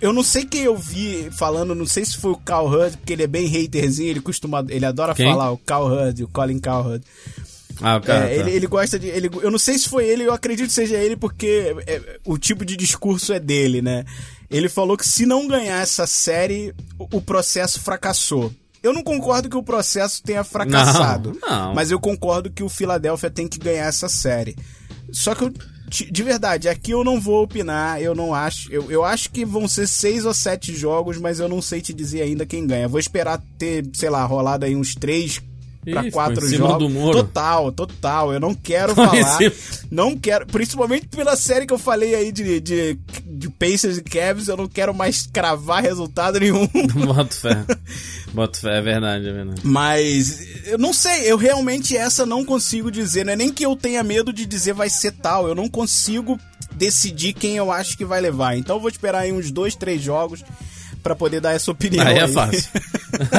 Eu 0.00 0.14
não 0.14 0.22
sei 0.22 0.46
quem 0.46 0.62
eu 0.62 0.76
vi 0.76 1.28
falando, 1.30 1.74
não 1.74 1.86
sei 1.86 2.04
se 2.06 2.16
foi 2.16 2.32
o 2.32 2.36
Hud, 2.36 2.96
porque 2.96 3.12
ele 3.12 3.24
é 3.24 3.26
bem 3.26 3.46
haterzinho, 3.46 4.08
ele 4.08 4.20
costuma, 4.20 4.64
ele 4.70 4.86
adora 4.86 5.14
quem? 5.14 5.28
falar 5.28 5.52
o 5.52 5.60
Hud, 5.60 6.24
o 6.24 6.28
Colin 6.28 6.58
Cowherd. 6.58 7.04
Ah, 7.82 8.00
cara, 8.00 8.30
é, 8.30 8.36
tá. 8.36 8.40
ele, 8.40 8.50
ele 8.52 8.66
gosta 8.66 8.98
de. 8.98 9.08
Ele, 9.08 9.28
eu 9.42 9.50
não 9.50 9.58
sei 9.58 9.76
se 9.76 9.88
foi 9.88 10.06
ele, 10.06 10.24
eu 10.24 10.32
acredito 10.32 10.68
que 10.68 10.72
seja 10.72 10.96
ele, 10.96 11.16
porque 11.16 11.74
é, 11.86 12.18
o 12.24 12.38
tipo 12.38 12.64
de 12.64 12.76
discurso 12.76 13.32
é 13.32 13.40
dele, 13.40 13.82
né? 13.82 14.04
Ele 14.50 14.68
falou 14.68 14.96
que 14.96 15.06
se 15.06 15.26
não 15.26 15.48
ganhar 15.48 15.82
essa 15.82 16.06
série, 16.06 16.72
o, 16.98 17.16
o 17.16 17.20
processo 17.20 17.80
fracassou. 17.80 18.52
Eu 18.84 18.92
não 18.92 19.02
concordo 19.02 19.48
que 19.48 19.56
o 19.56 19.62
processo 19.62 20.22
tenha 20.22 20.44
fracassado. 20.44 21.36
Não, 21.40 21.50
não. 21.50 21.74
Mas 21.74 21.90
eu 21.90 21.98
concordo 21.98 22.50
que 22.50 22.62
o 22.62 22.68
Philadelphia 22.68 23.30
tem 23.30 23.48
que 23.48 23.58
ganhar 23.58 23.86
essa 23.86 24.10
série. 24.10 24.54
Só 25.10 25.34
que 25.34 25.44
eu, 25.44 25.52
de 25.88 26.22
verdade, 26.22 26.68
aqui 26.68 26.90
eu 26.90 27.02
não 27.02 27.18
vou 27.18 27.42
opinar, 27.42 28.02
eu 28.02 28.14
não 28.14 28.34
acho. 28.34 28.70
Eu, 28.70 28.90
eu 28.90 29.02
acho 29.02 29.30
que 29.30 29.42
vão 29.42 29.66
ser 29.66 29.88
seis 29.88 30.26
ou 30.26 30.34
sete 30.34 30.76
jogos, 30.76 31.16
mas 31.16 31.40
eu 31.40 31.48
não 31.48 31.62
sei 31.62 31.80
te 31.80 31.94
dizer 31.94 32.20
ainda 32.20 32.44
quem 32.44 32.66
ganha. 32.66 32.86
Vou 32.86 33.00
esperar 33.00 33.42
ter, 33.58 33.88
sei 33.94 34.10
lá, 34.10 34.22
rolado 34.26 34.66
aí 34.66 34.76
uns 34.76 34.94
três 34.94 35.40
para 35.84 36.10
quatro 36.10 36.46
jogos. 36.48 36.92
Total, 37.12 37.72
total. 37.72 38.32
Eu 38.32 38.40
não 38.40 38.54
quero 38.54 38.94
falar. 38.94 39.38
Não 39.90 40.16
quero. 40.16 40.46
Principalmente 40.46 41.08
pela 41.08 41.36
série 41.36 41.66
que 41.66 41.72
eu 41.72 41.78
falei 41.78 42.14
aí 42.14 42.32
de, 42.32 42.60
de, 42.60 42.98
de 43.24 43.50
Pacers 43.50 43.98
e 43.98 44.02
Cavs, 44.02 44.48
eu 44.48 44.56
não 44.56 44.66
quero 44.66 44.94
mais 44.94 45.26
cravar 45.26 45.82
resultado 45.82 46.40
nenhum. 46.40 46.66
Fé. 46.68 47.06
Boto 47.06 47.34
fé, 47.36 47.64
é 48.64 48.80
verdade, 48.80 49.28
é 49.28 49.32
verdade. 49.32 49.60
Mas 49.62 50.66
eu 50.66 50.78
não 50.78 50.92
sei, 50.92 51.30
eu 51.30 51.36
realmente 51.36 51.96
essa 51.96 52.26
não 52.26 52.44
consigo 52.44 52.90
dizer. 52.90 53.24
Não 53.24 53.32
é 53.32 53.36
nem 53.36 53.52
que 53.52 53.64
eu 53.64 53.76
tenha 53.76 54.02
medo 54.02 54.32
de 54.32 54.44
dizer 54.44 54.72
vai 54.72 54.90
ser 54.90 55.12
tal. 55.12 55.46
Eu 55.46 55.54
não 55.54 55.68
consigo 55.68 56.38
decidir 56.72 57.32
quem 57.32 57.56
eu 57.56 57.70
acho 57.70 57.96
que 57.96 58.04
vai 58.04 58.20
levar. 58.20 58.56
Então 58.56 58.76
eu 58.76 58.80
vou 58.80 58.90
esperar 58.90 59.20
aí 59.20 59.32
uns 59.32 59.50
dois, 59.50 59.76
três 59.76 60.02
jogos 60.02 60.42
para 61.02 61.14
poder 61.14 61.40
dar 61.40 61.52
essa 61.52 61.70
opinião. 61.70 62.06
Aí 62.06 62.18
é 62.18 62.24
aí. 62.24 62.32
fácil. 62.32 62.70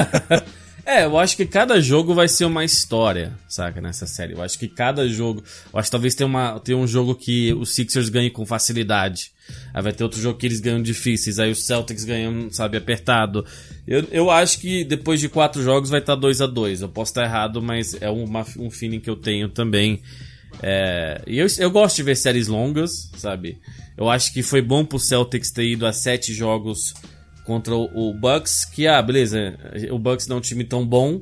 é, 0.86 1.06
eu 1.06 1.18
acho 1.18 1.36
que 1.36 1.46
cada 1.46 1.82
jogo 1.82 2.14
vai 2.14 2.28
ser 2.28 2.46
uma 2.46 2.64
história, 2.64 3.34
saca, 3.48 3.82
nessa 3.82 4.06
série. 4.06 4.34
Eu 4.34 4.42
acho 4.42 4.58
que 4.58 4.68
cada 4.68 5.08
jogo. 5.08 5.44
Eu 5.74 5.80
acho 5.80 5.88
que 5.88 5.92
talvez 5.92 6.16
tenha, 6.16 6.28
uma, 6.28 6.60
tenha 6.60 6.78
um 6.78 6.88
jogo 6.88 7.16
que 7.16 7.54
os 7.54 7.74
Sixers 7.74 8.10
ganhem 8.10 8.30
com 8.30 8.46
facilidade. 8.46 9.35
Aí 9.74 9.82
vai 9.82 9.94
ter 9.94 10.04
outro 10.04 10.20
jogo 10.20 10.38
que 10.38 10.46
eles 10.46 10.60
ganham 10.60 10.82
difíceis. 10.82 11.40
Aí 11.40 11.52
os 11.52 11.66
Celtics 11.66 12.04
ganham, 12.04 12.50
sabe, 12.50 12.78
apertado. 12.78 13.46
Eu, 13.88 14.08
eu 14.12 14.32
acho 14.32 14.60
que 14.60 14.84
depois 14.84 15.20
de 15.20 15.30
quatro 15.30 15.62
jogos 15.62 15.90
vai 15.90 16.00
estar 16.00 16.16
2 16.16 16.42
a 16.42 16.48
2 16.48 16.82
Eu 16.82 16.90
posso 16.90 17.12
estar 17.12 17.24
errado, 17.24 17.62
mas 17.62 17.96
é 18.02 18.10
uma, 18.10 18.46
um 18.58 18.70
feeling 18.70 19.00
que 19.00 19.10
eu 19.10 19.16
tenho 19.16 19.50
também. 19.50 20.02
É, 20.62 21.22
e 21.28 21.38
eu, 21.38 21.48
eu 21.60 21.70
gosto 21.70 21.98
de 21.98 22.04
ver 22.04 22.16
séries 22.16 22.48
longas, 22.48 23.12
sabe? 23.18 23.60
Eu 23.98 24.10
acho 24.10 24.34
que 24.34 24.42
foi 24.42 24.62
bom 24.62 24.86
pro 24.86 25.00
Celtics 25.00 25.52
ter 25.52 25.66
ido 25.66 25.86
a 25.86 25.94
sete 25.94 26.34
jogos 26.34 26.94
contra 27.46 27.76
o, 27.76 28.10
o 28.10 28.14
Bucks, 28.14 28.66
que, 28.66 28.88
ah, 28.88 29.02
beleza, 29.02 29.58
o 29.92 30.00
Bucks 30.00 30.28
não 30.28 30.38
é 30.38 30.40
um 30.40 30.42
time 30.42 30.64
tão 30.64 30.86
bom, 30.86 31.22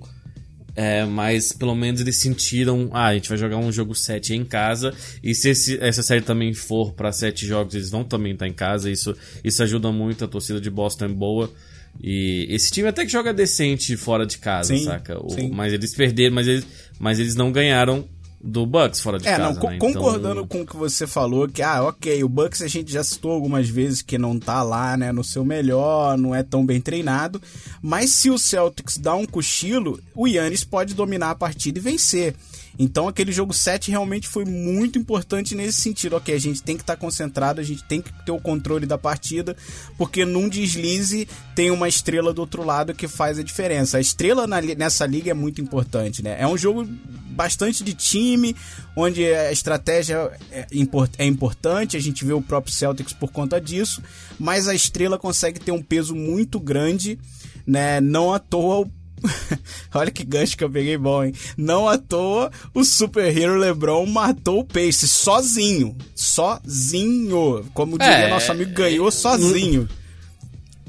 é, 0.75 1.05
mas 1.05 1.51
pelo 1.51 1.75
menos 1.75 2.01
eles 2.01 2.19
sentiram, 2.19 2.89
ah, 2.93 3.07
a 3.07 3.13
gente 3.13 3.29
vai 3.29 3.37
jogar 3.37 3.57
um 3.57 3.71
jogo 3.71 3.93
7 3.93 4.33
em 4.33 4.43
casa, 4.45 4.93
e 5.23 5.33
se 5.35 5.49
esse, 5.49 5.77
essa 5.81 6.01
série 6.03 6.21
também 6.21 6.53
for 6.53 6.93
para 6.93 7.11
sete 7.11 7.45
jogos, 7.45 7.75
eles 7.75 7.89
vão 7.89 8.03
também 8.03 8.33
estar 8.33 8.47
em 8.47 8.53
casa, 8.53 8.89
isso, 8.89 9.15
isso 9.43 9.61
ajuda 9.63 9.91
muito, 9.91 10.25
a 10.25 10.27
torcida 10.27 10.59
de 10.59 10.69
Boston 10.69 11.05
é 11.05 11.09
boa. 11.09 11.51
E 12.01 12.47
esse 12.49 12.71
time 12.71 12.87
até 12.87 13.05
que 13.05 13.11
joga 13.11 13.31
decente 13.31 13.95
fora 13.95 14.25
de 14.25 14.39
casa, 14.39 14.75
Sim, 14.75 14.83
saca? 14.83 15.23
O- 15.23 15.29
sim. 15.29 15.51
mas 15.53 15.71
eles 15.73 15.93
perderam, 15.93 16.33
mas 16.33 16.47
eles, 16.47 16.65
mas 16.99 17.19
eles 17.19 17.35
não 17.35 17.51
ganharam 17.51 18.07
do 18.45 18.65
Bucks 18.65 18.99
fora 18.99 19.17
de 19.17 19.25
É, 19.25 19.37
casa. 19.37 19.43
não, 19.43 19.55
co- 19.55 19.69
né? 19.69 19.77
concordando 19.77 20.41
Então, 20.41 20.47
com 20.47 20.61
o 20.63 20.65
que 20.65 20.75
você 20.75 21.07
falou, 21.07 21.47
que, 21.47 21.61
ah, 21.61 21.81
ok, 21.83 22.21
o 22.25 22.27
Bucks 22.27 22.61
a 22.61 22.67
gente 22.67 22.91
já 22.91 23.01
citou 23.01 23.31
algumas 23.31 23.69
vezes 23.69 24.01
que 24.01 24.17
não 24.17 24.37
tá 24.37 24.61
lá, 24.61 24.97
né, 24.97 25.13
no 25.13 25.23
seu 25.23 25.45
melhor, 25.45 26.17
não 26.17 26.35
é 26.35 26.43
tão 26.43 26.65
bem 26.65 26.81
treinado, 26.81 27.41
mas 27.81 28.09
se 28.09 28.29
o 28.29 28.37
Celtics 28.37 28.97
dá 28.97 29.15
um 29.15 29.25
cochilo, 29.25 29.97
o 30.13 30.27
Yannis 30.27 30.65
pode 30.65 30.93
dominar 30.93 31.29
a 31.31 31.35
partida 31.35 31.79
e 31.79 31.81
vencer. 31.81 32.35
Então 32.77 33.07
aquele 33.07 33.31
jogo 33.31 33.53
7 33.53 33.91
realmente 33.91 34.27
foi 34.27 34.45
muito 34.45 34.97
importante 34.97 35.55
nesse 35.55 35.79
sentido. 35.81 36.15
Ok, 36.15 36.33
a 36.33 36.39
gente 36.39 36.61
tem 36.63 36.75
que 36.75 36.83
estar 36.83 36.95
concentrado, 36.95 37.61
a 37.61 37.63
gente 37.63 37.83
tem 37.83 38.01
que 38.01 38.11
ter 38.25 38.31
o 38.31 38.39
controle 38.39 38.85
da 38.85 38.97
partida, 38.97 39.55
porque 39.97 40.25
num 40.25 40.49
deslize 40.49 41.27
tem 41.55 41.69
uma 41.71 41.87
estrela 41.87 42.33
do 42.33 42.39
outro 42.39 42.63
lado 42.65 42.93
que 42.93 43.07
faz 43.07 43.37
a 43.37 43.43
diferença. 43.43 43.97
A 43.97 44.01
estrela 44.01 44.47
na 44.47 44.61
nessa 44.61 45.05
liga 45.05 45.31
é 45.31 45.33
muito 45.33 45.61
importante, 45.61 46.23
né? 46.23 46.35
É 46.39 46.47
um 46.47 46.57
jogo 46.57 46.87
bastante 47.31 47.83
de 47.83 47.93
time, 47.93 48.55
onde 48.95 49.25
a 49.25 49.51
estratégia 49.51 50.31
é, 50.51 50.67
impor- 50.71 51.09
é 51.17 51.25
importante, 51.25 51.97
a 51.97 51.99
gente 51.99 52.23
vê 52.23 52.33
o 52.33 52.41
próprio 52.41 52.73
Celtics 52.73 53.13
por 53.13 53.31
conta 53.31 53.59
disso, 53.59 54.01
mas 54.39 54.67
a 54.67 54.75
estrela 54.75 55.17
consegue 55.17 55.59
ter 55.59 55.71
um 55.71 55.81
peso 55.81 56.15
muito 56.15 56.59
grande, 56.59 57.19
né? 57.65 57.99
Não 58.01 58.33
à 58.33 58.39
toa 58.39 58.87
Olha 59.93 60.11
que 60.11 60.23
gancho 60.23 60.57
que 60.57 60.63
eu 60.63 60.69
peguei 60.69 60.97
bom, 60.97 61.23
hein? 61.23 61.33
Não 61.57 61.87
à 61.87 61.97
toa, 61.97 62.51
o 62.73 62.83
superhero 62.83 63.57
LeBron 63.57 64.05
matou 64.05 64.59
o 64.59 64.65
Pace 64.65 65.07
sozinho. 65.07 65.95
Sozinho. 66.15 67.65
Como 67.73 67.97
diria 67.97 68.13
É, 68.13 68.29
nosso 68.29 68.51
amigo, 68.51 68.71
ganhou 68.71 69.11
sozinho. 69.11 69.87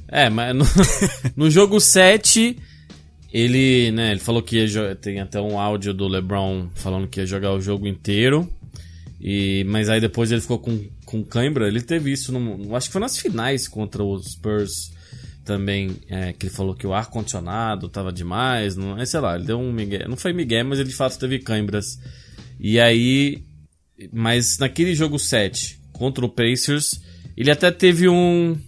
É, 0.08 0.28
mas 0.30 0.54
no, 0.54 0.64
no 1.36 1.50
jogo 1.50 1.80
7, 1.80 2.56
ele, 3.32 3.90
né, 3.90 4.12
ele 4.12 4.20
falou 4.20 4.42
que 4.42 4.64
ia 4.64 4.94
tem 4.94 5.20
até 5.20 5.40
um 5.40 5.58
áudio 5.58 5.92
do 5.92 6.06
LeBron 6.06 6.68
falando 6.74 7.08
que 7.08 7.20
ia 7.20 7.26
jogar 7.26 7.52
o 7.52 7.60
jogo 7.60 7.86
inteiro. 7.86 8.48
E, 9.20 9.64
mas 9.64 9.88
aí 9.88 10.00
depois 10.00 10.30
ele 10.30 10.40
ficou 10.40 10.58
com, 10.58 10.86
com 11.04 11.24
cãibra. 11.24 11.66
Ele 11.66 11.80
teve 11.80 12.12
isso, 12.12 12.30
no, 12.30 12.76
acho 12.76 12.88
que 12.88 12.92
foi 12.92 13.00
nas 13.00 13.16
finais 13.16 13.66
contra 13.66 14.04
os 14.04 14.32
Spurs 14.32 14.93
também, 15.44 15.96
é, 16.08 16.32
que 16.32 16.46
ele 16.46 16.54
falou 16.54 16.74
que 16.74 16.86
o 16.86 16.94
ar-condicionado 16.94 17.88
tava 17.88 18.12
demais. 18.12 18.76
Não, 18.76 18.98
é, 18.98 19.04
sei 19.04 19.20
lá, 19.20 19.36
ele 19.36 19.44
deu 19.44 19.58
um 19.58 19.72
migué. 19.72 20.06
Não 20.08 20.16
foi 20.16 20.32
migué, 20.32 20.62
mas 20.62 20.78
ele 20.78 20.88
de 20.88 20.94
fato 20.94 21.18
teve 21.18 21.38
câimbras. 21.38 21.98
E 22.58 22.80
aí, 22.80 23.44
mas 24.12 24.58
naquele 24.58 24.94
jogo 24.94 25.18
7 25.18 25.78
contra 25.92 26.24
o 26.24 26.28
Pacers, 26.28 27.00
ele 27.36 27.50
até 27.50 27.70
teve 27.70 28.08
um 28.08 28.58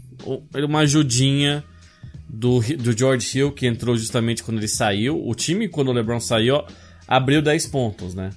uma 0.55 0.81
ajudinha 0.81 1.62
do, 2.29 2.61
do 2.61 2.97
George 2.97 3.39
Hill, 3.39 3.53
que 3.53 3.67
entrou 3.67 3.97
justamente 3.97 4.43
quando 4.43 4.59
ele 4.59 4.69
saiu. 4.69 5.27
O 5.27 5.35
time, 5.35 5.69
quando 5.69 5.89
o 5.89 5.93
LeBron 5.93 6.21
saiu, 6.21 6.65
abriu 7.07 7.41
10 7.41 7.67
pontos, 7.67 8.15
né? 8.15 8.31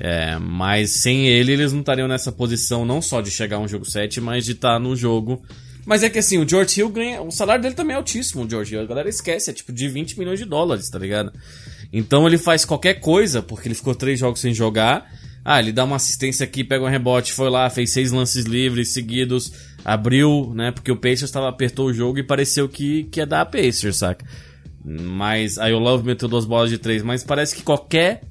É, 0.00 0.38
mas 0.38 0.90
sem 0.90 1.26
ele, 1.26 1.52
eles 1.52 1.72
não 1.72 1.80
estariam 1.80 2.06
nessa 2.06 2.30
posição 2.30 2.84
não 2.84 3.02
só 3.02 3.20
de 3.20 3.32
chegar 3.32 3.56
a 3.56 3.60
um 3.60 3.66
jogo 3.66 3.84
7, 3.84 4.20
mas 4.20 4.44
de 4.44 4.52
estar 4.52 4.78
no 4.78 4.94
jogo. 4.94 5.42
Mas 5.88 6.02
é 6.02 6.10
que 6.10 6.18
assim, 6.18 6.36
o 6.36 6.46
George 6.46 6.78
Hill 6.78 6.90
ganha. 6.90 7.22
O 7.22 7.30
salário 7.30 7.62
dele 7.62 7.74
também 7.74 7.94
é 7.94 7.96
altíssimo, 7.96 8.44
o 8.44 8.50
George 8.50 8.74
Hill. 8.74 8.82
A 8.82 8.86
galera 8.86 9.08
esquece, 9.08 9.48
é 9.48 9.54
tipo 9.54 9.72
de 9.72 9.88
20 9.88 10.18
milhões 10.18 10.38
de 10.38 10.44
dólares, 10.44 10.90
tá 10.90 10.98
ligado? 10.98 11.32
Então 11.90 12.26
ele 12.26 12.36
faz 12.36 12.62
qualquer 12.66 13.00
coisa, 13.00 13.40
porque 13.40 13.68
ele 13.68 13.74
ficou 13.74 13.94
três 13.94 14.20
jogos 14.20 14.38
sem 14.38 14.52
jogar. 14.52 15.10
Ah, 15.42 15.58
ele 15.58 15.72
dá 15.72 15.84
uma 15.84 15.96
assistência 15.96 16.44
aqui, 16.44 16.62
pega 16.62 16.84
um 16.84 16.88
rebote, 16.88 17.32
foi 17.32 17.48
lá, 17.48 17.70
fez 17.70 17.90
seis 17.90 18.12
lances 18.12 18.44
livres 18.44 18.92
seguidos, 18.92 19.50
abriu, 19.82 20.52
né? 20.54 20.72
Porque 20.72 20.92
o 20.92 20.96
Pacers 20.96 21.30
tava, 21.30 21.48
apertou 21.48 21.86
o 21.86 21.94
jogo 21.94 22.18
e 22.18 22.22
pareceu 22.22 22.68
que, 22.68 23.04
que 23.04 23.20
ia 23.20 23.26
dar 23.26 23.40
a 23.40 23.46
Pacers, 23.46 23.96
saca? 23.96 24.26
Mas 24.84 25.56
aí 25.56 25.72
o 25.72 25.78
Love 25.78 26.04
meteu 26.04 26.28
duas 26.28 26.44
bolas 26.44 26.68
de 26.68 26.76
três, 26.76 27.02
mas 27.02 27.24
parece 27.24 27.56
que 27.56 27.62
qualquer. 27.62 28.24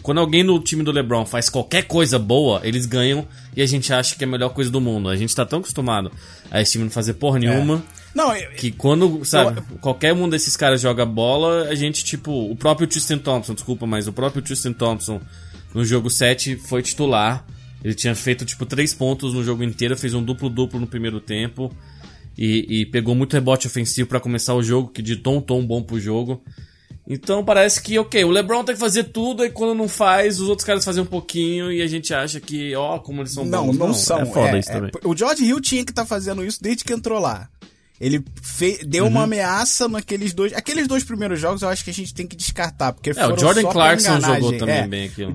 Quando 0.00 0.18
alguém 0.18 0.44
no 0.44 0.60
time 0.60 0.82
do 0.84 0.92
LeBron 0.92 1.26
faz 1.26 1.48
qualquer 1.48 1.82
coisa 1.82 2.18
boa, 2.18 2.60
eles 2.62 2.86
ganham 2.86 3.26
e 3.56 3.60
a 3.60 3.66
gente 3.66 3.92
acha 3.92 4.14
que 4.14 4.22
é 4.22 4.26
a 4.26 4.30
melhor 4.30 4.50
coisa 4.50 4.70
do 4.70 4.80
mundo. 4.80 5.08
A 5.08 5.16
gente 5.16 5.34
tá 5.34 5.44
tão 5.44 5.58
acostumado 5.58 6.12
a 6.50 6.60
esse 6.60 6.72
time 6.72 6.84
não 6.84 6.90
fazer 6.90 7.14
porra 7.14 7.38
nenhuma. 7.40 7.82
Não, 8.14 8.34
eu- 8.34 8.50
Que 8.52 8.70
quando, 8.70 9.24
sabe, 9.24 9.60
qualquer 9.80 10.12
um 10.14 10.28
desses 10.28 10.56
caras 10.56 10.80
joga 10.80 11.04
bola, 11.04 11.64
a 11.68 11.74
gente, 11.74 12.04
tipo, 12.04 12.30
o 12.50 12.54
próprio 12.54 12.86
Tristan 12.86 13.18
Thompson, 13.18 13.54
desculpa, 13.54 13.86
mas 13.86 14.06
o 14.06 14.12
próprio 14.12 14.40
Tristan 14.40 14.72
Thompson 14.72 15.20
no 15.74 15.84
jogo 15.84 16.08
7 16.08 16.56
foi 16.56 16.80
titular. 16.80 17.44
Ele 17.84 17.92
tinha 17.94 18.14
feito, 18.14 18.44
tipo, 18.44 18.64
três 18.64 18.94
pontos 18.94 19.34
no 19.34 19.42
jogo 19.44 19.62
inteiro, 19.64 19.96
fez 19.96 20.14
um 20.14 20.22
duplo-duplo 20.22 20.78
no 20.80 20.86
primeiro 20.86 21.20
tempo. 21.20 21.70
E, 22.38 22.82
e 22.82 22.86
pegou 22.86 23.14
muito 23.14 23.32
rebote 23.34 23.66
ofensivo 23.66 24.08
pra 24.08 24.20
começar 24.20 24.54
o 24.54 24.62
jogo, 24.62 24.88
que 24.90 25.02
ditou 25.02 25.36
um 25.36 25.40
tom 25.40 25.66
bom 25.66 25.82
pro 25.82 25.98
jogo. 25.98 26.42
Então 27.08 27.44
parece 27.44 27.80
que, 27.80 27.96
ok, 27.98 28.24
o 28.24 28.30
LeBron 28.30 28.64
tem 28.64 28.74
que 28.74 28.80
fazer 28.80 29.04
tudo, 29.04 29.44
e 29.44 29.50
quando 29.50 29.74
não 29.76 29.86
faz, 29.88 30.40
os 30.40 30.48
outros 30.48 30.66
caras 30.66 30.84
fazem 30.84 31.02
um 31.02 31.06
pouquinho, 31.06 31.70
e 31.70 31.80
a 31.80 31.86
gente 31.86 32.12
acha 32.12 32.40
que, 32.40 32.74
ó, 32.74 32.98
como 32.98 33.22
eles 33.22 33.32
são 33.32 33.44
não, 33.44 33.66
bons. 33.66 33.76
não, 33.78 33.94
são. 33.94 34.20
É 34.22 34.26
foda 34.26 34.56
É, 34.56 34.58
isso 34.58 34.70
é, 34.70 34.74
também. 34.74 34.90
o 35.04 35.16
George 35.16 35.44
Hill 35.44 35.60
tinha 35.60 35.84
que 35.84 35.92
estar 35.92 36.04
fazendo 36.04 36.44
isso 36.44 36.60
desde 36.60 36.82
que 36.84 36.92
entrou 36.92 37.20
lá. 37.20 37.48
Ele 38.00 38.22
fe- 38.42 38.80
deu 38.84 39.04
Uhum. 39.04 39.10
uma 39.10 39.22
ameaça 39.22 39.88
naqueles 39.88 40.34
dois. 40.34 40.52
Aqueles 40.52 40.86
dois 40.86 41.02
primeiros 41.02 41.40
jogos 41.40 41.62
eu 41.62 41.68
acho 41.70 41.82
que 41.82 41.88
a 41.90 41.94
gente 41.94 42.12
tem 42.12 42.26
que 42.26 42.36
descartar. 42.36 42.92
Porque 42.92 43.08
É, 43.10 43.26
o 43.26 43.38
Jordan 43.38 43.62
Clarkson 43.70 44.20
jogou 44.20 44.50
gente. 44.50 44.58
também 44.60 44.74
É, 44.76 44.86
bem 44.86 45.04
aquilo. 45.06 45.32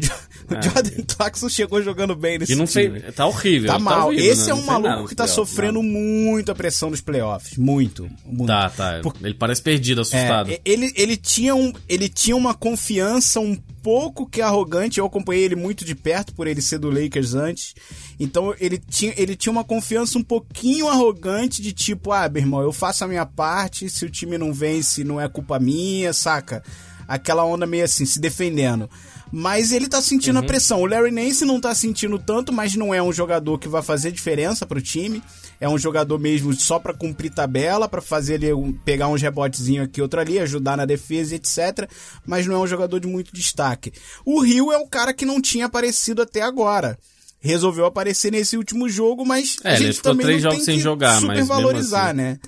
O, 0.52 0.58
É. 0.58 0.62
Jordan 0.62 1.04
Clarkson 1.16 1.50
chegou 1.50 1.82
jogando 1.82 2.16
bem 2.16 2.38
nesse 2.38 2.52
Que 2.54 2.58
não 2.58 2.66
time. 2.66 3.00
fez. 3.02 3.16
Tá 3.16 3.26
horrível. 3.26 3.72
Tá 3.72 3.80
mal. 3.80 4.08
horrível, 4.08 4.32
Esse 4.32 4.46
né? 4.46 4.52
é 4.52 4.54
um 4.54 4.66
nada 4.66 4.80
maluco 4.90 5.10
que 5.10 5.16
tá 5.16 5.28
sofrendo 5.28 5.82
nada. 5.82 5.94
muita 5.94 6.56
pressão 6.56 6.90
nos 6.90 7.02
playoffs. 7.02 7.58
Muito. 7.58 8.10
muito. 8.26 8.48
Tá, 8.48 8.70
tá. 8.70 9.02
Ele 9.22 9.34
parece 9.34 9.62
perdido, 9.62 10.02
assustado. 10.02 10.52
É, 10.52 10.60
ele, 10.66 10.92
ele, 10.96 11.18
tinha 11.18 11.56
um, 11.56 11.72
ele 11.88 12.08
tinha 12.10 12.36
uma 12.36 12.54
confiança 12.54 13.40
um 13.40 13.56
pouco 13.84 14.28
que 14.28 14.42
arrogante. 14.42 15.00
Eu 15.00 15.06
acompanhei 15.06 15.44
ele 15.44 15.56
muito 15.56 15.84
de 15.84 15.96
perto 15.96 16.34
por 16.34 16.48
ele 16.48 16.62
ser 16.62 16.78
do 16.78 16.90
Lakers 16.90 17.34
antes. 17.34 17.74
Então 18.20 18.54
ele 18.60 18.78
tinha, 18.78 19.14
ele 19.18 19.36
tinha 19.36 19.52
uma 19.52 19.64
confiança 19.64 20.18
um 20.18 20.24
pouquinho 20.24 20.88
arrogante 20.88 21.62
de 21.62 21.72
tipo, 21.72 22.12
ah, 22.12 22.30
meu 22.30 22.42
irmão, 22.42 22.62
eu 22.62 22.72
faço 22.72 23.04
a 23.04 23.08
minha 23.08 23.26
parte, 23.26 23.90
se 23.90 24.06
o 24.06 24.10
time 24.10 24.38
não 24.38 24.54
vence, 24.54 25.04
não 25.04 25.20
é 25.20 25.28
culpa 25.28 25.60
minha, 25.60 26.14
saca? 26.14 26.64
Aquela 27.08 27.44
onda 27.44 27.66
meio 27.66 27.84
assim, 27.84 28.06
se 28.06 28.20
defendendo. 28.20 28.90
Mas 29.32 29.72
ele 29.72 29.88
tá 29.88 30.02
sentindo 30.02 30.39
a 30.39 30.44
pressão. 30.44 30.82
O 30.82 30.86
Larry 30.86 31.10
Nance 31.12 31.46
não 31.46 31.60
tá 31.62 31.74
sentindo 31.74 32.20
tanto, 32.20 32.52
mas 32.52 32.76
não 32.76 32.94
é 32.94 33.02
um 33.02 33.13
jogador 33.13 33.58
que 33.58 33.67
vai 33.70 33.82
fazer 33.82 34.12
diferença 34.12 34.65
pro 34.65 34.82
time. 34.82 35.24
É 35.60 35.70
um 35.70 35.78
jogador 35.78 36.20
mesmo 36.20 36.54
só 36.54 36.80
pra 36.80 36.94
cumprir 36.94 37.32
tabela, 37.32 37.88
pra 37.88 38.02
fazer 38.02 38.34
ele 38.36 38.52
um- 38.54 38.74
pegar 38.74 39.08
uns 39.08 39.22
rebotezinhos 39.22 39.86
aqui, 39.86 40.01
outro 40.01 40.20
ali, 40.20 40.38
ajudar 40.39 40.76
na 40.76 40.86
defesa, 40.86 41.36
etc. 41.36 41.89
Mas 42.26 42.45
não 42.45 42.56
é 42.56 42.60
um 42.60 42.68
jogador 42.68 42.99
de 42.99 43.08
muito 43.08 43.34
destaque. 43.34 43.93
O 44.26 44.41
Rio 44.41 44.72
é 44.72 44.78
o 44.78 44.88
cara 44.88 45.14
que 45.14 45.26
não 45.26 45.39
tinha 45.41 45.68
aparecido 45.68 46.22
até 46.22 46.41
agora. 46.41 46.97
Resolveu 47.39 47.86
aparecer 47.86 48.32
nesse 48.32 48.58
último 48.58 48.89
jogo, 48.89 49.26
mas 49.26 49.56
É, 49.64 49.70
a 49.72 49.76
ele 49.76 49.86
gente 49.86 49.95
ficou 49.97 50.12
também 50.12 50.26
três 50.26 50.43
não 50.43 50.51
jogos 50.51 50.66
tem 50.66 50.74
sem 50.74 50.78
que 50.78 50.84
jogar, 50.84 51.22
mas 51.22 51.39
supervalorizar, 51.39 52.08
assim. 52.08 52.18
né? 52.18 52.39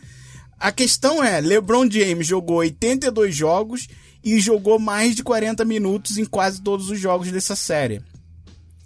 A 0.60 0.72
questão 0.72 1.24
é, 1.24 1.40
LeBron 1.42 1.90
James 1.90 2.28
jogou 2.28 2.58
82 2.58 3.36
jogos 3.36 3.88
e 4.24 4.40
jogou 4.40 4.80
mais 4.80 5.16
de 5.16 5.24
40 5.24 5.66
minutos 5.66 6.18
em 6.18 6.26
quase 6.26 6.62
todos 6.62 6.90
os 6.90 7.00
jogos 7.00 7.32
dessa 7.32 7.56
série. 7.56 8.02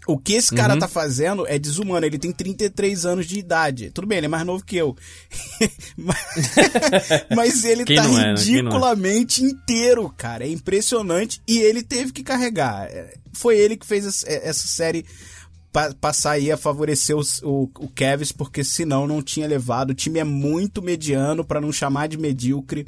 O 0.08 0.18
que 0.18 0.34
esse 0.34 0.52
Uhum. 0.52 0.58
cara 0.58 0.80
tá 0.80 0.88
fazendo 0.88 1.46
é 1.46 1.60
desumano. 1.60 2.06
Ele 2.06 2.18
tem 2.18 2.32
33 2.32 3.06
anos 3.06 3.26
de 3.28 3.38
idade. 3.40 3.92
Tudo 3.92 4.08
bem, 4.08 4.20
ele 4.20 4.28
é 4.28 4.30
mais 4.30 4.46
novo 4.46 4.64
que 4.64 4.78
eu. 4.78 4.96
Mas- 7.36 7.64
ele 7.64 7.84
Quem 7.84 7.96
tá 7.98 8.06
é, 8.06 8.08
né? 8.08 8.34
É? 8.38 8.40
ridiculamente 8.42 9.44
inteiro, 9.44 10.10
cara. 10.18 10.46
É 10.46 10.50
impressionante. 10.50 11.42
E 11.48 11.58
ele 11.60 11.84
teve 11.84 12.12
que 12.14 12.24
carregar. 12.24 12.88
É, 12.88 13.16
Foi 13.34 13.58
ele 13.58 13.76
que 13.78 13.86
fez 13.86 14.06
essa 14.06 14.28
essa 14.30 14.68
série 14.68 15.06
pa 15.74 15.94
passar 16.00 16.32
aí 16.32 16.52
a 16.52 16.58
favorecer 16.58 17.16
os, 17.16 17.42
o, 17.44 17.70
o 17.78 17.90
Cavs, 17.90 18.32
porque 18.32 18.64
senão 18.64 19.06
não 19.06 19.22
tinha 19.22 19.46
levado. 19.48 19.90
O 19.92 19.94
time 19.96 20.20
é 20.20 20.24
muito 20.24 20.82
mediano, 20.82 21.44
para 21.44 21.60
não 21.62 21.72
chamar 21.72 22.08
de 22.08 22.18
medíocre. 22.18 22.88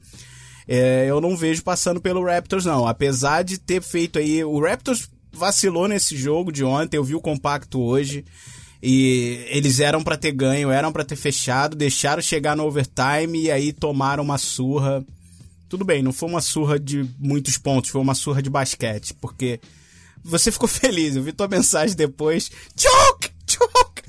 É, 0.72 1.08
eu 1.08 1.20
não 1.20 1.36
vejo 1.36 1.64
passando 1.64 2.00
pelo 2.00 2.24
Raptors, 2.24 2.64
não. 2.64 2.88
Apesar 2.88 3.44
de 3.44 3.58
ter 3.58 3.82
feito 3.82 4.20
aí. 4.20 4.44
O 4.44 4.60
Raptors 4.60 5.10
vacilou 5.32 5.88
nesse 5.88 6.16
jogo 6.16 6.52
de 6.52 6.64
ontem, 6.64 6.98
eu 6.98 7.04
vi 7.04 7.16
o 7.16 7.22
compacto 7.22 7.82
hoje. 7.82 8.24
E 8.82 9.46
eles 9.48 9.80
eram 9.80 10.04
para 10.04 10.16
ter 10.16 10.32
ganho, 10.32 10.70
eram 10.70 10.92
para 10.92 11.04
ter 11.04 11.16
fechado, 11.16 11.76
deixaram 11.76 12.22
chegar 12.22 12.56
no 12.56 12.66
overtime 12.66 13.42
e 13.42 13.52
aí 13.52 13.74
tomaram 13.74 14.24
uma 14.24 14.38
surra. 14.38 15.04
Tudo 15.68 15.84
bem, 15.84 16.04
não 16.04 16.14
foi 16.14 16.30
uma 16.30 16.40
surra 16.40 16.80
de 16.80 17.04
muitos 17.18 17.58
pontos, 17.58 17.90
foi 17.90 18.00
uma 18.00 18.14
surra 18.14 18.42
de 18.42 18.50
basquete, 18.50 19.16
porque 19.16 19.60
você 20.24 20.52
ficou 20.52 20.70
feliz, 20.70 21.16
eu 21.16 21.24
vi 21.24 21.34
tua 21.34 21.48
mensagem 21.48 21.96
depois. 21.96 22.52
Choke! 22.78 23.32
Choke! 23.50 24.00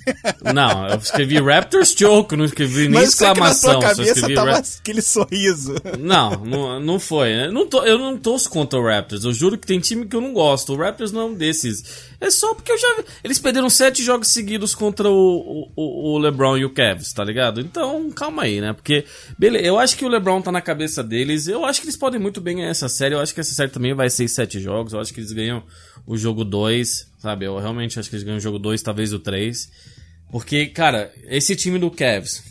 Não, 0.54 0.88
eu 0.88 0.96
escrevi 0.96 1.40
Raptors 1.40 1.94
Choke, 1.96 2.36
não 2.36 2.44
escrevi 2.44 2.82
nem 2.82 3.00
Mas 3.00 3.10
exclamação. 3.10 3.80
Mas 3.80 3.98
na 3.98 4.04
tua 4.04 4.04
cabeça 4.04 4.34
tava 4.34 4.58
aquele 4.58 5.02
sorriso. 5.02 5.74
Não, 5.98 6.44
não, 6.44 6.80
não 6.80 7.00
foi. 7.00 7.46
Eu 7.46 7.52
não, 7.52 7.66
tô, 7.66 7.84
eu 7.84 7.98
não 7.98 8.16
torço 8.16 8.48
contra 8.50 8.78
o 8.78 8.84
Raptors. 8.84 9.24
Eu 9.24 9.32
juro 9.32 9.58
que 9.58 9.66
tem 9.66 9.78
time 9.78 10.06
que 10.06 10.16
eu 10.16 10.20
não 10.20 10.32
gosto. 10.32 10.72
O 10.72 10.76
Raptors 10.76 11.12
não 11.12 11.20
é 11.20 11.24
um 11.26 11.34
desses. 11.34 12.08
É 12.20 12.30
só 12.30 12.54
porque 12.54 12.72
eu 12.72 12.78
já. 12.78 13.04
Eles 13.22 13.38
perderam 13.38 13.70
sete 13.70 14.02
jogos 14.02 14.28
seguidos 14.28 14.74
contra 14.74 15.08
o, 15.08 15.70
o, 15.76 16.14
o 16.14 16.18
LeBron 16.18 16.58
e 16.58 16.64
o 16.64 16.70
Cavs, 16.70 17.12
tá 17.12 17.24
ligado? 17.24 17.60
Então, 17.60 18.10
calma 18.10 18.42
aí, 18.42 18.60
né? 18.60 18.72
Porque, 18.72 19.04
beleza, 19.38 19.64
eu 19.64 19.78
acho 19.78 19.96
que 19.96 20.04
o 20.04 20.08
LeBron 20.08 20.42
tá 20.42 20.52
na 20.52 20.60
cabeça 20.60 21.02
deles. 21.02 21.46
Eu 21.46 21.64
acho 21.64 21.80
que 21.80 21.86
eles 21.86 21.96
podem 21.96 22.20
muito 22.20 22.40
bem 22.40 22.56
ganhar 22.56 22.70
essa 22.70 22.88
série. 22.88 23.14
Eu 23.14 23.20
acho 23.20 23.34
que 23.34 23.40
essa 23.40 23.54
série 23.54 23.70
também 23.70 23.94
vai 23.94 24.10
ser 24.10 24.28
sete 24.28 24.60
jogos. 24.60 24.92
Eu 24.92 25.00
acho 25.00 25.12
que 25.12 25.20
eles 25.20 25.32
ganham 25.32 25.62
o 26.06 26.16
jogo 26.16 26.44
2, 26.44 27.09
sabe? 27.20 27.44
Eu 27.44 27.58
realmente 27.58 28.00
acho 28.00 28.08
que 28.08 28.16
eles 28.16 28.24
ganham 28.24 28.38
o 28.38 28.42
jogo 28.42 28.58
2, 28.58 28.82
talvez 28.82 29.12
o 29.12 29.20
3. 29.20 29.70
Porque, 30.32 30.66
cara, 30.66 31.12
esse 31.28 31.54
time 31.54 31.78
do 31.78 31.90
Cavs 31.90 32.42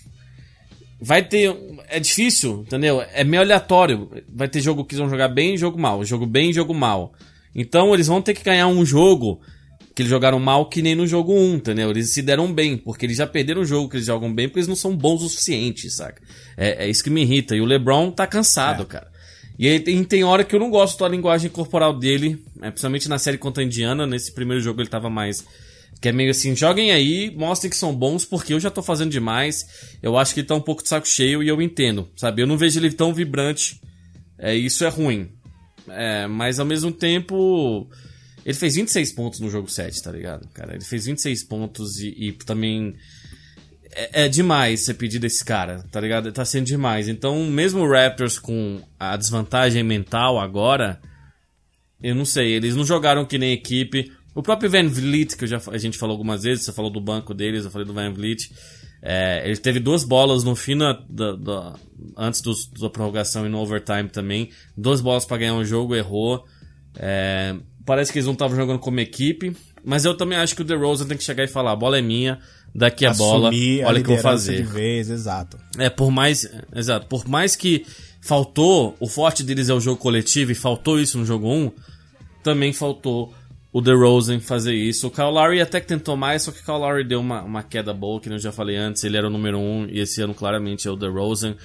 vai 1.01 1.23
ter. 1.23 1.53
É 1.87 1.99
difícil, 1.99 2.63
entendeu? 2.65 3.01
É 3.13 3.23
meio 3.23 3.41
aleatório. 3.41 4.09
Vai 4.29 4.47
ter 4.47 4.61
jogo 4.61 4.85
que 4.85 4.95
vão 4.95 5.09
jogar 5.09 5.29
bem 5.29 5.55
e 5.55 5.57
jogo 5.57 5.79
mal. 5.79 6.03
Jogo 6.05 6.25
bem 6.25 6.51
e 6.51 6.53
jogo 6.53 6.73
mal. 6.73 7.13
Então 7.53 7.93
eles 7.93 8.07
vão 8.07 8.21
ter 8.21 8.33
que 8.33 8.43
ganhar 8.43 8.67
um 8.67 8.85
jogo 8.85 9.41
que 9.95 10.03
eles 10.03 10.09
jogaram 10.09 10.39
mal 10.39 10.67
que 10.67 10.81
nem 10.81 10.95
no 10.95 11.07
jogo 11.07 11.33
1, 11.33 11.55
entendeu? 11.55 11.89
Eles 11.89 12.13
se 12.13 12.21
deram 12.21 12.53
bem, 12.53 12.77
porque 12.77 13.05
eles 13.05 13.17
já 13.17 13.27
perderam 13.27 13.61
o 13.61 13.65
jogo 13.65 13.89
que 13.89 13.97
eles 13.97 14.05
jogam 14.05 14.33
bem, 14.33 14.47
porque 14.47 14.59
eles 14.59 14.67
não 14.67 14.75
são 14.75 14.95
bons 14.95 15.21
o 15.21 15.27
suficiente, 15.27 15.89
saca? 15.89 16.21
É, 16.55 16.85
é 16.85 16.89
isso 16.89 17.03
que 17.03 17.09
me 17.09 17.21
irrita. 17.23 17.55
E 17.55 17.59
o 17.59 17.65
LeBron 17.65 18.11
tá 18.11 18.27
cansado, 18.27 18.83
é. 18.83 18.85
cara. 18.85 19.11
E 19.59 19.67
aí 19.67 19.77
tem, 19.77 20.01
tem 20.05 20.23
hora 20.23 20.45
que 20.45 20.55
eu 20.55 20.59
não 20.59 20.69
gosto 20.69 20.97
da 20.97 21.09
linguagem 21.09 21.49
corporal 21.49 21.93
dele, 21.93 22.41
é, 22.61 22.71
principalmente 22.71 23.09
na 23.09 23.19
série 23.19 23.37
contra 23.37 23.61
a 23.61 23.65
Indiana. 23.65 24.07
Nesse 24.07 24.31
primeiro 24.31 24.63
jogo 24.63 24.81
ele 24.81 24.87
tava 24.87 25.09
mais. 25.09 25.45
Que 25.99 26.07
é 26.07 26.11
meio 26.13 26.31
assim, 26.31 26.55
joguem 26.55 26.91
aí, 26.91 27.29
mostrem 27.35 27.69
que 27.69 27.75
são 27.75 27.93
bons, 27.93 28.23
porque 28.23 28.53
eu 28.53 28.59
já 28.59 28.71
tô 28.71 28.81
fazendo 28.81 29.11
demais. 29.11 29.67
Eu 30.01 30.17
acho 30.17 30.33
que 30.33 30.39
ele 30.39 30.47
tá 30.47 30.55
um 30.55 30.61
pouco 30.61 30.81
de 30.81 30.87
saco 30.87 31.05
cheio 31.05 31.43
e 31.43 31.49
eu 31.49 31.61
entendo, 31.61 32.09
sabe? 32.15 32.41
Eu 32.41 32.47
não 32.47 32.57
vejo 32.57 32.79
ele 32.79 32.89
tão 32.89 33.13
vibrante. 33.13 33.81
É, 34.37 34.55
isso 34.55 34.85
é 34.85 34.87
ruim. 34.87 35.29
É, 35.89 36.25
mas 36.25 36.57
ao 36.57 36.65
mesmo 36.65 36.89
tempo. 36.89 37.85
Ele 38.45 38.53
fez 38.57 38.75
26 38.75 39.11
pontos 39.11 39.41
no 39.41 39.49
jogo 39.49 39.69
7, 39.69 40.01
tá 40.01 40.09
ligado? 40.09 40.47
Cara, 40.53 40.73
ele 40.73 40.85
fez 40.85 41.05
26 41.05 41.43
pontos 41.43 41.99
e, 41.99 42.15
e 42.17 42.31
também 42.31 42.95
é, 43.91 44.25
é, 44.25 44.27
demais 44.27 44.81
você 44.81 44.93
pedir 44.93 45.19
desse 45.19 45.43
cara, 45.43 45.83
tá 45.91 45.99
ligado? 45.99 46.31
Tá 46.31 46.45
sendo 46.45 46.65
demais. 46.65 47.07
Então, 47.07 47.43
mesmo 47.45 47.81
o 47.81 47.91
Raptors 47.91 48.37
com 48.37 48.81
a 48.99 49.15
desvantagem 49.17 49.83
mental 49.83 50.39
agora, 50.39 50.99
eu 52.01 52.15
não 52.15 52.25
sei, 52.25 52.53
eles 52.53 52.75
não 52.75 52.85
jogaram 52.85 53.25
que 53.25 53.37
nem 53.37 53.51
equipe. 53.51 54.11
O 54.35 54.43
próprio 54.43 54.69
Van 54.69 54.87
Vliet, 54.87 55.35
que 55.35 55.47
já, 55.47 55.59
a 55.71 55.77
gente 55.77 55.97
falou 55.97 56.13
algumas 56.13 56.43
vezes, 56.43 56.63
você 56.63 56.71
falou 56.71 56.91
do 56.91 57.01
banco 57.01 57.33
deles, 57.33 57.65
eu 57.65 57.71
falei 57.71 57.85
do 57.85 57.93
Van 57.93 58.11
Vliet. 58.13 58.51
É, 59.01 59.43
ele 59.45 59.57
teve 59.57 59.79
duas 59.79 60.03
bolas 60.03 60.43
no 60.43 60.55
fim 60.55 60.77
da, 60.77 60.93
da, 61.09 61.31
da 61.33 61.75
antes 62.17 62.41
do, 62.41 62.53
da 62.79 62.89
prorrogação 62.89 63.45
e 63.45 63.49
no 63.49 63.59
overtime 63.59 64.09
também. 64.09 64.49
Duas 64.77 65.01
bolas 65.01 65.25
para 65.25 65.37
ganhar 65.37 65.55
um 65.55 65.65
jogo, 65.65 65.95
errou. 65.95 66.45
É, 66.95 67.55
parece 67.85 68.11
que 68.11 68.19
eles 68.19 68.25
não 68.25 68.33
estavam 68.33 68.55
jogando 68.55 68.79
como 68.79 68.99
equipe. 68.99 69.55
Mas 69.83 70.05
eu 70.05 70.15
também 70.15 70.37
acho 70.37 70.55
que 70.55 70.61
o 70.61 70.65
DeRozan 70.65 71.07
tem 71.07 71.17
que 71.17 71.23
chegar 71.23 71.43
e 71.43 71.47
falar: 71.47 71.71
a 71.71 71.75
bola 71.75 71.97
é 71.97 72.01
minha, 72.01 72.39
daqui 72.73 73.05
a 73.05 73.13
bola, 73.13 73.49
olha 73.49 73.99
o 73.99 74.03
que 74.03 74.09
eu 74.09 74.15
vou 74.15 74.17
fazer. 74.19 74.57
De 74.57 74.63
vez, 74.63 75.09
exato. 75.09 75.57
É, 75.77 75.89
por 75.89 76.11
mais. 76.11 76.49
Exato. 76.75 77.07
Por 77.07 77.27
mais 77.27 77.55
que 77.55 77.85
faltou, 78.21 78.95
o 78.99 79.07
forte 79.07 79.43
deles 79.43 79.69
é 79.69 79.73
o 79.73 79.79
jogo 79.79 79.99
coletivo 79.99 80.51
e 80.51 80.55
faltou 80.55 80.99
isso 80.99 81.17
no 81.17 81.25
jogo 81.25 81.47
1, 81.47 81.71
também 82.43 82.73
faltou 82.73 83.33
o 83.71 83.81
DeRozan 83.81 84.39
fazer 84.39 84.73
isso. 84.73 85.07
O 85.07 85.11
Kyle 85.11 85.31
Lowry 85.31 85.61
até 85.61 85.79
que 85.79 85.87
tentou 85.87 86.17
mais, 86.17 86.43
só 86.43 86.51
que 86.51 86.59
o 86.59 86.63
Kyle 86.63 86.77
Lowry 86.77 87.03
deu 87.03 87.19
uma, 87.19 87.43
uma 87.43 87.63
queda 87.63 87.93
boa, 87.93 88.19
que 88.19 88.29
eu 88.29 88.39
já 88.39 88.51
falei 88.51 88.75
antes, 88.75 89.03
ele 89.03 89.17
era 89.17 89.27
o 89.27 89.29
número 89.29 89.59
1 89.59 89.87
e 89.89 89.99
esse 89.99 90.21
ano 90.21 90.33
claramente 90.33 90.87
é 90.87 90.91
o 90.91 90.95
DeRozan. 90.95 91.55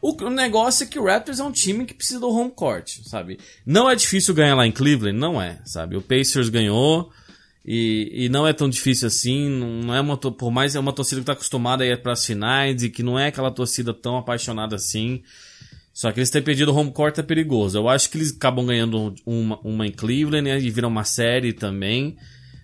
O, 0.00 0.12
o 0.22 0.30
negócio 0.30 0.84
é 0.84 0.86
que 0.86 0.98
o 0.98 1.04
Raptors 1.04 1.40
é 1.40 1.44
um 1.44 1.52
time 1.52 1.86
que 1.86 1.94
precisa 1.94 2.20
do 2.20 2.28
home 2.28 2.50
court, 2.50 2.98
sabe? 3.04 3.38
Não 3.64 3.88
é 3.88 3.94
difícil 3.94 4.34
ganhar 4.34 4.54
lá 4.54 4.66
em 4.66 4.72
Cleveland, 4.72 5.18
não 5.18 5.40
é, 5.40 5.58
sabe? 5.64 5.96
O 5.96 6.02
Pacers 6.02 6.48
ganhou, 6.48 7.10
e, 7.66 8.26
e 8.26 8.28
não 8.28 8.46
é 8.46 8.52
tão 8.52 8.68
difícil 8.68 9.08
assim, 9.08 9.48
não 9.48 9.92
é 9.92 10.00
uma, 10.00 10.16
por 10.16 10.52
mais 10.52 10.76
é 10.76 10.78
uma 10.78 10.92
torcida 10.92 11.20
que 11.20 11.22
está 11.24 11.32
acostumada 11.32 11.82
a 11.82 11.86
ir 11.86 12.00
para 12.00 12.12
as 12.12 12.24
finais 12.24 12.84
e 12.84 12.88
que 12.88 13.02
não 13.02 13.18
é 13.18 13.26
aquela 13.26 13.50
torcida 13.50 13.92
tão 13.92 14.16
apaixonada 14.16 14.76
assim. 14.76 15.22
Só 15.92 16.12
que 16.12 16.20
eles 16.20 16.30
terem 16.30 16.44
perdido 16.44 16.70
o 16.70 16.76
home 16.76 16.92
court 16.92 17.18
é 17.18 17.22
perigoso. 17.22 17.76
Eu 17.76 17.88
acho 17.88 18.08
que 18.08 18.18
eles 18.18 18.32
acabam 18.32 18.64
ganhando 18.64 19.12
uma, 19.24 19.58
uma 19.64 19.86
em 19.86 19.90
Cleveland 19.90 20.42
né, 20.48 20.60
e 20.60 20.70
viram 20.70 20.88
uma 20.88 21.02
série 21.02 21.52
também. 21.52 22.16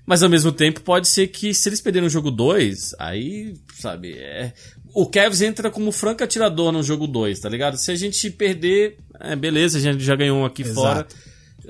Mas 0.06 0.22
ao 0.22 0.28
mesmo 0.28 0.52
tempo 0.52 0.82
pode 0.82 1.08
ser 1.08 1.28
que 1.28 1.52
se 1.52 1.68
eles 1.68 1.80
perderem 1.80 2.06
o 2.06 2.10
jogo 2.10 2.30
2, 2.30 2.94
aí, 2.98 3.54
sabe, 3.74 4.12
é... 4.12 4.52
o 4.94 5.06
Cavs 5.06 5.40
entra 5.42 5.70
como 5.70 5.90
franco 5.90 6.22
atirador 6.22 6.70
no 6.70 6.82
jogo 6.82 7.06
2, 7.06 7.40
tá 7.40 7.48
ligado? 7.48 7.76
Se 7.76 7.90
a 7.90 7.96
gente 7.96 8.30
perder, 8.30 8.98
é, 9.18 9.34
beleza, 9.34 9.78
a 9.78 9.80
gente 9.80 10.04
já 10.04 10.14
ganhou 10.14 10.38
um 10.38 10.44
aqui 10.44 10.62
Exato. 10.62 10.74
fora. 10.74 11.06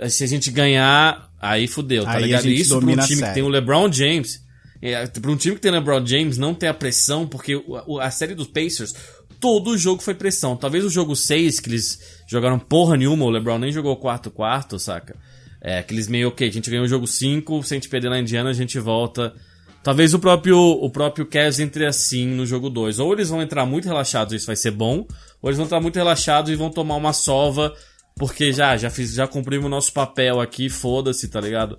Se 0.09 0.25
a 0.25 0.27
gente 0.27 0.51
ganhar, 0.51 1.33
Aí 1.43 1.67
fudeu, 1.67 2.05
tá 2.05 2.13
Aí 2.13 2.23
ligado? 2.23 2.49
Isso 2.49 2.79
pra 2.79 2.89
um 2.89 2.97
time 2.99 3.23
que 3.23 3.35
tem 3.35 3.43
o 3.43 3.49
LeBron 3.49 3.93
James. 3.93 4.41
É, 4.81 5.05
pra 5.07 5.31
um 5.31 5.37
time 5.37 5.57
que 5.57 5.61
tem 5.61 5.73
o 5.73 5.75
LeBron 5.75 6.07
James 6.07 6.39
não 6.39 6.55
ter 6.55 6.69
a 6.69 6.75
pressão, 6.75 7.27
porque 7.27 7.61
a 8.01 8.11
série 8.13 8.33
dos 8.33 8.47
Pacers, 8.47 8.95
todo 9.41 9.71
o 9.71 9.79
jogo 9.79 10.01
foi 10.01 10.15
pressão. 10.15 10.57
Talvez 10.57 10.85
o 10.85 10.91
jogo 10.91 11.17
6, 11.17 11.59
que 11.59 11.69
eles 11.69 11.99
jogaram 12.29 12.61
porra 12.61 12.97
nenhuma, 12.97 13.25
o 13.25 13.31
LeBron 13.31 13.59
nem 13.59 13.73
jogou 13.73 14.01
quarto-quarto, 14.01 14.79
saca? 14.79 15.17
É, 15.61 15.83
que 15.83 15.93
eles 15.93 16.07
meio, 16.07 16.29
ok, 16.29 16.49
a 16.49 16.53
gente 16.53 16.71
ganhou 16.71 16.85
o 16.85 16.89
jogo 16.89 17.09
5, 17.09 17.65
se 17.65 17.75
a 17.75 17.77
gente 17.77 17.89
perder 17.89 18.09
na 18.09 18.21
Indiana, 18.21 18.51
a 18.51 18.55
gente 18.55 18.79
volta. 18.79 19.35
Talvez 19.83 20.15
o 20.15 20.21
próprio, 20.21 20.57
o 20.57 20.89
próprio 20.91 21.27
Cavs 21.27 21.59
entre 21.59 21.87
assim 21.87 22.27
no 22.27 22.47
jogo 22.47 22.71
2. 22.71 23.01
Ou 23.01 23.13
eles 23.13 23.31
vão 23.31 23.43
entrar 23.43 23.67
muito 23.67 23.87
relaxados, 23.87 24.33
isso 24.33 24.47
vai 24.47 24.55
ser 24.55 24.71
bom, 24.71 25.05
ou 25.41 25.51
eles 25.51 25.57
vão 25.57 25.67
entrar 25.67 25.81
muito 25.81 25.97
relaxados 25.97 26.53
e 26.53 26.55
vão 26.55 26.71
tomar 26.71 26.95
uma 26.95 27.13
sova 27.13 27.75
porque 28.17 28.53
já, 28.53 28.77
já 28.77 28.91
fiz, 28.91 29.15
já 29.15 29.27
cumprimos 29.27 29.67
o 29.67 29.71
nosso 29.71 29.93
papel 29.93 30.41
aqui, 30.41 30.69
foda-se, 30.69 31.29
tá 31.29 31.41
ligado? 31.41 31.77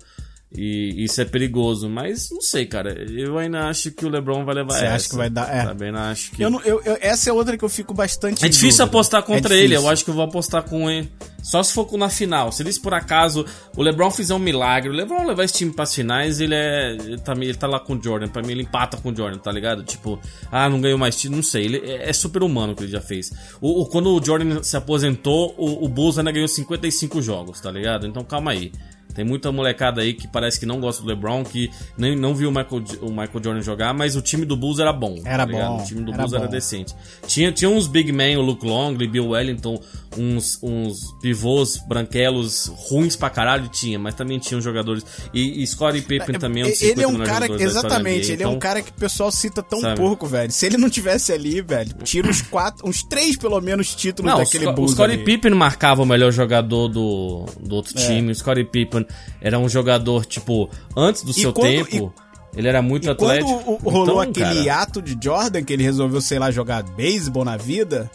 E 0.56 1.04
isso 1.04 1.20
é 1.20 1.24
perigoso, 1.24 1.88
mas 1.88 2.30
não 2.30 2.40
sei, 2.40 2.64
cara. 2.64 2.92
Eu 3.10 3.36
ainda 3.38 3.66
acho 3.66 3.90
que 3.90 4.06
o 4.06 4.08
LeBron 4.08 4.44
vai 4.44 4.54
levar 4.54 4.74
Você 4.74 4.84
essa. 4.84 4.94
acha 4.94 5.08
que 5.08 5.16
vai 5.16 5.28
dar? 5.28 5.52
É. 5.52 5.64
Também 5.64 5.90
acho 5.90 6.30
que. 6.30 6.42
Eu 6.42 6.48
não, 6.48 6.60
eu, 6.60 6.80
eu, 6.84 6.96
essa 7.00 7.28
é 7.28 7.32
outra 7.32 7.58
que 7.58 7.64
eu 7.64 7.68
fico 7.68 7.92
bastante. 7.92 8.44
É 8.44 8.48
difícil 8.48 8.68
dúvida. 8.70 8.84
apostar 8.84 9.22
contra 9.24 9.54
é 9.56 9.58
ele. 9.58 9.74
Eu 9.74 9.88
acho 9.88 10.04
que 10.04 10.10
eu 10.10 10.14
vou 10.14 10.22
apostar 10.22 10.62
com 10.62 10.88
ele. 10.88 11.10
Só 11.42 11.60
se 11.62 11.72
for 11.74 11.90
na 11.98 12.08
final. 12.08 12.52
Se 12.52 12.62
eles 12.62 12.78
por 12.78 12.94
acaso 12.94 13.44
o 13.76 13.82
LeBron 13.82 14.10
fizer 14.12 14.32
um 14.32 14.38
milagre, 14.38 14.90
o 14.90 14.92
LeBron 14.92 15.26
levar 15.26 15.42
esse 15.42 15.54
time 15.54 15.72
para 15.72 15.82
as 15.82 15.94
finais, 15.94 16.40
ele 16.40 16.54
é. 16.54 16.92
Ele 16.92 17.18
tá, 17.18 17.32
ele 17.32 17.54
tá 17.54 17.66
lá 17.66 17.80
com 17.80 17.96
o 17.96 18.02
Jordan. 18.02 18.28
Pra 18.28 18.40
mim, 18.40 18.52
ele 18.52 18.62
empata 18.62 18.96
com 18.96 19.10
o 19.10 19.16
Jordan, 19.16 19.38
tá 19.38 19.50
ligado? 19.50 19.82
Tipo, 19.82 20.20
ah, 20.52 20.68
não 20.68 20.80
ganhou 20.80 20.98
mais 20.98 21.16
título. 21.16 21.36
Não 21.36 21.42
sei. 21.42 21.64
Ele 21.64 21.78
é, 21.78 22.08
é 22.08 22.12
super 22.12 22.44
humano 22.44 22.74
o 22.74 22.76
que 22.76 22.84
ele 22.84 22.92
já 22.92 23.00
fez. 23.00 23.32
O, 23.60 23.82
o, 23.82 23.86
quando 23.86 24.14
o 24.14 24.24
Jordan 24.24 24.62
se 24.62 24.76
aposentou, 24.76 25.52
o, 25.58 25.84
o 25.84 25.88
Bulls 25.88 26.16
ainda 26.16 26.30
ganhou 26.30 26.46
55 26.46 27.20
jogos, 27.20 27.60
tá 27.60 27.72
ligado? 27.72 28.06
Então 28.06 28.22
calma 28.22 28.52
aí. 28.52 28.70
Tem 29.14 29.24
muita 29.24 29.52
molecada 29.52 30.00
aí 30.00 30.12
que 30.12 30.26
parece 30.26 30.58
que 30.58 30.66
não 30.66 30.80
gosta 30.80 31.02
do 31.02 31.08
LeBron, 31.08 31.44
que 31.44 31.70
nem, 31.96 32.16
não 32.16 32.34
viu 32.34 32.48
o 32.48 32.52
Michael, 32.52 32.84
o 33.00 33.10
Michael 33.10 33.42
Jordan 33.42 33.60
jogar, 33.60 33.94
mas 33.94 34.16
o 34.16 34.22
time 34.22 34.44
do 34.44 34.56
Bulls 34.56 34.78
era 34.78 34.92
bom. 34.92 35.20
Era 35.24 35.46
tá 35.46 35.52
bom. 35.52 35.80
O 35.80 35.84
time 35.84 36.02
do 36.02 36.12
era 36.12 36.18
Bulls 36.18 36.32
bom. 36.32 36.38
era 36.38 36.48
decente. 36.48 36.94
Tinha, 37.26 37.52
tinha 37.52 37.70
uns 37.70 37.86
big 37.86 38.10
men, 38.12 38.36
o 38.36 38.42
Luke 38.42 38.66
Longley, 38.66 39.06
Bill 39.06 39.28
Wellington, 39.28 39.80
uns, 40.18 40.58
uns 40.62 41.12
pivôs 41.20 41.76
branquelos 41.86 42.72
ruins 42.74 43.16
pra 43.16 43.30
caralho, 43.30 43.68
tinha, 43.68 43.98
mas 43.98 44.14
também 44.14 44.38
tinha 44.38 44.58
uns 44.58 44.64
jogadores. 44.64 45.04
E, 45.32 45.62
e 45.62 45.66
Scottie 45.66 46.02
Pippen 46.02 46.36
é, 46.36 46.38
também 46.38 46.62
é 46.62 46.66
um 46.66 46.70
Ele 46.80 47.02
é 47.02 47.06
um 47.06 47.18
cara, 47.18 47.62
exatamente, 47.62 48.32
ele 48.32 48.42
então, 48.42 48.52
é 48.52 48.56
um 48.56 48.58
cara 48.58 48.82
que 48.82 48.90
o 48.90 48.94
pessoal 48.94 49.30
cita 49.30 49.62
tão 49.62 49.80
sabe? 49.80 49.96
pouco, 49.96 50.26
velho. 50.26 50.50
Se 50.50 50.66
ele 50.66 50.76
não 50.76 50.90
tivesse 50.90 51.32
ali, 51.32 51.60
velho, 51.60 51.94
tira 52.02 52.28
uns 52.28 52.42
quatro, 52.42 52.88
uns 52.88 53.02
três 53.02 53.36
pelo 53.36 53.60
menos 53.60 53.94
títulos 53.94 54.30
não, 54.30 54.38
daquele 54.38 54.70
Bulls. 54.72 54.92
O 54.92 54.94
Scottie 54.94 55.18
Pippen 55.18 55.54
marcava 55.54 56.02
o 56.02 56.06
melhor 56.06 56.32
jogador 56.32 56.88
do, 56.88 57.46
do 57.60 57.76
outro 57.76 57.92
é. 57.96 58.06
time. 58.06 58.32
O 58.32 58.34
Scottie 58.34 58.64
Pippen 58.64 59.03
era 59.40 59.58
um 59.58 59.68
jogador, 59.68 60.24
tipo, 60.26 60.70
antes 60.96 61.22
do 61.22 61.30
e 61.30 61.34
seu 61.34 61.52
quando, 61.52 61.86
tempo. 61.86 62.14
E... 62.54 62.58
Ele 62.58 62.68
era 62.68 62.80
muito 62.80 63.06
e 63.08 63.10
atlético. 63.10 63.62
Quando 63.64 63.78
rolou 63.82 64.04
então, 64.04 64.20
aquele 64.20 64.66
cara... 64.66 64.82
ato 64.82 65.02
de 65.02 65.18
Jordan 65.20 65.64
que 65.64 65.72
ele 65.72 65.82
resolveu, 65.82 66.20
sei 66.20 66.38
lá, 66.38 66.50
jogar 66.50 66.82
beisebol 66.84 67.44
na 67.44 67.56
vida, 67.56 68.08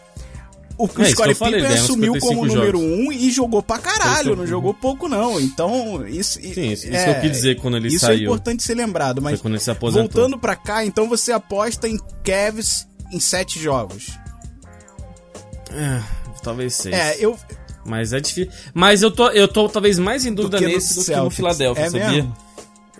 o, 0.78 0.86
o 0.86 0.88
É, 0.88 0.90
isso 0.90 1.02
eu 1.02 1.08
Scottie 1.10 1.36
Pippen 1.36 1.66
assumiu 1.66 2.14
55 2.14 2.20
como 2.28 2.46
número 2.46 2.80
jogos. 2.80 2.98
um 3.08 3.12
e 3.12 3.30
jogou 3.32 3.62
pra 3.62 3.78
caralho, 3.80 4.34
não 4.38 4.48
jogou 4.48 4.74
pouco 4.74 5.10
não. 5.10 5.38
Então, 5.40 6.08
isso... 6.08 6.40
Sim, 6.42 6.72
isso- 6.72 6.88
isso 6.88 7.04
que 7.04 7.10
eu 7.10 7.20
quis 7.20 7.32
dizer 7.32 7.60
quando 7.60 7.76
ele 7.76 7.90
isso 7.90 8.06
é 8.06 8.08
saiu. 8.08 8.24
importante 8.24 8.64
ser 8.64 8.76
lembrado, 8.76 9.22
mas 9.22 9.42
voltando 9.42 10.40
pra 10.40 10.56
cá, 10.56 10.86
então 10.86 11.10
você 11.10 11.34
aposta 11.34 11.90
em 11.90 12.00
Cavs 12.24 12.88
em 13.12 13.20
sete 13.20 13.60
jogos. 13.60 14.18
É, 15.72 16.02
talvez 16.42 16.76
seis. 16.76 16.96
É, 16.96 17.18
eu... 17.20 17.38
Mas 17.90 18.14
é 18.14 18.20
difícil. 18.20 18.52
Mas 18.74 19.02
eu 19.02 19.12
tô, 19.12 19.30
eu 19.30 19.48
tô 19.48 19.68
talvez 19.68 19.98
mais 20.00 20.26
em 20.26 20.34
dúvida 20.34 20.60
no 20.62 20.68
nesse 20.68 20.96
do 21.00 21.06
que 21.06 21.16
no. 21.16 21.30
Philadelphia, 21.30 21.82
É 21.84 21.90
sabia? 21.90 22.10
mesmo? 22.12 22.38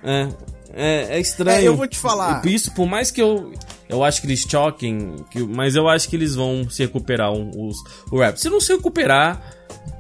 É, 0.04 0.28
é, 0.74 1.08
é 1.18 1.20
estranho. 1.20 1.60
É, 1.60 1.68
eu 1.68 1.76
vou 1.76 1.88
te 1.88 1.98
falar. 1.98 2.46
Isso, 2.46 2.72
por 2.74 2.88
mais 2.88 3.12
que 3.12 3.22
eu. 3.22 3.54
Eu 3.88 4.04
acho 4.04 4.22
que 4.22 4.28
eles 4.28 4.46
choquem, 4.48 5.16
que, 5.32 5.40
mas 5.44 5.76
eu 5.76 5.88
acho 5.90 6.08
que 6.08 6.16
eles 6.16 6.36
vão 6.36 6.70
se 6.70 6.84
recuperar 6.84 7.32
um, 7.34 7.50
os, 7.68 7.76
o 8.12 8.20
rap. 8.20 8.38
Se 8.38 8.48
não 8.48 8.62
se 8.62 8.72
recuperar, 8.72 9.42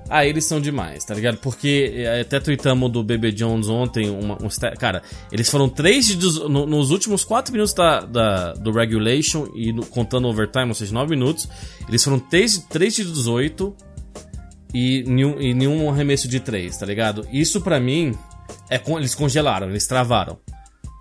aí 0.08 0.30
eles 0.30 0.46
são 0.46 0.62
demais, 0.62 1.04
tá 1.04 1.16
ligado? 1.16 1.38
Porque 1.38 1.92
é, 1.96 2.22
até 2.22 2.40
tweetamos 2.40 2.92
do 2.92 3.04
BB 3.04 3.32
Jones 3.32 3.68
ontem, 3.68 4.08
uma, 4.12 4.36
um 4.36 4.48
cara, 4.78 5.02
eles 5.32 5.50
foram 5.50 5.68
3 5.68 6.06
de, 6.06 6.40
no- 6.48 6.68
nos 6.68 6.92
últimos 6.92 7.24
4 7.24 7.52
minutos 7.52 7.74
da, 7.74 8.02
da- 8.02 8.54
do 8.54 8.72
regulation 8.72 9.48
e 9.56 9.74
no- 9.74 9.84
contando 9.88 10.28
overtime, 10.28 10.68
ou 10.68 10.76
seja, 10.76 10.94
9 10.94 11.10
minutos, 11.10 11.50
eles 11.88 12.04
foram 12.04 12.20
3, 12.20 12.60
3 12.70 12.94
de 12.96 13.06
18 13.06 13.76
e 14.74 15.04
nenhum, 15.08 15.42
e 15.42 15.54
nenhum 15.54 15.90
arremesso 15.90 16.28
de 16.28 16.40
3, 16.40 16.78
tá 16.78 16.86
ligado? 16.86 17.28
Isso 17.32 17.62
pra 17.62 17.80
mim, 17.80 18.16
é 18.70 18.82
eles 18.88 19.16
congelaram, 19.16 19.70
eles 19.70 19.88
travaram. 19.88 20.38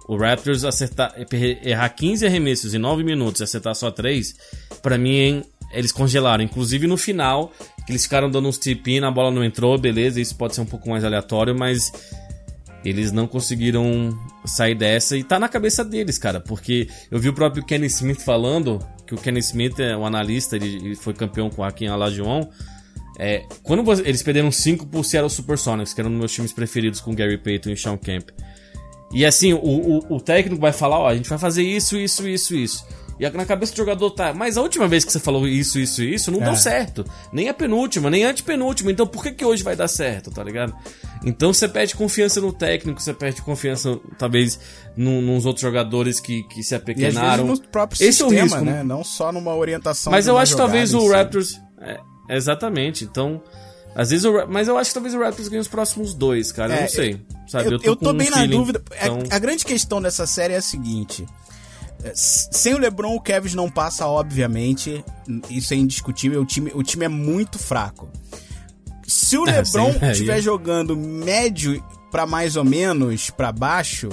O 0.09 0.16
Raptors 0.16 0.64
acertar, 0.64 1.14
errar 1.62 1.89
15 1.91 2.27
arremessos 2.27 2.73
em 2.73 2.79
9 2.79 3.05
minutos 3.05 3.41
e 3.41 3.45
acertar 3.45 3.75
só 3.75 3.91
3, 3.91 4.35
pra 4.81 4.97
mim 4.97 5.43
eles 5.71 5.93
congelaram. 5.93 6.43
Inclusive 6.43 6.87
no 6.87 6.97
final, 6.97 7.53
que 7.85 7.93
eles 7.93 8.05
ficaram 8.05 8.31
dando 8.31 8.49
uns 8.49 8.57
tip 8.57 8.87
a 9.03 9.11
bola 9.11 9.31
não 9.31 9.45
entrou, 9.45 9.77
beleza, 9.77 10.21
isso 10.21 10.35
pode 10.35 10.55
ser 10.55 10.62
um 10.62 10.66
pouco 10.66 10.89
mais 10.89 11.05
aleatório, 11.05 11.55
mas 11.55 11.93
eles 12.85 13.12
não 13.12 13.27
conseguiram 13.27 14.19
sair 14.47 14.75
dessa 14.75 15.16
e 15.16 15.23
tá 15.23 15.39
na 15.39 15.49
cabeça 15.49 15.85
deles, 15.85 16.16
cara, 16.16 16.41
porque 16.41 16.89
eu 17.11 17.19
vi 17.19 17.29
o 17.29 17.35
próprio 17.35 17.64
Kenny 17.64 17.87
Smith 17.87 18.21
falando, 18.21 18.79
que 19.07 19.14
o 19.14 19.19
Kenny 19.19 19.41
Smith 19.41 19.79
é 19.81 19.97
um 19.97 20.07
analista, 20.07 20.57
ele, 20.57 20.77
ele 20.77 20.97
foi 20.97 21.12
campeão 21.12 21.51
com 21.51 21.61
o 21.61 21.64
Hakim 21.64 21.89
Olajuwon, 21.89 22.49
é, 23.19 23.45
quando 23.62 23.83
você- 23.83 24.03
eles 24.03 24.23
perderam 24.23 24.51
5 24.53 24.87
pro 24.87 25.03
Seattle 25.03 25.31
Supersonics, 25.31 25.93
que 25.93 26.01
eram 26.01 26.11
um 26.11 26.12
dos 26.14 26.19
meus 26.21 26.33
times 26.33 26.53
preferidos 26.53 27.01
com 27.01 27.14
Gary 27.14 27.39
Payton 27.39 27.71
e 27.71 27.77
Sean 27.77 27.97
Kemp. 27.97 28.29
E 29.12 29.25
assim, 29.25 29.53
o, 29.55 29.59
o, 29.59 30.16
o 30.16 30.21
técnico 30.21 30.61
vai 30.61 30.73
falar, 30.73 30.99
ó, 30.99 31.09
a 31.09 31.14
gente 31.16 31.29
vai 31.29 31.39
fazer 31.39 31.62
isso, 31.62 31.97
isso, 31.97 32.29
isso, 32.29 32.55
isso. 32.55 32.87
E 33.21 33.29
na 33.31 33.45
cabeça 33.45 33.73
do 33.73 33.77
jogador 33.79 34.11
tá, 34.12 34.33
mas 34.33 34.57
a 34.57 34.62
última 34.62 34.87
vez 34.87 35.05
que 35.05 35.11
você 35.11 35.19
falou 35.19 35.49
isso, 35.49 35.77
isso, 35.81 36.05
isso, 36.05 36.31
não 36.31 36.41
É. 36.41 36.45
deu 36.45 36.55
certo. 36.55 37.05
Nem 37.33 37.49
a 37.49 37.55
penúltima, 37.55 38.09
nem 38.09 38.25
a 38.25 38.31
antepenúltima. 38.31 38.93
Então 38.93 39.09
por 39.09 39.25
que 39.25 39.33
que 39.33 39.45
hoje 39.45 39.61
vai 39.64 39.75
dar 39.75 39.89
certo, 39.89 40.31
tá 40.31 40.45
ligado? 40.45 40.73
Então 41.25 41.53
você 41.53 41.66
perde 41.66 41.97
confiança 41.97 42.41
no 42.41 42.53
técnico, 42.53 43.03
você 43.03 43.12
perde 43.12 43.43
confiança, 43.43 43.99
talvez, 44.16 44.61
num, 44.97 45.21
nos 45.21 45.47
outros 45.47 45.62
jogadores 45.62 46.21
que, 46.21 46.45
que 46.45 46.62
se 46.62 46.75
E 46.75 46.77
às 46.77 46.85
vezes 46.85 47.16
apequenaram. 47.16 47.47
no 47.47 47.61
próprio 47.61 47.97
Esse 47.97 48.23
é 48.23 48.25
o 48.25 48.29
sistema, 48.29 48.57
risco. 48.59 48.64
né? 48.64 48.85
Não 48.85 49.03
só 49.03 49.33
numa 49.33 49.53
orientação 49.53 50.12
Mas 50.12 50.29
eu 50.29 50.39
acho 50.39 50.53
que 50.53 50.59
talvez 50.59 50.95
o 50.95 51.01
si. 51.01 51.61
É, 52.29 52.37
exatamente, 52.37 53.05
então. 53.05 53.43
Às 53.95 54.11
vezes 54.11 54.24
o, 54.24 54.47
mas 54.47 54.68
eu 54.68 54.76
acho 54.79 54.91
que 54.91 54.95
talvez 54.95 55.14
o 55.14 55.18
Raptors 55.18 55.49
ganhe 55.49 55.61
os 55.61 55.66
próximos 55.68 56.14
dois, 56.14 56.53
cara. 56.53 56.72
eu 56.74 56.79
É, 56.79 56.81
não 56.83 56.89
sei. 56.89 57.20
Sabe? 57.49 57.66
eu, 57.68 57.72
eu 57.83 57.97
tô 57.97 57.97
com 57.97 58.11
um 58.11 58.14
bem 58.18 58.31
na 58.31 58.37
feeling, 58.39 58.57
dúvida. 58.57 58.83
A- 59.01 59.07
então- 59.07 59.22
A, 59.31 59.39
grande 59.39 59.64
questão 59.64 60.01
dessa 60.03 60.26
série 60.26 60.53
é 60.55 60.59
a 60.59 60.62
seguinte: 60.62 61.26
é, 62.05 62.12
sem 62.14 62.74
o 62.74 62.79
LeBron, 62.79 63.14
o 63.16 63.20
Kevin 63.20 63.57
não 63.57 63.70
passa, 63.70 64.07
obviamente. 64.07 65.03
Isso 65.51 65.72
é 65.74 65.76
indiscutível. 65.76 66.43
O 66.43 66.45
time, 66.47 66.70
o 66.74 66.83
time 66.83 67.07
é 67.07 67.09
muito 67.09 67.59
fraco. 67.59 68.09
Se 69.07 69.37
o 69.39 69.45
É, 69.49 69.62
LeBron 69.62 69.95
aí- 70.01 70.12
estiver 70.12 70.41
jogando 70.43 70.95
médio 70.97 71.83
pra 72.11 72.26
mais 72.26 72.57
ou 72.57 72.64
menos 72.64 73.31
pra 73.31 73.51
baixo, 73.51 74.09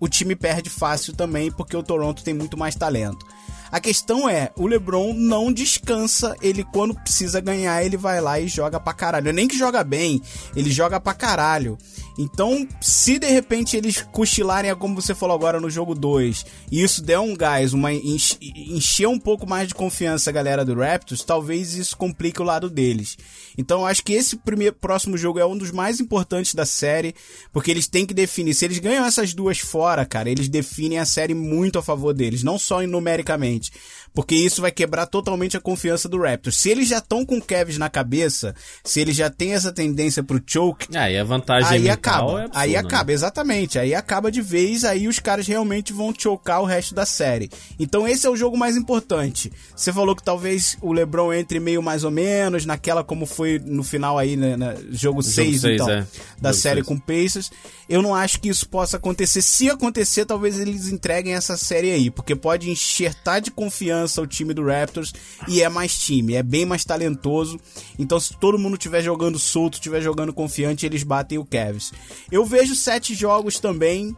o 0.00 0.08
time 0.08 0.34
perde 0.34 0.68
fácil 0.70 1.12
também, 1.14 1.50
porque 1.52 1.76
o 1.76 1.82
Toronto 1.82 2.24
tem 2.24 2.34
muito 2.34 2.56
mais 2.56 2.74
talento. 2.74 3.24
A 3.70 3.80
questão 3.80 4.28
é, 4.28 4.50
o 4.56 4.66
LeBron 4.66 5.12
não 5.12 5.52
descansa, 5.52 6.34
ele 6.40 6.64
quando 6.64 6.94
precisa 6.94 7.40
ganhar, 7.40 7.84
ele 7.84 7.96
vai 7.96 8.20
lá 8.20 8.40
e 8.40 8.48
joga 8.48 8.80
pra 8.80 8.92
caralho. 8.94 9.32
Nem 9.32 9.46
que 9.46 9.58
joga 9.58 9.84
bem, 9.84 10.22
ele 10.56 10.70
joga 10.70 10.98
pra 10.98 11.12
caralho. 11.14 11.76
Então, 12.18 12.66
se 12.80 13.18
de 13.18 13.28
repente 13.28 13.76
eles 13.76 14.02
cochilarem, 14.10 14.70
é 14.70 14.74
como 14.74 14.94
você 15.00 15.14
falou 15.14 15.36
agora 15.36 15.60
no 15.60 15.70
jogo 15.70 15.94
2, 15.94 16.44
e 16.72 16.82
isso 16.82 17.00
der 17.02 17.20
um 17.20 17.36
gás, 17.36 17.72
uma 17.72 17.92
enche- 17.92 18.38
encher 18.42 19.06
um 19.06 19.18
pouco 19.20 19.46
mais 19.48 19.68
de 19.68 19.74
confiança 19.74 20.30
a 20.30 20.32
galera 20.32 20.64
do 20.64 20.74
Raptors, 20.74 21.22
talvez 21.22 21.74
isso 21.74 21.96
complique 21.96 22.42
o 22.42 22.44
lado 22.44 22.68
deles. 22.68 23.16
Então, 23.58 23.84
acho 23.84 24.04
que 24.04 24.12
esse 24.12 24.36
primeiro 24.36 24.76
próximo 24.76 25.18
jogo 25.18 25.40
é 25.40 25.44
um 25.44 25.58
dos 25.58 25.72
mais 25.72 25.98
importantes 25.98 26.54
da 26.54 26.64
série, 26.64 27.12
porque 27.52 27.72
eles 27.72 27.88
têm 27.88 28.06
que 28.06 28.14
definir. 28.14 28.54
Se 28.54 28.64
eles 28.64 28.78
ganham 28.78 29.04
essas 29.04 29.34
duas 29.34 29.58
fora, 29.58 30.06
cara, 30.06 30.30
eles 30.30 30.48
definem 30.48 31.00
a 31.00 31.04
série 31.04 31.34
muito 31.34 31.76
a 31.76 31.82
favor 31.82 32.14
deles, 32.14 32.44
não 32.44 32.56
só 32.56 32.80
numericamente. 32.86 33.72
Porque 34.14 34.34
isso 34.34 34.60
vai 34.60 34.70
quebrar 34.72 35.06
totalmente 35.06 35.56
a 35.56 35.60
confiança 35.60 36.08
do 36.08 36.20
Raptors. 36.20 36.56
Se 36.56 36.70
eles 36.70 36.88
já 36.88 36.98
estão 36.98 37.24
com 37.24 37.38
o 37.38 37.42
Kevs 37.42 37.78
na 37.78 37.88
cabeça, 37.88 38.54
se 38.84 39.00
eles 39.00 39.16
já 39.16 39.30
têm 39.30 39.54
essa 39.54 39.72
tendência 39.72 40.22
pro 40.22 40.42
choke, 40.44 40.86
Aí 40.96 41.16
a 41.16 41.24
vantagem 41.24 41.70
aí 41.70 41.88
acaba. 41.90 42.30
é 42.40 42.44
absurda, 42.44 42.50
aí 42.60 42.72
né? 42.72 42.78
acaba, 42.78 43.12
exatamente. 43.12 43.78
Aí 43.78 43.94
acaba 43.94 44.30
de 44.32 44.40
vez, 44.42 44.84
aí 44.84 45.06
os 45.08 45.18
caras 45.18 45.46
realmente 45.46 45.92
vão 45.92 46.12
chocar 46.16 46.60
o 46.60 46.64
resto 46.64 46.94
da 46.94 47.06
série. 47.06 47.50
Então 47.78 48.06
esse 48.08 48.26
é 48.26 48.30
o 48.30 48.36
jogo 48.36 48.56
mais 48.56 48.76
importante. 48.76 49.52
Você 49.76 49.92
falou 49.92 50.16
que 50.16 50.22
talvez 50.22 50.76
o 50.80 50.92
LeBron 50.92 51.32
entre 51.32 51.60
meio 51.60 51.82
mais 51.82 52.02
ou 52.04 52.10
menos, 52.10 52.64
naquela 52.66 53.04
como 53.04 53.26
foi 53.26 53.58
no 53.58 53.82
final 53.84 54.18
aí, 54.18 54.36
né, 54.36 54.56
na- 54.56 54.74
jogo 54.90 55.22
6, 55.22 55.60
seis, 55.60 55.74
então, 55.74 55.88
é. 55.90 56.06
da 56.40 56.50
Jogo 56.50 56.60
série 56.62 56.74
seis. 56.84 56.86
com 56.86 56.98
Pacers. 56.98 57.50
Eu 57.88 58.02
não 58.02 58.14
acho 58.14 58.40
que 58.40 58.48
isso 58.48 58.68
possa 58.68 58.96
acontecer. 58.96 59.40
Se 59.42 59.70
acontecer, 59.70 60.24
talvez 60.26 60.58
eles 60.58 60.88
entreguem 60.88 61.34
essa 61.34 61.56
série 61.56 61.90
aí, 61.90 62.10
porque 62.10 62.34
pode 62.36 62.70
enxertar 62.70 63.40
de 63.40 63.50
confiança 63.50 63.97
o 64.06 64.26
time 64.26 64.52
do 64.54 64.64
Raptors 64.64 65.12
e 65.48 65.62
é 65.62 65.68
mais 65.68 65.98
time, 65.98 66.34
é 66.34 66.42
bem 66.42 66.64
mais 66.64 66.84
talentoso. 66.84 67.58
Então, 67.98 68.18
se 68.20 68.36
todo 68.36 68.58
mundo 68.58 68.74
estiver 68.74 69.02
jogando 69.02 69.38
solto, 69.38 69.74
estiver 69.74 70.00
jogando 70.00 70.32
confiante, 70.32 70.86
eles 70.86 71.02
batem 71.02 71.38
o 71.38 71.44
Cavs. 71.44 71.92
Eu 72.30 72.44
vejo 72.44 72.74
sete 72.74 73.14
jogos 73.14 73.58
também. 73.58 74.14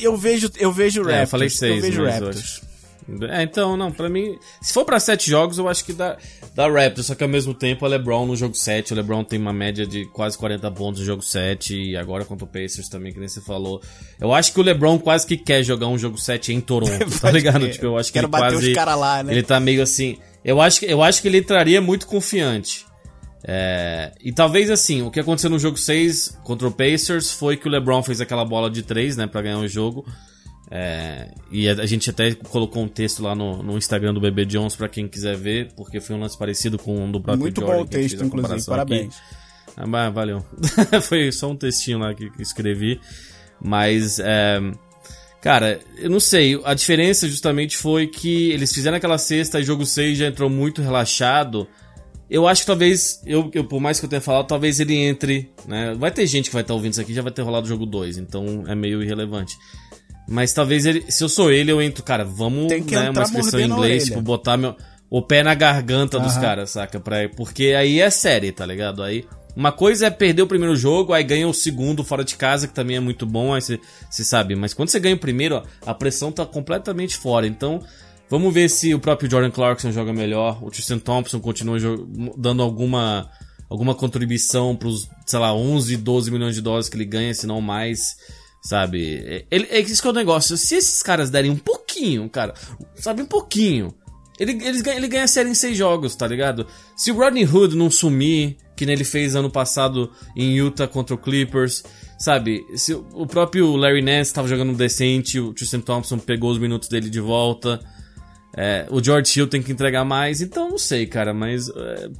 Eu 0.00 0.16
vejo, 0.16 0.50
eu 0.58 0.70
vejo 0.72 1.00
É, 1.00 1.04
Raptors. 1.04 1.20
eu 1.22 1.28
falei 1.28 1.50
seis, 1.50 1.76
eu 1.76 1.80
vejo 1.90 2.04
Raptors. 2.04 2.60
É, 3.30 3.42
então, 3.42 3.76
não, 3.76 3.90
pra 3.90 4.08
mim. 4.08 4.38
Se 4.60 4.72
for 4.72 4.84
pra 4.84 5.00
sete 5.00 5.30
jogos, 5.30 5.56
eu 5.56 5.66
acho 5.66 5.84
que 5.84 5.92
dá, 5.94 6.18
dá 6.54 6.68
Raptors, 6.68 7.06
só 7.06 7.14
que 7.14 7.22
ao 7.22 7.28
mesmo 7.28 7.54
tempo 7.54 7.86
é 7.86 7.88
LeBron 7.88 8.26
no 8.26 8.36
jogo 8.36 8.54
7. 8.54 8.92
O 8.92 8.96
LeBron 8.96 9.24
tem 9.24 9.38
uma 9.38 9.52
média 9.52 9.86
de 9.86 10.04
quase 10.06 10.36
40 10.36 10.70
pontos 10.72 11.00
no 11.00 11.06
jogo 11.06 11.22
7. 11.22 11.74
E 11.92 11.96
agora 11.96 12.24
contra 12.24 12.44
o 12.44 12.48
Pacers 12.48 12.88
também, 12.88 13.12
que 13.12 13.18
nem 13.18 13.28
você 13.28 13.40
falou. 13.40 13.80
Eu 14.20 14.34
acho 14.34 14.52
que 14.52 14.60
o 14.60 14.62
LeBron 14.62 14.98
quase 14.98 15.26
que 15.26 15.36
quer 15.38 15.62
jogar 15.62 15.86
um 15.86 15.96
jogo 15.96 16.18
7 16.18 16.52
em 16.52 16.60
Toronto, 16.60 16.90
tá 17.20 17.30
ligado? 17.30 17.68
Tipo, 17.70 17.86
eu 17.86 17.96
acho 17.98 18.10
que 18.12 18.18
Quero 18.18 18.26
ele 18.26 18.30
bater 18.32 18.52
quase. 18.56 18.68
os 18.68 18.74
cara 18.74 18.94
lá, 18.94 19.22
né? 19.22 19.32
Ele 19.32 19.42
tá 19.42 19.58
meio 19.58 19.82
assim. 19.82 20.18
Eu 20.44 20.60
acho, 20.60 20.80
que- 20.80 20.86
eu 20.86 21.02
acho 21.02 21.22
que 21.22 21.28
ele 21.28 21.38
entraria 21.38 21.80
muito 21.80 22.06
confiante. 22.06 22.86
É, 23.44 24.12
e 24.22 24.32
talvez 24.32 24.68
assim, 24.70 25.02
o 25.02 25.10
que 25.10 25.20
aconteceu 25.20 25.48
no 25.48 25.58
jogo 25.58 25.76
6 25.76 26.36
contra 26.42 26.66
o 26.66 26.72
Pacers 26.72 27.30
foi 27.32 27.56
que 27.56 27.68
o 27.68 27.70
LeBron 27.70 28.02
fez 28.02 28.20
aquela 28.20 28.44
bola 28.44 28.68
de 28.68 28.82
3, 28.82 29.16
né, 29.16 29.26
pra 29.26 29.40
ganhar 29.40 29.58
o 29.58 29.68
jogo. 29.68 30.04
É, 30.70 31.30
e 31.50 31.66
a, 31.68 31.86
gente 31.86 32.10
até 32.10 32.34
colocou 32.34 32.82
um 32.82 32.88
texto 32.88 33.22
lá 33.22 33.34
no, 33.34 33.62
no 33.62 33.78
Instagram 33.78 34.12
do 34.12 34.20
BB 34.20 34.44
Jones 34.44 34.76
pra 34.76 34.88
quem 34.88 35.08
quiser 35.08 35.36
ver, 35.36 35.72
porque 35.74 35.98
foi 36.00 36.14
um 36.14 36.20
lance 36.20 36.36
parecido 36.36 36.78
com 36.78 37.04
um 37.04 37.10
do 37.10 37.20
próprio 37.20 37.40
Muito 37.40 37.60
Jordan, 37.60 37.76
bom 37.76 37.82
o 37.82 37.86
texto, 37.86 38.24
inclusive. 38.24 38.64
Parabéns. 38.66 39.14
aqui. 39.14 39.38
Ah, 39.76 40.10
valeu. 40.10 40.44
foi 41.02 41.32
só 41.32 41.50
um 41.50 41.56
textinho 41.56 41.98
lá 41.98 42.12
que, 42.12 42.28
que 42.30 42.42
escrevi. 42.42 43.00
Mas, 43.60 44.18
é, 44.18 44.60
cara, 45.40 45.80
eu 45.96 46.10
não 46.10 46.20
sei. 46.20 46.60
A 46.64 46.74
diferença 46.74 47.28
justamente 47.28 47.76
foi 47.76 48.06
que 48.06 48.50
eles 48.50 48.72
fizeram 48.72 48.96
aquela 48.96 49.18
sexta 49.18 49.60
e 49.60 49.64
jogo 49.64 49.86
6 49.86 50.18
já 50.18 50.26
entrou 50.26 50.50
muito 50.50 50.82
relaxado. 50.82 51.66
Eu 52.28 52.46
acho 52.46 52.62
que 52.62 52.66
talvez, 52.66 53.22
eu, 53.24 53.50
eu, 53.54 53.64
por 53.64 53.80
mais 53.80 53.98
que 53.98 54.04
eu 54.04 54.10
tenha 54.10 54.20
falado, 54.20 54.46
talvez 54.46 54.80
ele 54.80 54.94
entre, 54.94 55.50
né? 55.66 55.94
Vai 55.94 56.10
ter 56.10 56.26
gente 56.26 56.50
que 56.50 56.52
vai 56.52 56.60
estar 56.60 56.74
ouvindo 56.74 56.92
isso 56.92 57.00
aqui, 57.00 57.14
já 57.14 57.22
vai 57.22 57.32
ter 57.32 57.40
rolado 57.40 57.64
o 57.64 57.68
jogo 57.68 57.86
2, 57.86 58.18
então 58.18 58.64
é 58.66 58.74
meio 58.74 59.02
irrelevante. 59.02 59.56
Mas 60.28 60.52
talvez 60.52 60.84
ele, 60.84 61.10
se 61.10 61.24
eu 61.24 61.28
sou 61.28 61.50
ele, 61.50 61.72
eu 61.72 61.80
entro, 61.80 62.04
cara, 62.04 62.22
vamos, 62.22 62.68
Tem 62.68 62.82
que 62.82 62.94
né, 62.94 63.08
uma 63.08 63.22
expressão 63.22 63.58
em 63.58 63.64
inglês, 63.64 64.04
tipo, 64.04 64.20
botar 64.20 64.58
meu, 64.58 64.76
o 65.08 65.22
pé 65.22 65.42
na 65.42 65.54
garganta 65.54 66.20
dos 66.20 66.32
Aham. 66.32 66.40
caras, 66.40 66.70
saca? 66.70 67.00
Pra, 67.00 67.28
porque 67.30 67.74
aí 67.76 67.98
é 67.98 68.10
série, 68.10 68.52
tá 68.52 68.66
ligado? 68.66 69.02
Aí, 69.02 69.24
uma 69.56 69.72
coisa 69.72 70.06
é 70.06 70.10
perder 70.10 70.42
o 70.42 70.46
primeiro 70.46 70.76
jogo, 70.76 71.14
aí 71.14 71.24
ganha 71.24 71.48
o 71.48 71.54
segundo 71.54 72.04
fora 72.04 72.22
de 72.22 72.36
casa, 72.36 72.68
que 72.68 72.74
também 72.74 72.96
é 72.96 73.00
muito 73.00 73.24
bom, 73.24 73.54
aí 73.54 73.62
você 73.62 73.80
sabe. 74.22 74.54
Mas 74.54 74.74
quando 74.74 74.90
você 74.90 75.00
ganha 75.00 75.16
o 75.16 75.18
primeiro, 75.18 75.56
ó, 75.56 75.62
a 75.84 75.94
pressão 75.94 76.30
tá 76.30 76.44
completamente 76.44 77.16
fora. 77.16 77.46
Então, 77.46 77.82
vamos 78.28 78.52
ver 78.52 78.68
se 78.68 78.94
o 78.94 79.00
próprio 79.00 79.30
Jordan 79.30 79.50
Clarkson 79.50 79.90
joga 79.92 80.12
melhor, 80.12 80.62
o 80.62 80.70
Tristan 80.70 80.98
Thompson 80.98 81.40
continua 81.40 81.78
dando 82.36 82.62
alguma, 82.62 83.30
alguma 83.70 83.94
contribuição 83.94 84.76
pros, 84.76 85.08
sei 85.26 85.38
lá, 85.38 85.54
11, 85.54 85.96
12 85.96 86.30
milhões 86.30 86.54
de 86.54 86.60
dólares 86.60 86.88
que 86.88 86.96
ele 86.98 87.06
ganha, 87.06 87.32
se 87.32 87.46
não 87.46 87.62
mais. 87.62 88.16
Sabe? 88.62 89.16
É, 89.24 89.44
ele, 89.50 89.66
é 89.70 89.80
isso 89.80 90.02
que 90.02 90.08
é 90.08 90.10
o 90.10 90.14
negócio. 90.14 90.56
Se 90.56 90.76
esses 90.76 91.02
caras 91.02 91.30
derem 91.30 91.50
um 91.50 91.56
pouquinho, 91.56 92.28
cara, 92.28 92.54
sabe, 92.96 93.22
um 93.22 93.26
pouquinho. 93.26 93.94
Ele, 94.38 94.52
ele, 94.64 94.82
ganha, 94.82 94.96
ele 94.96 95.08
ganha 95.08 95.24
a 95.24 95.28
série 95.28 95.48
em 95.48 95.54
seis 95.54 95.76
jogos, 95.76 96.14
tá 96.14 96.26
ligado? 96.26 96.66
Se 96.96 97.10
o 97.10 97.16
Rodney 97.16 97.44
Hood 97.44 97.76
não 97.76 97.90
sumir, 97.90 98.56
que 98.76 98.84
ele 98.84 99.02
fez 99.02 99.34
ano 99.34 99.50
passado 99.50 100.12
em 100.36 100.56
Utah 100.56 100.86
contra 100.86 101.14
o 101.14 101.18
Clippers, 101.18 101.82
sabe? 102.18 102.64
Se 102.76 102.94
o 102.94 103.26
próprio 103.26 103.74
Larry 103.74 104.00
Nance 104.00 104.32
tava 104.32 104.46
jogando 104.46 104.76
decente, 104.76 105.40
o 105.40 105.52
Tristan 105.52 105.80
Thompson 105.80 106.18
pegou 106.18 106.52
os 106.52 106.58
minutos 106.58 106.88
dele 106.88 107.10
de 107.10 107.18
volta. 107.18 107.80
É, 108.56 108.86
o 108.90 109.02
George 109.02 109.38
Hill 109.38 109.48
tem 109.48 109.62
que 109.62 109.72
entregar 109.72 110.04
mais, 110.04 110.40
então 110.40 110.70
não 110.70 110.78
sei, 110.78 111.06
cara, 111.06 111.34
mas 111.34 111.68
é, 111.68 112.10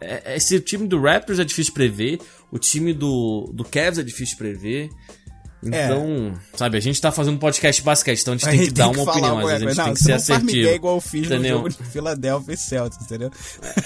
é, 0.00 0.36
esse 0.36 0.60
time 0.60 0.86
do 0.86 1.00
Raptors 1.00 1.38
é 1.38 1.44
difícil 1.44 1.74
prever, 1.74 2.18
o 2.50 2.58
time 2.58 2.94
do, 2.94 3.50
do 3.52 3.64
Cavs 3.64 3.98
é 3.98 4.02
difícil 4.02 4.38
prever. 4.38 4.90
Então, 5.64 6.34
é. 6.34 6.56
sabe, 6.56 6.76
a 6.76 6.80
gente 6.80 7.00
tá 7.00 7.12
fazendo 7.12 7.36
um 7.36 7.38
podcast 7.38 7.82
basquete, 7.82 8.20
então 8.20 8.34
a 8.34 8.36
gente 8.36 8.50
tem 8.50 8.60
que 8.66 8.70
dar 8.72 8.88
uma 8.88 9.02
opinião, 9.02 9.38
às 9.38 9.46
vezes 9.46 9.62
a 9.62 9.68
gente 9.68 9.76
não, 9.78 9.84
tem 9.84 9.94
que 9.94 10.02
ser 10.02 10.12
assertivo. 10.12 10.66
Não 10.66 10.74
igual 10.74 10.94
eu 10.96 11.00
fiz 11.00 11.26
entendeu? 11.26 11.50
no 11.50 11.56
jogo 11.56 11.68
de 11.68 11.90
Philadelphia 11.90 12.52
e 12.52 12.56
Celtics, 12.56 13.04
entendeu? 13.04 13.30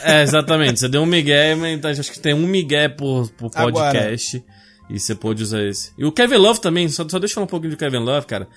É, 0.02 0.22
exatamente, 0.22 0.80
você 0.80 0.88
deu 0.88 1.02
um 1.02 1.06
migué, 1.06 1.54
mas 1.54 2.00
acho 2.00 2.12
que 2.12 2.18
tem 2.18 2.32
um 2.32 2.46
migué 2.46 2.88
por, 2.88 3.30
por 3.32 3.50
podcast 3.50 4.36
Agora. 4.38 4.54
e 4.88 4.98
você 4.98 5.14
pode 5.14 5.42
usar 5.42 5.62
esse. 5.64 5.92
E 5.98 6.04
o 6.06 6.12
Kevin 6.12 6.36
Love 6.36 6.60
também, 6.60 6.88
só, 6.88 7.06
só 7.06 7.18
deixa 7.18 7.32
eu 7.32 7.34
falar 7.34 7.44
um 7.44 7.48
pouquinho 7.48 7.72
do 7.72 7.76
Kevin 7.76 7.98
Love, 7.98 8.26
cara. 8.26 8.48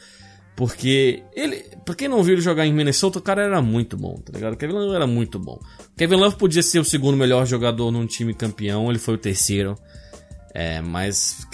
Porque 0.55 1.23
ele, 1.33 1.63
pra 1.85 1.95
quem 1.95 2.07
não 2.07 2.21
viu 2.21 2.35
ele 2.35 2.41
jogar 2.41 2.65
em 2.65 2.73
Minnesota, 2.73 3.19
o 3.19 3.21
cara 3.21 3.43
era 3.43 3.61
muito 3.61 3.95
bom, 3.95 4.15
tá 4.15 4.33
ligado? 4.33 4.53
O 4.53 4.57
Kevin 4.57 4.73
Love 4.73 4.95
era 4.95 5.07
muito 5.07 5.39
bom. 5.39 5.57
O 5.79 5.97
Kevin 5.97 6.15
Love 6.15 6.35
podia 6.35 6.61
ser 6.61 6.79
o 6.79 6.85
segundo 6.85 7.17
melhor 7.17 7.45
jogador 7.45 7.91
num 7.91 8.05
time 8.05 8.33
campeão, 8.33 8.89
ele 8.89 8.99
foi 8.99 9.13
o 9.15 9.17
terceiro. 9.17 9.77
É, 10.53 10.81
mas 10.81 11.45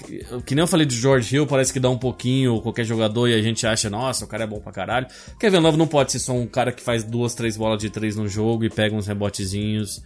que 0.46 0.56
nem 0.56 0.62
eu 0.62 0.68
falei 0.68 0.86
de 0.86 0.96
George 0.96 1.36
Hill, 1.36 1.46
parece 1.46 1.74
que 1.74 1.80
dá 1.80 1.90
um 1.90 1.98
pouquinho 1.98 2.62
qualquer 2.62 2.86
jogador 2.86 3.28
e 3.28 3.34
a 3.34 3.42
gente 3.42 3.68
acha, 3.68 3.90
nossa, 3.90 4.24
o 4.24 4.28
cara 4.28 4.46
é 4.46 4.48
bom 4.48 4.60
pra 4.60 4.72
caralho. 4.72 5.08
Kevin 5.40 5.58
Love 5.58 5.78
não 5.78 5.88
pode 5.88 6.14
ser 6.14 6.20
só 6.20 6.34
um 6.34 6.48
cara 6.48 6.72
que 6.72 6.82
faz 6.82 7.04
duas, 7.04 7.36
três 7.36 7.58
bolas 7.58 7.80
de 7.80 7.90
três 7.90 8.16
no 8.16 8.28
jogo 8.28 8.64
e 8.64 8.70
pega 8.70 8.96
uns 8.96 9.08
rebotezinhos. 9.08 10.02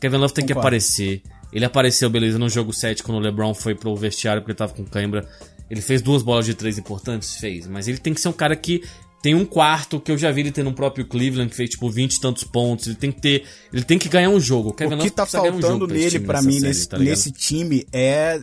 Kevin 0.00 0.16
Love 0.16 0.34
tem 0.34 0.42
Concordo. 0.42 0.60
que 0.60 0.66
aparecer. 0.66 1.22
Ele 1.52 1.64
apareceu, 1.64 2.10
beleza, 2.10 2.38
no 2.38 2.48
jogo 2.48 2.72
7 2.72 3.02
quando 3.02 3.18
o 3.18 3.20
LeBron 3.20 3.54
foi 3.54 3.74
pro 3.74 3.94
vestiário 3.94 4.42
porque 4.42 4.52
ele 4.52 4.58
tava 4.58 4.72
com 4.72 4.84
cãibra. 4.84 5.28
Ele 5.70 5.80
fez 5.80 6.02
duas 6.02 6.22
bolas 6.22 6.44
de 6.44 6.54
três 6.54 6.78
importantes? 6.78 7.36
Fez. 7.36 7.66
Mas 7.66 7.86
ele 7.86 7.98
tem 7.98 8.12
que 8.12 8.20
ser 8.20 8.28
um 8.28 8.32
cara 8.32 8.56
que 8.56 8.82
tem 9.22 9.36
um 9.36 9.44
quarto 9.44 10.00
que 10.00 10.10
eu 10.10 10.18
já 10.18 10.32
vi 10.32 10.40
ele 10.40 10.50
ter 10.50 10.64
no 10.64 10.72
próprio 10.72 11.06
Cleveland, 11.06 11.48
que 11.48 11.56
fez 11.56 11.70
tipo 11.70 11.88
20 11.88 12.14
e 12.14 12.20
tantos 12.20 12.42
pontos. 12.42 12.88
Ele 12.88 12.96
tem 12.96 13.12
que 13.12 13.20
ter. 13.20 13.44
Ele 13.72 13.84
tem 13.84 13.96
que 13.96 14.08
ganhar 14.08 14.28
um 14.28 14.40
jogo. 14.40 14.70
O, 14.70 14.72
Kevin 14.74 14.96
o 14.96 14.98
que 14.98 15.10
tá 15.10 15.24
faltando 15.24 15.84
um 15.84 15.88
nele, 15.88 16.18
para 16.18 16.42
mim, 16.42 16.54
série, 16.54 16.66
nesse, 16.66 16.88
tá 16.88 16.98
nesse 16.98 17.30
time, 17.30 17.86
é 17.92 18.40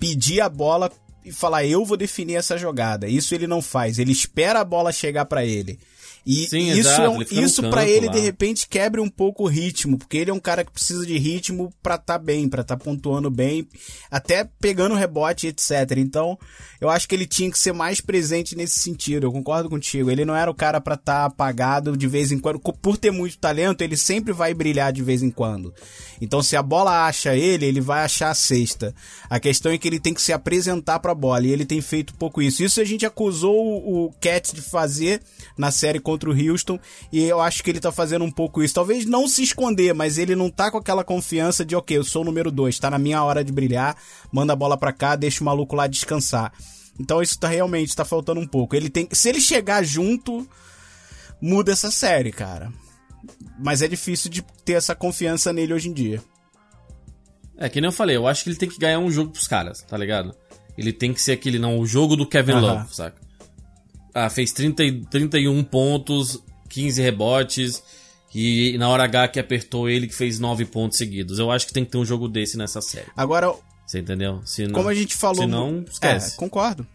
pedir 0.00 0.40
a 0.40 0.48
bola 0.48 0.90
e 1.24 1.32
falar, 1.32 1.64
eu 1.64 1.84
vou 1.84 1.96
definir 1.96 2.34
essa 2.34 2.58
jogada. 2.58 3.08
Isso 3.08 3.34
ele 3.34 3.46
não 3.46 3.62
faz. 3.62 4.00
Ele 4.00 4.10
espera 4.10 4.60
a 4.60 4.64
bola 4.64 4.90
chegar 4.90 5.24
para 5.26 5.44
ele. 5.44 5.78
E 6.26 6.48
Sim, 6.48 6.70
isso, 6.70 6.80
exato, 6.80 7.02
é 7.02 7.08
um, 7.08 7.22
isso 7.22 7.62
para 7.70 7.88
ele, 7.88 8.06
lá. 8.06 8.12
de 8.12 8.18
repente, 8.18 8.66
quebra 8.68 9.00
um 9.00 9.08
pouco 9.08 9.44
o 9.44 9.46
ritmo, 9.46 9.96
porque 9.96 10.16
ele 10.16 10.32
é 10.32 10.34
um 10.34 10.40
cara 10.40 10.64
que 10.64 10.72
precisa 10.72 11.06
de 11.06 11.16
ritmo 11.16 11.72
pra 11.80 11.94
estar 11.94 12.14
tá 12.14 12.18
bem, 12.18 12.48
pra 12.48 12.62
estar 12.62 12.76
tá 12.76 12.84
pontuando 12.84 13.30
bem, 13.30 13.68
até 14.10 14.48
pegando 14.60 14.96
rebote, 14.96 15.46
etc. 15.46 15.92
Então, 15.98 16.36
eu 16.80 16.90
acho 16.90 17.08
que 17.08 17.14
ele 17.14 17.26
tinha 17.26 17.48
que 17.48 17.56
ser 17.56 17.72
mais 17.72 18.00
presente 18.00 18.56
nesse 18.56 18.80
sentido, 18.80 19.24
eu 19.24 19.32
concordo 19.32 19.70
contigo. 19.70 20.10
Ele 20.10 20.24
não 20.24 20.34
era 20.34 20.50
o 20.50 20.54
cara 20.54 20.80
para 20.80 20.94
estar 20.94 21.20
tá 21.20 21.24
apagado 21.26 21.96
de 21.96 22.08
vez 22.08 22.32
em 22.32 22.40
quando. 22.40 22.58
Por 22.58 22.96
ter 22.96 23.12
muito 23.12 23.38
talento, 23.38 23.82
ele 23.82 23.96
sempre 23.96 24.32
vai 24.32 24.52
brilhar 24.52 24.92
de 24.92 25.04
vez 25.04 25.22
em 25.22 25.30
quando. 25.30 25.72
Então, 26.20 26.42
se 26.42 26.56
a 26.56 26.62
bola 26.62 27.06
acha 27.06 27.36
ele, 27.36 27.66
ele 27.66 27.80
vai 27.80 28.02
achar 28.04 28.30
a 28.30 28.34
cesta. 28.34 28.92
A 29.30 29.38
questão 29.38 29.70
é 29.70 29.78
que 29.78 29.86
ele 29.86 30.00
tem 30.00 30.12
que 30.12 30.22
se 30.22 30.32
apresentar 30.32 30.98
pra 30.98 31.14
bola, 31.14 31.46
e 31.46 31.52
ele 31.52 31.64
tem 31.64 31.80
feito 31.80 32.14
pouco 32.14 32.42
isso. 32.42 32.64
Isso 32.64 32.80
a 32.80 32.84
gente 32.84 33.06
acusou 33.06 33.56
o 33.56 34.12
Cat 34.20 34.52
de 34.54 34.60
fazer 34.60 35.22
na 35.56 35.70
série 35.70 36.00
contra 36.00 36.15
o 36.24 36.32
Houston, 36.32 36.78
e 37.12 37.22
eu 37.22 37.40
acho 37.40 37.62
que 37.62 37.70
ele 37.70 37.80
tá 37.80 37.92
fazendo 37.92 38.24
um 38.24 38.30
pouco 38.30 38.62
isso. 38.62 38.74
Talvez 38.74 39.04
não 39.04 39.28
se 39.28 39.42
esconder, 39.42 39.94
mas 39.94 40.18
ele 40.18 40.34
não 40.34 40.50
tá 40.50 40.70
com 40.70 40.78
aquela 40.78 41.04
confiança 41.04 41.64
de, 41.64 41.76
ok, 41.76 41.96
eu 41.96 42.04
sou 42.04 42.22
o 42.22 42.24
número 42.24 42.50
2, 42.50 42.78
tá 42.78 42.90
na 42.90 42.98
minha 42.98 43.22
hora 43.22 43.44
de 43.44 43.52
brilhar, 43.52 43.96
manda 44.32 44.52
a 44.52 44.56
bola 44.56 44.76
pra 44.76 44.92
cá, 44.92 45.16
deixa 45.16 45.42
o 45.42 45.44
maluco 45.44 45.76
lá 45.76 45.86
descansar. 45.86 46.52
Então 46.98 47.20
isso 47.20 47.38
tá 47.38 47.48
realmente 47.48 47.94
tá 47.94 48.04
faltando 48.04 48.40
um 48.40 48.46
pouco. 48.46 48.74
Ele 48.74 48.88
tem, 48.88 49.08
se 49.12 49.28
ele 49.28 49.40
chegar 49.40 49.82
junto, 49.84 50.48
muda 51.40 51.72
essa 51.72 51.90
série, 51.90 52.32
cara. 52.32 52.72
Mas 53.58 53.82
é 53.82 53.88
difícil 53.88 54.30
de 54.30 54.42
ter 54.64 54.74
essa 54.74 54.94
confiança 54.94 55.52
nele 55.52 55.74
hoje 55.74 55.88
em 55.88 55.92
dia. 55.92 56.22
É, 57.58 57.68
que 57.68 57.80
nem 57.80 57.88
eu 57.88 57.92
falei, 57.92 58.16
eu 58.16 58.26
acho 58.26 58.44
que 58.44 58.50
ele 58.50 58.56
tem 58.56 58.68
que 58.68 58.78
ganhar 58.78 58.98
um 58.98 59.10
jogo 59.10 59.32
pros 59.32 59.48
caras, 59.48 59.82
tá 59.82 59.96
ligado? 59.96 60.34
Ele 60.76 60.92
tem 60.92 61.12
que 61.12 61.20
ser 61.20 61.32
aquele, 61.32 61.58
não, 61.58 61.78
o 61.78 61.86
jogo 61.86 62.16
do 62.16 62.26
Kevin 62.26 62.52
Love, 62.52 62.94
saca? 62.94 63.25
Ah, 64.16 64.30
fez 64.30 64.50
30, 64.50 64.82
31 65.10 65.62
pontos, 65.62 66.42
15 66.70 67.02
rebotes. 67.02 67.82
E 68.34 68.76
na 68.78 68.88
hora 68.88 69.04
H 69.04 69.28
que 69.28 69.38
apertou 69.38 69.88
ele 69.90 70.06
que 70.06 70.14
fez 70.14 70.38
9 70.38 70.64
pontos 70.64 70.96
seguidos. 70.96 71.38
Eu 71.38 71.50
acho 71.50 71.66
que 71.66 71.72
tem 71.72 71.84
que 71.84 71.90
ter 71.90 71.98
um 71.98 72.04
jogo 72.04 72.26
desse 72.26 72.56
nessa 72.56 72.80
série. 72.80 73.08
Agora. 73.14 73.54
Você 73.86 73.98
entendeu? 73.98 74.40
Se 74.44 74.66
não, 74.66 74.72
como 74.72 74.88
a 74.88 74.94
gente 74.94 75.14
falou. 75.14 75.42
Se 75.42 75.46
não, 75.46 75.84
esquece. 75.88 76.34
É, 76.34 76.36
concordo. 76.36 76.86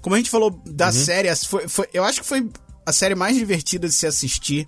Como 0.00 0.14
a 0.14 0.18
gente 0.18 0.30
falou 0.30 0.50
da 0.66 0.86
uhum. 0.86 0.92
série, 0.92 1.34
foi, 1.36 1.68
foi, 1.68 1.88
eu 1.92 2.02
acho 2.02 2.22
que 2.22 2.26
foi 2.26 2.48
a 2.84 2.92
série 2.92 3.14
mais 3.14 3.36
divertida 3.36 3.86
de 3.86 3.94
se 3.94 4.06
assistir 4.06 4.66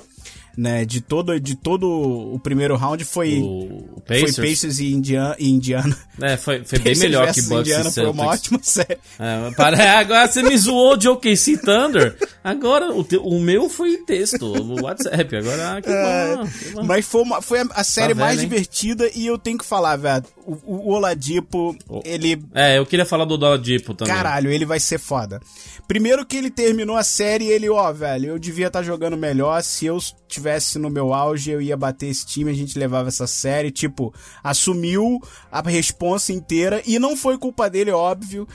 né, 0.57 0.84
de 0.84 1.00
todo, 1.00 1.38
de 1.38 1.54
todo 1.54 1.86
o 1.86 2.38
primeiro 2.38 2.76
round 2.76 3.04
foi, 3.04 3.40
o 3.42 4.00
Pacers. 4.07 4.36
foi 4.36 4.48
Pacers 4.48 4.78
e 4.78 4.92
Indiana. 4.92 5.36
E 5.38 5.50
Indiana. 5.50 5.96
É, 6.22 6.36
foi, 6.36 6.64
foi 6.64 6.78
bem 6.78 6.96
melhor 6.96 7.30
que 7.32 7.42
Bucks 7.42 7.61
Indiana, 7.61 7.90
e 7.90 7.92
Foi 7.92 8.07
uma 8.07 8.26
ótima 8.26 8.59
série. 8.64 8.98
É, 9.18 9.50
para, 9.54 9.98
agora 9.98 10.26
você 10.26 10.42
me 10.42 10.57
zoou 10.57 10.96
de 10.96 11.09
OKC 11.09 11.59
Thunder. 11.59 12.16
Agora, 12.42 12.90
o, 12.90 13.04
te, 13.04 13.18
o 13.18 13.38
meu 13.38 13.68
foi 13.68 13.98
texto, 13.98 14.46
o 14.46 14.82
WhatsApp. 14.82 15.36
Agora, 15.36 15.76
ah, 15.76 15.82
que, 15.82 15.90
é, 15.90 16.36
bom, 16.36 16.46
que 16.46 16.70
bom. 16.70 16.84
Mas 16.84 17.04
foi, 17.04 17.22
uma, 17.22 17.42
foi 17.42 17.59
a, 17.74 17.84
série 17.84 18.14
tá 18.14 18.20
mais 18.20 18.40
divertida 18.40 19.11
e 19.14 19.26
eu 19.26 19.36
tenho 19.36 19.59
que 19.59 19.64
falar, 19.64 19.96
velho, 19.96 20.24
o, 20.46 20.54
o 20.64 20.92
Oladipo, 20.92 21.76
ele... 22.04 22.42
É, 22.54 22.78
eu 22.78 22.86
queria 22.86 23.04
falar 23.04 23.26
do 23.26 23.34
Oladipo 23.34 23.92
também. 23.92 24.14
Caralho, 24.14 24.50
ele 24.50 24.64
vai 24.64 24.80
ser 24.80 24.98
foda. 24.98 25.40
Primeiro 25.86 26.24
que 26.24 26.36
ele 26.36 26.50
terminou 26.50 26.96
a 26.96 27.04
série 27.04 27.46
ele, 27.46 27.68
ó, 27.68 27.92
velho, 27.92 28.30
eu 28.30 28.38
devia 28.38 28.68
estar 28.68 28.80
tá 28.80 28.84
jogando 28.84 29.16
melhor 29.16 29.62
se 29.62 29.86
eu 29.86 29.98
tivesse 30.26 30.45
no 30.78 30.90
meu 30.90 31.12
auge, 31.12 31.51
eu 31.51 31.61
ia 31.61 31.76
bater 31.76 32.07
esse 32.07 32.26
time, 32.26 32.51
a 32.51 32.55
gente 32.55 32.78
levava 32.78 33.09
essa 33.09 33.26
série, 33.26 33.70
tipo, 33.70 34.12
assumiu 34.42 35.20
a 35.51 35.61
responsa 35.62 36.32
inteira 36.32 36.82
e 36.86 36.99
não 36.99 37.16
foi 37.16 37.38
culpa 37.38 37.68
dele, 37.68 37.90
óbvio. 37.90 38.47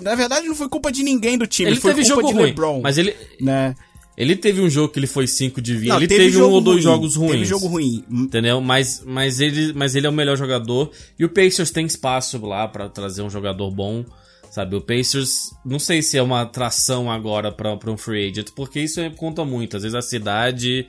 Na 0.00 0.14
verdade, 0.14 0.46
não 0.46 0.54
foi 0.54 0.68
culpa 0.68 0.92
de 0.92 1.02
ninguém 1.02 1.38
do 1.38 1.46
time, 1.46 1.70
ele 1.70 1.80
foi 1.80 1.94
teve 1.94 2.06
culpa 2.06 2.22
jogo 2.22 2.32
de 2.32 2.38
ruim, 2.38 2.50
LeBron, 2.50 2.80
mas 2.82 2.98
ele 2.98 3.14
né? 3.40 3.74
Ele 4.20 4.36
teve 4.36 4.60
um 4.60 4.68
jogo 4.68 4.92
que 4.92 4.98
ele 4.98 5.06
foi 5.06 5.26
5 5.26 5.62
de 5.62 5.74
20. 5.74 5.88
Não, 5.88 5.96
ele 5.96 6.06
teve, 6.06 6.24
teve 6.24 6.42
um 6.42 6.50
ou 6.50 6.60
dois 6.60 6.84
ruim, 6.84 6.94
jogos 6.94 7.16
ruins. 7.16 7.32
Teve 7.32 7.44
jogo 7.46 7.66
ruim. 7.68 8.04
Entendeu? 8.10 8.60
Mas, 8.60 9.02
mas, 9.06 9.40
ele, 9.40 9.72
mas 9.72 9.94
ele 9.94 10.06
é 10.06 10.10
o 10.10 10.12
melhor 10.12 10.36
jogador. 10.36 10.90
E 11.18 11.24
o 11.24 11.28
Pacers 11.30 11.70
tem 11.70 11.86
espaço 11.86 12.38
lá 12.44 12.68
para 12.68 12.86
trazer 12.90 13.22
um 13.22 13.30
jogador 13.30 13.70
bom. 13.70 14.04
Sabe, 14.50 14.74
o 14.74 14.80
Pacers, 14.80 15.54
não 15.64 15.78
sei 15.78 16.02
se 16.02 16.18
é 16.18 16.22
uma 16.22 16.42
atração 16.42 17.10
agora 17.10 17.52
para 17.52 17.90
um 17.90 17.96
free 17.96 18.28
agent, 18.28 18.48
porque 18.54 18.80
isso 18.80 19.00
conta 19.12 19.44
muito. 19.44 19.76
Às 19.76 19.84
vezes 19.84 19.94
a 19.94 20.02
cidade, 20.02 20.80
é, 20.80 20.86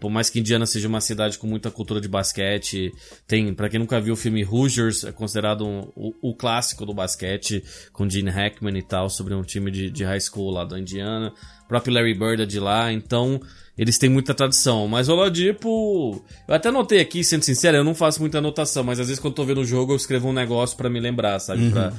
por 0.00 0.10
mais 0.10 0.28
que 0.28 0.40
Indiana 0.40 0.66
seja 0.66 0.88
uma 0.88 1.00
cidade 1.00 1.38
com 1.38 1.46
muita 1.46 1.70
cultura 1.70 2.00
de 2.00 2.08
basquete, 2.08 2.92
tem, 3.26 3.54
para 3.54 3.68
quem 3.68 3.78
nunca 3.78 4.00
viu 4.00 4.14
o 4.14 4.16
filme 4.16 4.44
Hoosiers, 4.44 5.04
é 5.04 5.12
considerado 5.12 5.66
um, 5.66 5.92
o, 5.94 6.30
o, 6.30 6.34
clássico 6.34 6.84
do 6.84 6.92
basquete, 6.92 7.62
com 7.92 8.08
Gene 8.08 8.30
Hackman 8.30 8.76
e 8.76 8.82
tal, 8.82 9.08
sobre 9.08 9.34
um 9.34 9.42
time 9.42 9.70
de, 9.70 9.90
de 9.90 10.04
high 10.04 10.20
school 10.20 10.50
lá 10.50 10.64
da 10.64 10.78
Indiana. 10.78 11.32
O 11.64 11.68
próprio 11.68 11.94
Larry 11.94 12.14
Bird 12.14 12.42
é 12.42 12.46
de 12.46 12.58
lá, 12.58 12.92
então 12.92 13.40
eles 13.76 13.98
têm 13.98 14.08
muita 14.08 14.34
tradição. 14.34 14.88
Mas 14.88 15.08
o 15.08 15.12
Oladipo, 15.12 16.24
eu 16.48 16.54
até 16.54 16.70
notei 16.70 17.00
aqui, 17.00 17.22
sendo 17.22 17.42
sincero, 17.42 17.76
eu 17.76 17.84
não 17.84 17.94
faço 17.94 18.20
muita 18.20 18.38
anotação, 18.38 18.82
mas 18.82 18.98
às 18.98 19.08
vezes 19.08 19.20
quando 19.20 19.32
eu 19.32 19.36
tô 19.36 19.44
vendo 19.44 19.60
o 19.60 19.64
jogo 19.64 19.92
eu 19.92 19.96
escrevo 19.96 20.28
um 20.28 20.32
negócio 20.32 20.76
para 20.76 20.90
me 20.90 20.98
lembrar, 21.00 21.38
sabe? 21.38 21.62
Uhum. 21.62 21.70
Pra 21.70 21.92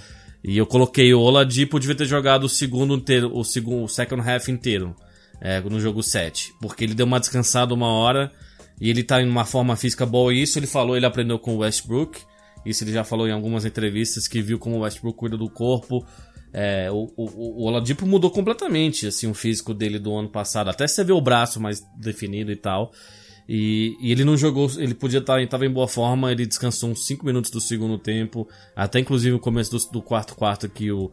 e 0.43 0.57
eu 0.57 0.65
coloquei 0.65 1.13
o 1.13 1.19
Oladipo 1.19 1.79
devia 1.79 1.95
ter 1.95 2.05
jogado 2.05 2.45
o 2.45 2.49
segundo 2.49 2.93
inteiro, 2.93 3.31
o 3.33 3.43
segundo, 3.43 3.83
o 3.83 3.87
second 3.87 4.21
half 4.21 4.47
inteiro, 4.47 4.95
é, 5.39 5.59
no 5.61 5.79
jogo 5.79 6.01
7, 6.01 6.53
porque 6.61 6.83
ele 6.83 6.93
deu 6.93 7.05
uma 7.05 7.19
descansada 7.19 7.73
uma 7.73 7.91
hora 7.91 8.31
e 8.79 8.89
ele 8.89 9.03
tá 9.03 9.21
em 9.21 9.27
uma 9.27 9.45
forma 9.45 9.75
física 9.75 10.05
boa. 10.05 10.33
E 10.33 10.41
isso 10.41 10.57
ele 10.59 10.67
falou, 10.67 10.95
ele 10.95 11.05
aprendeu 11.05 11.39
com 11.39 11.55
o 11.55 11.59
Westbrook. 11.59 12.21
Isso 12.65 12.83
ele 12.83 12.91
já 12.91 13.03
falou 13.03 13.27
em 13.27 13.31
algumas 13.31 13.65
entrevistas 13.65 14.27
que 14.27 14.41
viu 14.41 14.59
como 14.59 14.77
o 14.77 14.79
Westbrook 14.81 15.17
cuida 15.17 15.37
do 15.37 15.49
corpo. 15.49 16.05
É, 16.53 16.89
o, 16.91 17.11
o, 17.15 17.63
o 17.63 17.65
Oladipo 17.65 18.05
mudou 18.05 18.31
completamente 18.31 19.05
assim 19.07 19.29
o 19.29 19.33
físico 19.33 19.73
dele 19.73 19.99
do 19.99 20.15
ano 20.15 20.29
passado. 20.29 20.69
Até 20.69 20.87
você 20.87 21.03
vê 21.03 21.11
o 21.11 21.21
braço 21.21 21.59
mais 21.59 21.81
definido 21.97 22.51
e 22.51 22.55
tal. 22.55 22.91
E, 23.47 23.95
e, 24.01 24.11
ele 24.11 24.25
não 24.25 24.35
jogou, 24.35 24.69
ele 24.77 24.93
podia 24.93 25.19
estar 25.19 25.47
tá, 25.47 25.65
em 25.65 25.69
boa 25.69 25.87
forma, 25.87 26.31
ele 26.31 26.45
descansou 26.45 26.89
uns 26.89 27.05
5 27.05 27.25
minutos 27.25 27.49
do 27.49 27.61
segundo 27.61 27.97
tempo, 27.97 28.45
até 28.75 28.99
inclusive 28.99 29.31
no 29.31 29.39
começo 29.39 29.71
do, 29.71 29.91
do 29.91 30.01
quarto 30.01 30.35
quarto 30.35 30.67
que 30.67 30.91
o 30.91 31.09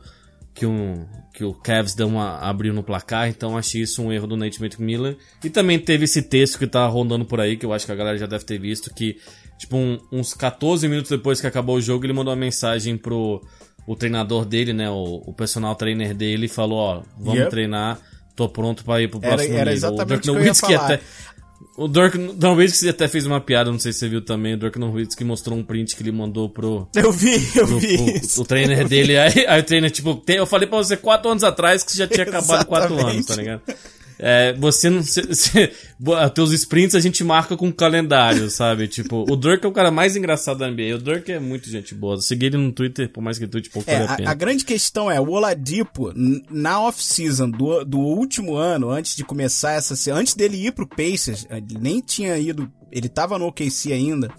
que, 0.54 0.64
um, 0.64 1.04
que 1.32 1.44
o 1.44 1.52
Cavs 1.52 1.94
deu 1.94 2.06
uma, 2.06 2.38
abriu 2.38 2.72
no 2.72 2.82
placar, 2.82 3.28
então 3.28 3.58
achei 3.58 3.82
isso 3.82 4.02
um 4.02 4.12
erro 4.12 4.26
do 4.26 4.36
Nate 4.36 4.62
McMillan. 4.62 5.16
E 5.42 5.50
também 5.50 5.78
teve 5.78 6.04
esse 6.04 6.22
texto 6.22 6.58
que 6.58 6.66
tá 6.66 6.86
rondando 6.86 7.24
por 7.24 7.40
aí, 7.40 7.56
que 7.56 7.66
eu 7.66 7.72
acho 7.72 7.84
que 7.84 7.92
a 7.92 7.96
galera 7.96 8.16
já 8.16 8.26
deve 8.26 8.44
ter 8.44 8.58
visto, 8.58 8.94
que 8.94 9.16
tipo 9.58 9.76
um, 9.76 9.98
uns 10.12 10.32
14 10.32 10.86
minutos 10.88 11.10
depois 11.10 11.40
que 11.40 11.46
acabou 11.46 11.76
o 11.76 11.80
jogo, 11.80 12.06
ele 12.06 12.12
mandou 12.12 12.32
uma 12.32 12.40
mensagem 12.40 12.96
pro 12.96 13.42
o 13.86 13.94
treinador 13.94 14.46
dele, 14.46 14.72
né, 14.72 14.88
o, 14.88 15.22
o 15.26 15.34
personal 15.34 15.74
trainer 15.74 16.14
dele, 16.14 16.46
e 16.46 16.48
falou, 16.48 16.78
ó, 16.78 17.02
vamos 17.18 17.40
yep. 17.40 17.50
treinar, 17.50 18.00
tô 18.34 18.48
pronto 18.48 18.82
para 18.82 19.02
ir 19.02 19.08
pro 19.08 19.20
próximo 19.20 19.52
era, 19.52 19.60
era 19.62 19.72
nível. 19.72 19.88
exatamente 19.90 20.30
o 20.30 20.40
ia 20.40 20.54
falar. 20.54 20.84
Até, 20.84 21.00
O 21.76 21.88
Dirk 21.88 22.16
Nowitzki 22.16 22.88
até 22.88 23.08
fez 23.08 23.26
uma 23.26 23.40
piada, 23.40 23.70
não 23.72 23.80
sei 23.80 23.92
se 23.92 23.98
você 23.98 24.08
viu 24.08 24.20
também, 24.24 24.54
o 24.54 24.56
Dirk 24.56 24.78
Nowitzki 24.78 25.24
mostrou 25.24 25.58
um 25.58 25.64
print 25.64 25.96
que 25.96 26.02
ele 26.04 26.12
mandou 26.12 26.48
pro... 26.48 26.88
Eu 26.94 27.10
vi, 27.10 27.34
eu 27.56 27.66
pro, 27.66 27.78
vi 27.80 27.96
pro- 28.20 28.42
o 28.42 28.44
trainer 28.44 28.86
dele, 28.86 29.18
aí, 29.18 29.44
aí 29.48 29.60
o 29.60 29.64
trainer, 29.64 29.90
tipo, 29.90 30.14
tem- 30.14 30.36
eu 30.36 30.46
falei 30.46 30.68
pra 30.68 30.78
você 30.78 30.96
quatro 30.96 31.28
anos 31.30 31.42
atrás 31.42 31.82
que 31.82 31.90
você 31.90 31.98
já 31.98 32.06
tinha 32.06 32.22
acabado 32.26 32.64
quatro 32.66 32.94
Exatamente. 32.94 33.14
anos, 33.16 33.26
tá 33.26 33.34
ligado? 33.36 33.62
É, 34.18 34.52
você 34.54 34.88
não. 34.88 35.02
Cê, 35.02 35.72
boa, 35.98 36.28
teus 36.30 36.52
sprints 36.52 36.94
a 36.94 37.00
gente 37.00 37.22
marca 37.24 37.56
com 37.56 37.72
calendário, 37.72 38.48
sabe? 38.50 38.86
Tipo, 38.88 39.24
o 39.28 39.36
Dirk 39.36 39.64
é 39.64 39.68
o 39.68 39.72
cara 39.72 39.90
mais 39.90 40.14
engraçado 40.16 40.58
da 40.58 40.70
NBA. 40.70 40.94
O 40.94 40.98
Dirk 40.98 41.30
é 41.32 41.40
muito 41.40 41.68
gente 41.68 41.94
boa. 41.94 42.20
Segui 42.20 42.46
ele 42.46 42.56
no 42.56 42.70
Twitter, 42.72 43.08
por 43.10 43.22
mais 43.22 43.38
que 43.38 43.44
ele 43.44 43.50
tweet 43.50 43.70
pouco, 43.70 43.90
É, 43.90 44.06
vale 44.06 44.24
a 44.24 44.28
a, 44.28 44.32
a 44.32 44.34
grande 44.34 44.64
questão 44.64 45.10
é, 45.10 45.20
o 45.20 45.30
Oladipo, 45.30 46.12
na 46.50 46.80
off-season 46.80 47.50
do, 47.50 47.84
do 47.84 47.98
último 47.98 48.54
ano, 48.56 48.90
antes 48.90 49.16
de 49.16 49.24
começar 49.24 49.72
essa... 49.72 49.96
se- 49.96 50.10
Antes 50.10 50.34
dele 50.34 50.56
ir 50.66 50.72
pro 50.72 50.86
Pacers, 50.86 51.46
ele 51.50 51.78
nem 51.80 52.00
tinha 52.00 52.38
ido... 52.38 52.70
Ele 52.92 53.08
tava 53.08 53.36
no 53.38 53.46
OKC 53.48 53.92
ainda, 53.92 54.30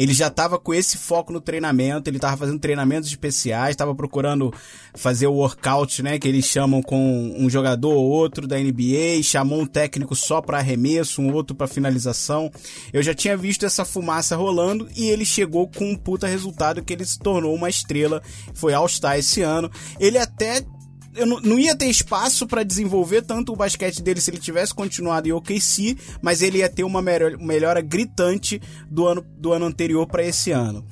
ele 0.00 0.14
já 0.14 0.30
tava 0.30 0.58
com 0.58 0.72
esse 0.72 0.96
foco 0.96 1.30
no 1.30 1.42
treinamento, 1.42 2.08
ele 2.08 2.18
tava 2.18 2.34
fazendo 2.34 2.58
treinamentos 2.58 3.10
especiais, 3.10 3.76
tava 3.76 3.94
procurando 3.94 4.50
fazer 4.94 5.26
o 5.26 5.34
workout, 5.34 6.02
né, 6.02 6.18
que 6.18 6.26
eles 6.26 6.46
chamam 6.46 6.80
com 6.80 7.36
um 7.38 7.50
jogador 7.50 7.92
ou 7.92 8.06
outro 8.06 8.46
da 8.48 8.56
NBA, 8.58 9.22
chamou 9.22 9.60
um 9.60 9.66
técnico 9.66 10.16
só 10.16 10.40
pra 10.40 10.56
arremesso, 10.56 11.20
um 11.20 11.34
outro 11.34 11.54
pra 11.54 11.66
finalização. 11.66 12.50
Eu 12.94 13.02
já 13.02 13.12
tinha 13.12 13.36
visto 13.36 13.66
essa 13.66 13.84
fumaça 13.84 14.36
rolando 14.36 14.88
e 14.96 15.10
ele 15.10 15.26
chegou 15.26 15.68
com 15.68 15.90
um 15.90 15.96
puta 15.96 16.26
resultado 16.26 16.82
que 16.82 16.94
ele 16.94 17.04
se 17.04 17.18
tornou 17.18 17.54
uma 17.54 17.68
estrela, 17.68 18.22
foi 18.54 18.72
All-Star 18.72 19.18
esse 19.18 19.42
ano. 19.42 19.70
Ele 19.98 20.16
até 20.16 20.64
eu 21.14 21.26
não, 21.26 21.40
ia 21.58 21.74
ter 21.76 21.86
espaço 21.86 22.46
pra 22.46 22.62
desenvolver 22.62 23.22
tanto 23.22 23.52
o 23.52 23.56
basquete 23.56 24.02
dele 24.02 24.20
se 24.20 24.30
ele 24.30 24.38
tivesse 24.38 24.72
continuado 24.74 25.28
em 25.28 25.32
OKC, 25.32 25.96
mas 26.22 26.42
ele 26.42 26.58
ia 26.58 26.68
ter 26.68 26.84
uma 26.84 27.02
melhor- 27.02 27.36
melhora 27.38 27.80
gritante 27.80 28.60
do 28.90 29.06
ano, 29.06 29.24
do 29.36 29.52
ano 29.52 29.66
anterior 29.66 30.06
pra 30.06 30.22
esse 30.22 30.50
ano. 30.52 30.84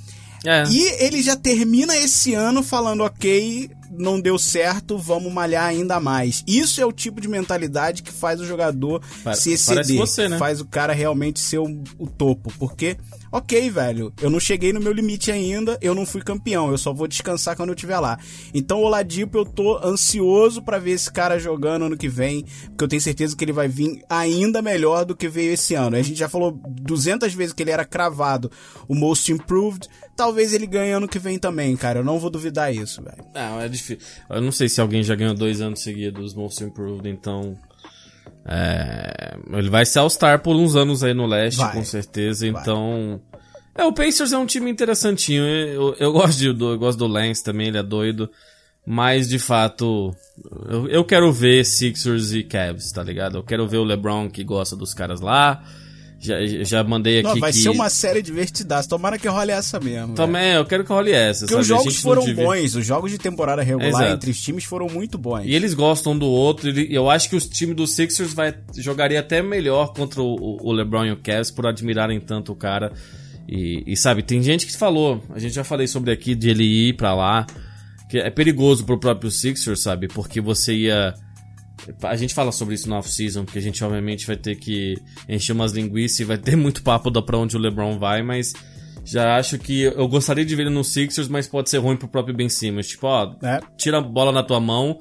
É. 0.48 0.64
E 0.68 1.04
ele 1.04 1.22
já 1.22 1.36
termina 1.36 1.96
esse 1.96 2.32
ano 2.34 2.62
falando, 2.62 3.02
ok, 3.04 3.70
não 3.90 4.20
deu 4.20 4.38
certo, 4.38 4.96
vamos 4.96 5.32
malhar 5.32 5.64
ainda 5.64 5.98
mais. 5.98 6.44
Isso 6.46 6.80
é 6.80 6.86
o 6.86 6.92
tipo 6.92 7.20
de 7.20 7.28
mentalidade 7.28 8.02
que 8.02 8.12
faz 8.12 8.40
o 8.40 8.46
jogador 8.46 9.02
Pa- 9.24 9.34
se 9.34 9.52
exceder, 9.52 9.96
você, 9.96 10.28
né? 10.28 10.38
faz 10.38 10.60
o 10.60 10.66
cara 10.66 10.92
realmente 10.92 11.40
ser 11.40 11.58
o, 11.58 11.82
o 11.98 12.06
topo. 12.06 12.52
Porque, 12.58 12.96
ok, 13.32 13.68
velho, 13.70 14.12
eu 14.20 14.30
não 14.30 14.38
cheguei 14.38 14.72
no 14.72 14.80
meu 14.80 14.92
limite 14.92 15.30
ainda, 15.32 15.76
eu 15.80 15.94
não 15.94 16.06
fui 16.06 16.22
campeão, 16.22 16.70
eu 16.70 16.78
só 16.78 16.92
vou 16.92 17.08
descansar 17.08 17.56
quando 17.56 17.70
eu 17.70 17.74
estiver 17.74 17.98
lá. 17.98 18.18
Então, 18.54 18.82
Oladipo, 18.82 19.36
eu 19.38 19.44
tô 19.44 19.78
ansioso 19.84 20.62
pra 20.62 20.78
ver 20.78 20.92
esse 20.92 21.10
cara 21.10 21.38
jogando 21.38 21.86
ano 21.86 21.96
que 21.96 22.08
vem, 22.08 22.44
porque 22.68 22.84
eu 22.84 22.88
tenho 22.88 23.02
certeza 23.02 23.36
que 23.36 23.44
ele 23.44 23.52
vai 23.52 23.68
vir 23.68 24.02
ainda 24.08 24.62
melhor 24.62 25.04
do 25.04 25.16
que 25.16 25.28
veio 25.28 25.52
esse 25.54 25.74
ano. 25.74 25.96
A 25.96 26.02
gente 26.02 26.18
já 26.18 26.28
falou 26.28 26.52
200 26.68 27.32
vezes 27.34 27.52
que 27.52 27.62
ele 27.62 27.70
era 27.70 27.84
cravado 27.84 28.50
o 28.86 28.94
Most 28.94 29.32
Improved, 29.32 29.88
talvez 30.18 30.52
ele 30.52 30.66
ganhe 30.66 30.90
ano 30.90 31.06
que 31.06 31.18
vem 31.18 31.38
também, 31.38 31.76
cara. 31.76 32.00
Eu 32.00 32.04
não 32.04 32.18
vou 32.18 32.28
duvidar 32.28 32.74
isso, 32.74 33.00
velho. 33.00 33.24
Não, 33.32 33.60
é 33.60 33.68
difícil. 33.68 34.04
Eu 34.28 34.42
não 34.42 34.50
sei 34.50 34.68
se 34.68 34.80
alguém 34.80 35.00
já 35.00 35.14
ganhou 35.14 35.32
dois 35.32 35.60
anos 35.60 35.80
seguidos 35.80 36.34
Most 36.34 36.62
Improved, 36.64 37.08
então. 37.08 37.56
É, 38.44 39.36
ele 39.52 39.70
vai 39.70 39.86
ser 39.86 40.00
All-Star 40.00 40.42
por 40.42 40.56
uns 40.56 40.74
anos 40.74 41.04
aí 41.04 41.14
no 41.14 41.24
leste, 41.24 41.58
Vai. 41.58 41.72
com 41.72 41.84
certeza. 41.84 42.50
Vai. 42.50 42.60
Então. 42.60 43.20
É, 43.76 43.84
o 43.84 43.92
Pacers 43.92 44.32
é 44.32 44.38
um 44.38 44.44
time 44.44 44.68
interessantinho. 44.68 45.44
Eu, 45.44 45.94
eu 46.00 46.10
gosto, 46.12 46.38
de, 46.38 46.52
do, 46.52 46.72
eu 46.72 46.78
gosto 46.78 46.98
do 46.98 47.06
Lance 47.06 47.44
também, 47.44 47.68
ele 47.68 47.78
é 47.78 47.82
doido. 47.82 48.28
Mas, 48.84 49.28
de 49.28 49.38
fato, 49.38 50.12
eu, 50.68 50.88
eu 50.88 51.04
quero 51.04 51.32
ver 51.32 51.64
Sixers 51.64 52.32
e 52.32 52.42
Cavs, 52.42 52.90
tá 52.90 53.04
ligado? 53.04 53.38
Eu 53.38 53.44
quero 53.44 53.68
ver 53.68 53.76
o 53.76 53.84
LeBron 53.84 54.28
que 54.28 54.42
gosta 54.42 54.74
dos 54.74 54.92
caras 54.92 55.20
lá. 55.20 55.62
Já, 56.20 56.34
já 56.64 56.82
mandei 56.82 57.20
aqui 57.20 57.28
Não, 57.28 57.38
vai 57.38 57.52
que... 57.52 57.58
ser 57.58 57.68
uma 57.68 57.88
série 57.88 58.20
divertidaça. 58.20 58.88
Tomara 58.88 59.16
que 59.18 59.28
role 59.28 59.52
essa 59.52 59.78
mesmo. 59.78 60.14
Também, 60.14 60.54
eu 60.54 60.64
quero 60.64 60.82
que 60.84 60.92
role 60.92 61.12
essa, 61.12 61.46
Porque 61.46 61.52
sabe? 61.52 61.60
os 61.62 61.66
jogos 61.68 61.96
foram 62.00 62.24
devia- 62.24 62.44
bons, 62.44 62.74
os 62.74 62.84
jogos 62.84 63.12
de 63.12 63.18
temporada 63.18 63.62
regular 63.62 64.10
entre 64.10 64.30
os 64.32 64.40
times 64.40 64.64
foram 64.64 64.88
muito 64.88 65.16
bons. 65.16 65.44
E 65.44 65.54
eles 65.54 65.74
gostam 65.74 66.18
do 66.18 66.26
outro. 66.26 66.70
Eu 66.70 67.08
acho 67.08 67.28
que 67.30 67.36
os 67.36 67.46
times 67.48 67.76
do 67.76 67.86
Sixers 67.86 68.32
vai, 68.34 68.52
jogaria 68.76 69.20
até 69.20 69.40
melhor 69.40 69.92
contra 69.92 70.20
o, 70.20 70.58
o 70.60 70.72
LeBron 70.72 71.06
e 71.06 71.12
o 71.12 71.16
Cavs 71.16 71.52
por 71.52 71.66
admirarem 71.68 72.18
tanto 72.20 72.50
o 72.50 72.56
cara. 72.56 72.92
E, 73.48 73.84
e, 73.86 73.96
sabe, 73.96 74.22
tem 74.22 74.42
gente 74.42 74.66
que 74.66 74.76
falou, 74.76 75.22
a 75.30 75.38
gente 75.38 75.54
já 75.54 75.62
falei 75.64 75.86
sobre 75.86 76.10
aqui 76.10 76.34
de 76.34 76.50
ele 76.50 76.64
ir 76.64 76.96
pra 76.96 77.14
lá, 77.14 77.46
que 78.10 78.18
é 78.18 78.28
perigoso 78.28 78.84
pro 78.84 78.98
próprio 78.98 79.30
Sixers, 79.30 79.80
sabe? 79.80 80.08
Porque 80.08 80.40
você 80.40 80.74
ia. 80.74 81.14
A 82.02 82.16
gente 82.16 82.34
fala 82.34 82.52
sobre 82.52 82.74
isso 82.74 82.88
na 82.88 82.98
off-season, 82.98 83.44
porque 83.44 83.58
a 83.58 83.62
gente 83.62 83.82
obviamente 83.82 84.26
vai 84.26 84.36
ter 84.36 84.56
que 84.56 84.96
encher 85.28 85.52
umas 85.52 85.72
linguiças 85.72 86.20
e 86.20 86.24
vai 86.24 86.38
ter 86.38 86.54
muito 86.56 86.82
papo 86.82 87.10
da 87.10 87.22
pra 87.22 87.38
onde 87.38 87.56
o 87.56 87.60
LeBron 87.60 87.98
vai, 87.98 88.22
mas 88.22 88.52
já 89.04 89.36
acho 89.36 89.58
que 89.58 89.82
eu 89.82 90.06
gostaria 90.08 90.44
de 90.44 90.54
ver 90.54 90.62
ele 90.62 90.70
no 90.70 90.84
Sixers, 90.84 91.28
mas 91.28 91.46
pode 91.46 91.70
ser 91.70 91.78
ruim 91.78 91.96
pro 91.96 92.08
próprio 92.08 92.34
Ben 92.34 92.48
Simmons. 92.48 92.88
Tipo, 92.88 93.06
ó, 93.06 93.34
É. 93.42 93.60
tira 93.76 93.98
a 93.98 94.00
bola 94.02 94.30
na 94.30 94.42
tua 94.42 94.60
mão, 94.60 94.98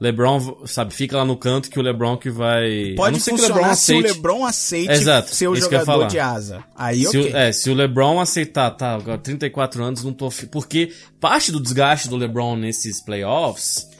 LeBron, 0.00 0.62
sabe, 0.64 0.94
fica 0.94 1.18
lá 1.18 1.26
no 1.26 1.36
canto 1.36 1.68
que 1.68 1.78
o 1.78 1.82
LeBron 1.82 2.16
que 2.16 2.30
vai. 2.30 2.94
Pode 2.96 3.20
ser 3.20 3.32
que 3.32 3.36
funcionar 3.38 3.74
se 3.74 3.92
o 3.94 4.00
LeBron 4.00 4.46
aceite 4.46 4.90
Exato, 4.92 5.34
ser 5.34 5.46
o 5.46 5.54
jogador 5.54 5.84
falar. 5.84 6.06
de 6.06 6.18
asa. 6.18 6.64
Aí, 6.74 7.04
se, 7.04 7.18
o, 7.18 7.36
é, 7.36 7.52
se 7.52 7.68
o 7.68 7.74
LeBron 7.74 8.18
aceitar, 8.18 8.70
tá, 8.70 8.94
agora 8.94 9.18
34 9.18 9.84
anos, 9.84 10.02
não 10.02 10.14
tô. 10.14 10.30
Porque 10.50 10.90
parte 11.20 11.52
do 11.52 11.60
desgaste 11.60 12.08
do 12.08 12.16
LeBron 12.16 12.56
nesses 12.56 13.02
playoffs 13.04 13.90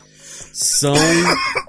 são. 0.63 0.95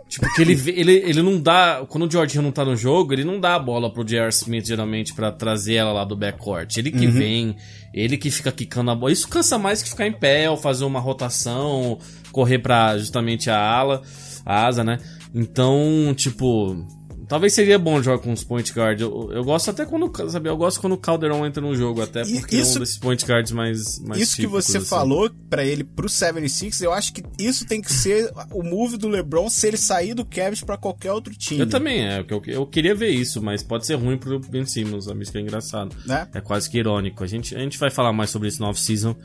tipo, 0.10 0.26
que 0.34 0.42
ele, 0.42 0.54
ele, 0.72 0.92
ele 0.92 1.22
não 1.22 1.40
dá. 1.40 1.86
Quando 1.88 2.06
o 2.06 2.12
George 2.12 2.36
Hill 2.36 2.42
não 2.44 2.52
tá 2.52 2.66
no 2.66 2.76
jogo, 2.76 3.14
ele 3.14 3.24
não 3.24 3.40
dá 3.40 3.56
a 3.56 3.60
bola 3.60 3.92
pro 3.92 4.04
J.R. 4.04 4.30
Smith 4.30 4.66
geralmente 4.68 5.14
pra 5.14 5.32
trazer 5.32 5.76
ela 5.76 5.92
lá 5.94 6.04
do 6.04 6.16
backcourt. 6.16 6.78
Ele 6.78 6.92
Uhum. 6.92 7.00
que 7.00 7.08
vem, 7.08 7.56
ele 7.94 8.18
que 8.18 8.30
fica 8.30 8.52
quicando 8.52 8.92
a 8.92 8.96
bola. 8.96 9.12
Isso 9.12 9.28
cansa 9.28 9.58
mais 9.58 9.82
que 9.82 9.90
ficar 9.90 10.08
em 10.08 10.14
pé 10.14 10.50
ou 10.50 10.58
fazer 10.58 10.84
uma 10.84 11.00
rotação, 11.00 11.98
correr 12.32 12.60
pra 12.60 12.98
justamente 12.98 13.50
a 13.50 13.58
ala, 13.60 14.02
a 14.46 14.66
asa, 14.68 14.84
né? 14.84 14.98
Então, 15.34 16.14
tipo. 16.16 16.86
Talvez 17.32 17.54
seria 17.54 17.80
bom 17.80 18.04
jogar 18.04 18.22
com 18.22 18.34
os 18.34 18.44
point 18.44 18.70
guard. 18.74 19.00
Eu, 19.00 19.30
eu 19.32 19.42
gosto 19.42 19.70
até 19.72 19.86
quando, 19.86 20.12
sabe, 20.30 20.50
eu 20.50 20.58
gosto 20.58 20.82
quando 20.82 20.92
o 20.94 20.98
Calderon 20.98 21.46
entra 21.46 21.62
no 21.62 21.74
jogo, 21.74 22.02
até 22.02 22.26
porque 22.26 22.58
é 22.58 22.60
isso- 22.60 22.76
um 22.76 22.80
desses 22.82 22.98
point 22.98 23.26
guards 23.26 23.54
mais, 23.54 24.00
mais 24.00 24.22
Isso 24.22 24.36
que 24.36 24.46
você 24.46 24.80
assim. 24.80 24.86
falou 24.86 25.32
pra 25.50 25.64
ele 25.64 25.82
pro 25.86 26.10
76, 26.10 26.82
eu 26.82 26.92
acho 26.92 27.14
que 27.14 27.24
isso 27.40 27.66
tem 27.66 27.80
que 27.80 27.94
ser 27.94 28.30
o 28.52 28.62
move 28.62 28.98
do 28.98 29.08
LeBron 29.08 29.50
se 29.50 29.66
ele 29.66 29.78
sair 29.78 30.14
do 30.14 30.26
Cavs 30.26 30.62
pra 30.62 30.76
qualquer 30.76 31.14
outro 31.14 31.34
time. 31.34 31.62
Eu 31.62 31.70
também, 31.70 32.06
é, 32.06 32.20
eu, 32.28 32.42
eu 32.48 32.66
queria 32.66 32.94
ver 32.94 33.12
isso, 33.12 33.42
mas 33.42 33.64
pode 33.64 33.86
ser 33.86 33.96
ruim 33.96 34.18
pro 34.18 34.38
Ben 34.38 34.66
Simmons, 34.66 35.06
sabe? 35.06 35.24
Isso 35.24 35.32
que 35.32 35.38
é 35.38 35.42
engraçado. 35.42 35.96
Né? 36.06 36.28
É 36.34 36.42
quase 36.42 36.70
que 36.70 36.80
irônico. 36.80 37.24
A 37.24 37.28
gente, 37.28 37.56
a 37.56 37.60
gente 37.60 37.78
vai 37.80 37.90
falar 37.90 38.12
mais 38.12 38.30
sobre 38.30 38.50
isso 38.50 38.62
no 38.62 38.68
off-season. 38.68 39.16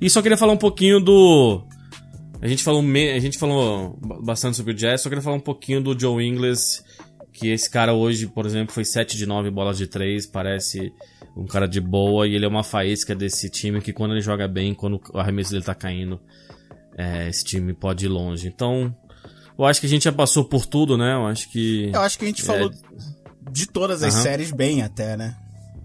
E 0.00 0.10
só 0.10 0.20
queria 0.20 0.36
falar 0.36 0.52
um 0.54 0.58
pouquinho 0.58 0.98
do. 0.98 1.62
A 2.40 2.48
gente 2.48 2.64
falou, 2.64 2.82
me- 2.82 3.12
a 3.12 3.20
gente 3.20 3.38
falou 3.38 3.96
ba- 4.04 4.18
bastante 4.20 4.56
sobre 4.56 4.72
o 4.72 4.76
Jazz, 4.76 5.00
só 5.00 5.08
queria 5.08 5.22
falar 5.22 5.36
um 5.36 5.40
pouquinho 5.40 5.80
do 5.80 5.96
Joe 5.96 6.26
Ingles, 6.26 6.82
que 7.32 7.48
esse 7.48 7.68
cara 7.70 7.92
hoje, 7.94 8.26
por 8.26 8.44
exemplo, 8.46 8.72
foi 8.74 8.84
7 8.84 9.16
de 9.16 9.26
9 9.26 9.50
bolas 9.50 9.78
de 9.78 9.86
3, 9.86 10.26
parece 10.26 10.92
um 11.36 11.46
cara 11.46 11.66
de 11.66 11.80
boa, 11.80 12.26
e 12.28 12.34
ele 12.34 12.44
é 12.44 12.48
uma 12.48 12.62
faísca 12.62 13.14
desse 13.14 13.48
time 13.48 13.80
que 13.80 13.92
quando 13.92 14.12
ele 14.12 14.20
joga 14.20 14.46
bem, 14.46 14.74
quando 14.74 15.00
o 15.12 15.18
arremesso 15.18 15.50
dele 15.52 15.64
tá 15.64 15.74
caindo, 15.74 16.20
é, 16.96 17.28
esse 17.28 17.42
time 17.44 17.72
pode 17.72 18.04
ir 18.04 18.08
longe. 18.08 18.46
Então, 18.48 18.94
eu 19.58 19.64
acho 19.64 19.80
que 19.80 19.86
a 19.86 19.88
gente 19.88 20.04
já 20.04 20.12
passou 20.12 20.44
por 20.44 20.66
tudo, 20.66 20.96
né? 20.98 21.14
Eu 21.14 21.26
acho 21.26 21.50
que. 21.50 21.90
Eu 21.92 22.00
acho 22.00 22.18
que 22.18 22.24
a 22.24 22.28
gente 22.28 22.42
falou 22.42 22.70
de 23.50 23.66
todas 23.66 24.02
as 24.02 24.14
Aham. 24.14 24.22
séries 24.22 24.50
bem 24.52 24.82
até, 24.82 25.16
né? 25.16 25.34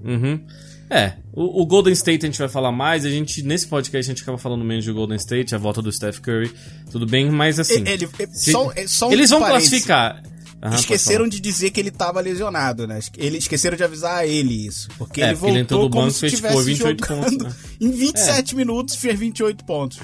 Uhum. 0.04 0.46
É, 0.90 1.14
o, 1.34 1.62
o 1.64 1.66
Golden 1.66 1.92
State 1.94 2.26
a 2.26 2.30
gente 2.30 2.40
vai 2.40 2.48
falar 2.48 2.72
mais, 2.72 3.04
a 3.06 3.10
gente, 3.10 3.42
nesse 3.44 3.68
podcast 3.68 4.10
a 4.10 4.14
gente 4.14 4.24
acaba 4.24 4.38
falando 4.38 4.64
menos 4.64 4.86
de 4.86 4.92
Golden 4.92 5.18
State, 5.18 5.54
a 5.54 5.58
volta 5.58 5.82
do 5.82 5.92
Steph 5.92 6.20
Curry, 6.20 6.50
tudo 6.92 7.06
bem, 7.06 7.30
mas 7.30 7.60
assim... 7.60 7.82
Ele- 7.86 8.08
ele- 8.20 8.28
se- 8.32 8.52
só- 8.54 8.72
é 8.74 8.88
só 8.88 9.10
um 9.10 9.12
eles 9.12 9.30
vão 9.30 9.40
classificar. 9.40 10.24
Aham, 10.62 10.76
Esqueceram 10.76 11.28
de 11.28 11.40
dizer 11.40 11.70
que 11.70 11.80
ele 11.80 11.92
tava 11.92 12.20
lesionado, 12.20 12.88
né? 12.88 13.00
Ele, 13.16 13.38
esqueceram 13.38 13.78
de 13.78 13.84
avisar 13.84 14.18
a 14.18 14.26
ele 14.26 14.66
isso. 14.66 14.90
Porque 14.98 15.22
É, 15.22 15.30
ele 15.30 15.36
porque 15.36 15.54
voltou 15.54 15.90
como 15.90 16.06
banco 16.06 16.10
e 16.10 16.20
se 16.20 16.26
estivesse 16.26 16.64
28 16.64 17.06
jogando 17.06 17.38
pontos, 17.38 17.56
em 17.80 17.92
27 17.92 18.56
minutos, 18.56 18.96
fez 18.96 19.20
28 19.20 19.66
pontos. 19.66 20.00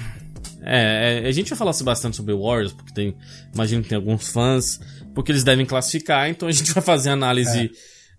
É, 0.62 1.22
é, 1.24 1.28
a 1.28 1.32
gente 1.32 1.50
vai 1.50 1.58
falar 1.58 1.74
bastante 1.82 2.16
sobre 2.16 2.32
o 2.32 2.42
Warriors, 2.42 2.72
porque 2.72 2.92
tem, 2.94 3.14
imagino 3.52 3.82
que 3.82 3.88
tem 3.88 3.96
alguns 3.96 4.28
fãs, 4.28 4.80
porque 5.14 5.32
eles 5.32 5.44
devem 5.44 5.66
classificar, 5.66 6.28
então 6.28 6.48
a 6.48 6.52
gente 6.52 6.70
vai 6.72 6.82
fazer 6.82 7.10
análise 7.10 7.70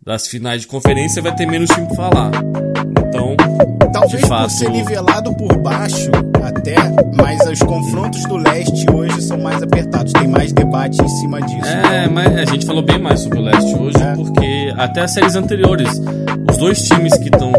das 0.03 0.27
finais 0.27 0.61
de 0.61 0.67
conferência 0.67 1.19
e 1.19 1.23
vai 1.23 1.35
ter 1.35 1.47
menos 1.47 1.69
time 1.69 1.87
pra 1.87 1.95
falar. 1.95 2.31
Talvez 3.91 4.21
de 4.21 4.27
fato... 4.27 4.41
por 4.43 4.49
ser 4.51 4.69
nivelado 4.69 5.33
por 5.35 5.57
baixo, 5.57 6.09
até, 6.43 6.75
mas 7.15 7.39
os 7.49 7.59
confrontos 7.59 8.23
do 8.25 8.37
leste 8.37 8.85
hoje 8.91 9.21
são 9.21 9.37
mais 9.37 9.61
apertados. 9.63 10.11
Tem 10.13 10.27
mais 10.27 10.51
debate 10.51 11.01
em 11.01 11.07
cima 11.07 11.41
disso. 11.41 11.65
É, 11.67 12.07
mas 12.09 12.37
a 12.37 12.45
gente 12.45 12.65
falou 12.65 12.81
bem 12.83 12.99
mais 12.99 13.21
sobre 13.21 13.39
o 13.39 13.41
leste 13.41 13.75
hoje, 13.75 13.97
É. 14.01 14.15
porque 14.15 14.73
até 14.77 15.01
as 15.01 15.11
séries 15.11 15.35
anteriores, 15.35 15.89
os 16.51 16.57
dois 16.57 16.81
times 16.81 17.13
que 17.17 17.25
estão, 17.25 17.51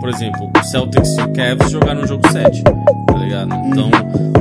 por 0.00 0.08
exemplo, 0.08 0.50
o 0.58 0.64
Celtics 0.64 1.16
e 1.18 1.20
o 1.22 1.28
Cavs 1.32 1.70
jogaram 1.70 2.02
o 2.02 2.06
jogo 2.06 2.22
7, 2.30 2.62
tá 2.62 3.14
ligado? 3.18 3.54
Então, 3.66 3.90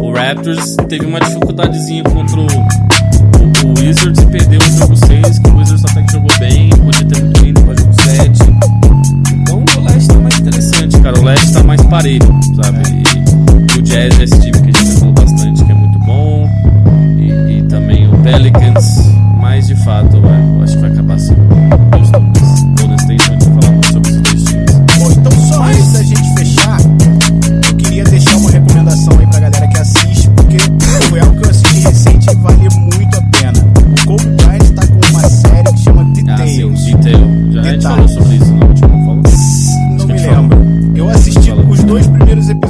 o 0.02 0.12
Raptors 0.14 0.76
teve 0.88 1.06
uma 1.06 1.20
dificuldadezinha 1.20 2.04
contra 2.04 2.40
o, 2.40 2.44
o, 2.46 3.68
o 3.68 3.80
Wizards 3.80 4.22
e 4.22 4.26
perdeu 4.28 4.60
o 4.60 4.72
jogo 4.78 4.96
6, 4.96 5.40
que 5.40 5.50
o 5.50 5.58
Wizards 5.58 5.86
até 5.86 6.02
que 6.04 6.12
jogou 6.14 6.32
bem, 6.40 6.70
podia 6.70 7.06
ter 7.08 7.24
muito 7.24 7.46
indo 7.46 7.62
pra 7.62 7.74
jogo 7.76 7.94
7 8.02 8.79
cara, 11.10 11.20
o 11.20 11.24
leve 11.24 11.52
tá 11.52 11.64
mais 11.64 11.82
parelho, 11.84 12.40
sabe? 12.56 12.80
E, 12.92 13.76
e 13.76 13.80
o 13.80 13.82
jazz 13.82 14.20
é 14.20 14.24
esse 14.24 14.42
tipo 14.42 14.62
que 14.62 14.70
a 14.70 14.80
gente 14.80 15.00
falou 15.00 15.14
bastante, 15.14 15.66
que 15.66 15.72
é 15.72 15.76
muito 15.76 16.00
bom. 16.00 16.50
E, 17.18 17.58
e 17.58 17.64
também 17.64 18.08
o 18.08 18.18
Pelicans, 18.20 19.12
mas 19.40 19.68
de 19.68 19.76
fato, 19.84 20.20
né? 20.20 20.56
eu 20.58 20.64
acho 20.64 20.74
que 20.76 20.82
vai 20.82 20.92
acabar 20.92 21.20
sendo. 21.20 21.42
Assim. 21.94 22.29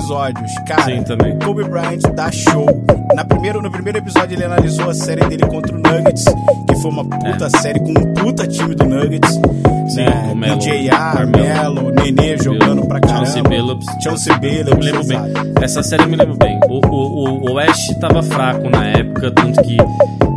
Episódios. 0.10 0.52
Cara, 0.68 0.84
Sim, 0.86 1.04
também. 1.04 1.34
o 1.34 1.40
Kobe 1.40 1.64
Bryant 1.66 2.02
dá 2.16 2.32
show. 2.32 2.66
Na 3.14 3.24
primeiro, 3.24 3.62
no 3.62 3.70
primeiro 3.70 4.00
episódio 4.00 4.36
ele 4.36 4.44
analisou 4.44 4.90
a 4.90 4.94
série 4.94 5.24
dele 5.28 5.46
contra 5.46 5.76
o 5.76 5.78
Nuggets, 5.78 6.26
que 6.68 6.76
foi 6.82 6.92
uma 6.92 7.06
puta 7.06 7.50
série 7.50 7.80
com 7.80 7.92
um 7.92 8.14
puta 8.14 8.48
time 8.48 8.74
do 8.74 8.86
Nuggets. 8.86 9.38
É. 9.38 9.90
Sim, 9.90 10.04
né? 10.04 10.30
o 10.32 10.36
Melo, 10.36 10.60
DJR, 10.60 10.90
Carmelo. 10.90 11.76
Melo, 11.76 11.92
Nenê 11.92 12.38
jogando 12.38 12.86
pra 12.88 13.00
caramba. 13.00 13.26
Chauncey 13.26 13.44
Billups. 13.44 13.86
Chauncey 14.04 14.40
Billups, 14.40 14.78
me 14.78 14.92
lembro 14.92 15.04
bem. 15.06 15.20
Essa 15.62 15.84
série 15.84 16.04
eu 16.04 16.10
me 16.10 16.16
lembro 16.16 16.38
bem. 16.38 16.60
O, 16.68 16.86
o, 16.88 17.52
o 17.52 17.54
Oeste 17.54 18.00
tava 18.00 18.22
fraco 18.24 18.70
na 18.70 18.86
época, 18.86 19.32
tanto 19.32 19.62
que 19.62 19.78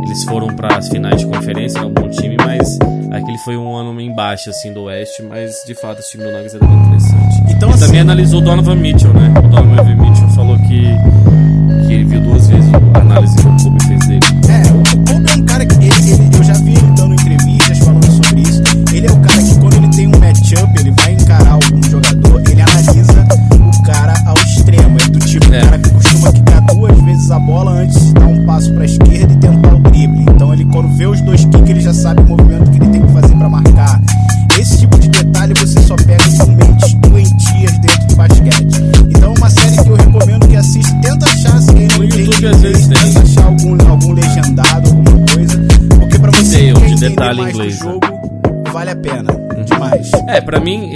eles 0.03 0.23
foram 0.25 0.47
para 0.47 0.77
as 0.77 0.87
finais 0.89 1.21
de 1.21 1.25
conferência, 1.27 1.79
era 1.79 1.87
um 1.87 1.91
bom 1.93 2.09
time, 2.09 2.35
mas 2.37 2.77
aquele 3.11 3.37
foi 3.39 3.57
um 3.57 3.75
ano 3.75 3.99
embaixo 4.01 4.49
assim 4.49 4.73
do 4.73 4.83
Oeste, 4.83 5.23
mas 5.23 5.63
de 5.65 5.73
fato 5.75 5.99
o 5.99 6.03
time 6.03 6.23
do 6.23 6.31
Nuggets 6.31 6.53
era 6.55 6.65
bem 6.65 6.77
interessante. 6.77 7.43
Então, 7.49 7.69
assim- 7.69 7.85
também 7.85 7.99
analisou 8.01 8.39
o 8.41 8.43
Donovan 8.43 8.75
Mitchell, 8.75 9.13
né? 9.13 9.33
O 9.37 9.47
Donovan 9.47 9.95
Mitchell 9.95 10.29
falou 10.29 10.57
que 10.59 10.87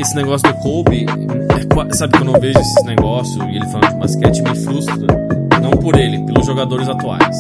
esse 0.08 0.16
negócio 0.16 0.48
do 0.48 0.54
Kobe, 0.60 1.06
é 1.06 1.94
sabe 1.96 2.18
quando 2.18 2.34
eu 2.34 2.40
vejo 2.40 2.58
esse 2.60 2.84
negócio 2.86 3.44
e 3.50 3.58
ele 3.58 3.66
falando 3.68 3.90
de 3.94 4.00
basquete, 4.00 4.42
me 4.42 4.56
frustra. 4.56 5.08
Não 5.62 5.72
por 5.72 5.98
ele, 5.98 6.24
pelos 6.26 6.46
jogadores 6.46 6.88
atuais. 6.88 7.38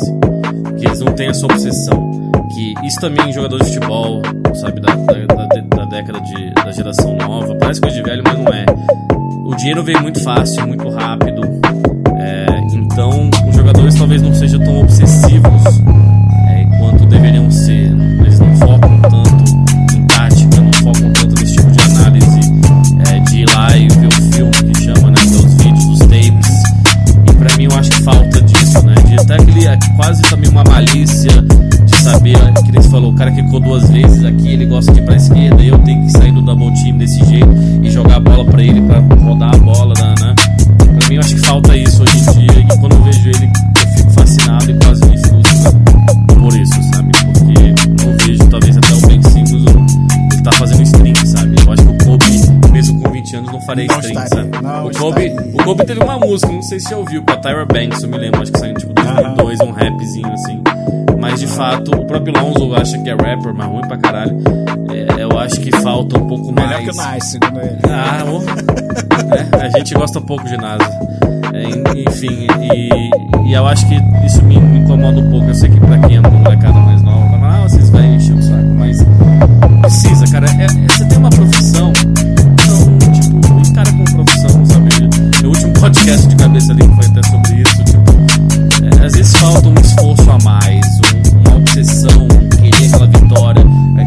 Que 0.77 0.85
eles 0.85 0.99
não 0.99 1.13
têm 1.13 1.29
essa 1.29 1.45
obsessão. 1.45 2.11
Que 2.53 2.73
isso 2.85 2.99
também 2.99 3.31
jogadores 3.31 3.67
de 3.67 3.73
futebol, 3.75 4.21
sabe, 4.55 4.81
da, 4.81 4.93
da, 4.95 5.13
da- 5.13 5.45
da 5.77 5.85
década 5.85 6.19
de, 6.21 6.53
da 6.53 6.71
geração 6.71 7.15
nova, 7.15 7.55
parece 7.55 7.79
coisa 7.79 7.95
de 7.95 8.03
velho, 8.03 8.21
mas 8.25 8.37
não 8.37 8.47
é. 8.53 8.65
O 9.45 9.55
dinheiro 9.55 9.83
veio 9.83 10.01
muito 10.01 10.21
fácil, 10.21 10.67
muito 10.67 10.89
rápido. 10.89 11.41
É, 12.19 12.47
então, 12.73 13.29
os 13.47 13.55
jogadores 13.55 13.95
talvez 13.95 14.21
não 14.21 14.33
sejam 14.33 14.59
tão 14.63 14.81
obsessivos 14.81 15.76
Kobe, 55.67 55.85
teve 55.85 56.01
uma 56.01 56.17
música, 56.17 56.49
não 56.51 56.61
sei 56.61 56.79
se 56.79 56.89
já 56.89 56.97
ouviu, 56.97 57.21
com 57.23 57.31
a 57.33 57.37
Tyra 57.37 57.65
Banks, 57.65 58.01
eu 58.01 58.07
me 58.09 58.17
lembro, 58.17 58.41
acho 58.41 58.51
que 58.53 58.59
saiu 58.59 58.73
tipo 58.75 58.93
2002, 58.93 59.59
um 59.59 59.71
rapzinho 59.71 60.31
assim. 60.33 60.61
Mas 61.19 61.39
de 61.41 61.47
fato, 61.47 61.91
o 61.91 62.05
próprio 62.05 62.33
Lonzo 62.41 62.73
acha 62.73 62.97
que 62.99 63.09
é 63.09 63.13
rapper, 63.13 63.53
mas 63.53 63.67
ruim 63.67 63.81
pra 63.81 63.97
caralho. 63.97 64.37
É, 65.17 65.23
eu 65.23 65.37
acho 65.37 65.59
que 65.59 65.69
falta 65.81 66.17
um 66.17 66.25
pouco 66.27 66.51
Melhor 66.53 66.69
mais. 66.69 66.83
que 66.85 66.89
o 66.89 67.11
Nice, 67.13 67.27
segundo 67.31 67.59
ele. 67.59 67.77
Ah, 67.89 68.23
ô. 68.25 69.57
É, 69.61 69.65
a 69.65 69.77
gente 69.77 69.93
gosta 69.93 70.21
pouco 70.21 70.45
de 70.45 70.55
NASA. 70.55 70.85
É, 71.53 71.63
en- 71.63 72.07
enfim, 72.07 72.47
e, 72.61 73.49
e 73.49 73.53
eu 73.53 73.65
acho 73.67 73.85
que 73.89 73.95
isso 74.25 74.41
me, 74.45 74.59
me 74.59 74.79
incomoda 74.79 75.19
um 75.19 75.29
pouco. 75.29 75.47
Eu 75.49 75.55
sei 75.55 75.69
que 75.69 75.79
pra 75.81 75.97
quem 75.99 76.15
é 76.15 76.19
uma 76.21 76.29
molecada 76.29 76.79
mais 76.79 77.01
nova, 77.01 77.35
ah, 77.45 77.67
vocês 77.67 77.89
vão 77.89 78.05
encher 78.05 78.33
o 78.35 78.41
saco, 78.41 78.63
mas 78.77 78.99
precisa, 79.81 80.25
cara. 80.31 80.45
É- 80.49 80.63
é- 80.63 80.87
você 80.89 81.05
tem 81.05 81.17
uma 81.17 81.29
profissão, 81.29 81.91
podcast 86.07 86.27
de 86.29 86.35
cabeça 86.37 86.71
ali 86.71 86.81
foi 86.83 87.05
até 87.05 87.27
sobre 87.29 87.61
isso, 87.61 87.83
tipo, 87.83 88.95
é, 89.01 89.05
às 89.05 89.13
vezes 89.13 89.31
falta 89.33 89.67
um 89.67 89.73
esforço 89.75 90.31
a 90.31 90.37
mais, 90.39 90.85
um- 90.85 91.39
uma 91.49 91.57
obsessão, 91.57 92.27
querer 92.61 92.87
aquela 92.87 93.07
vitória. 93.07 93.63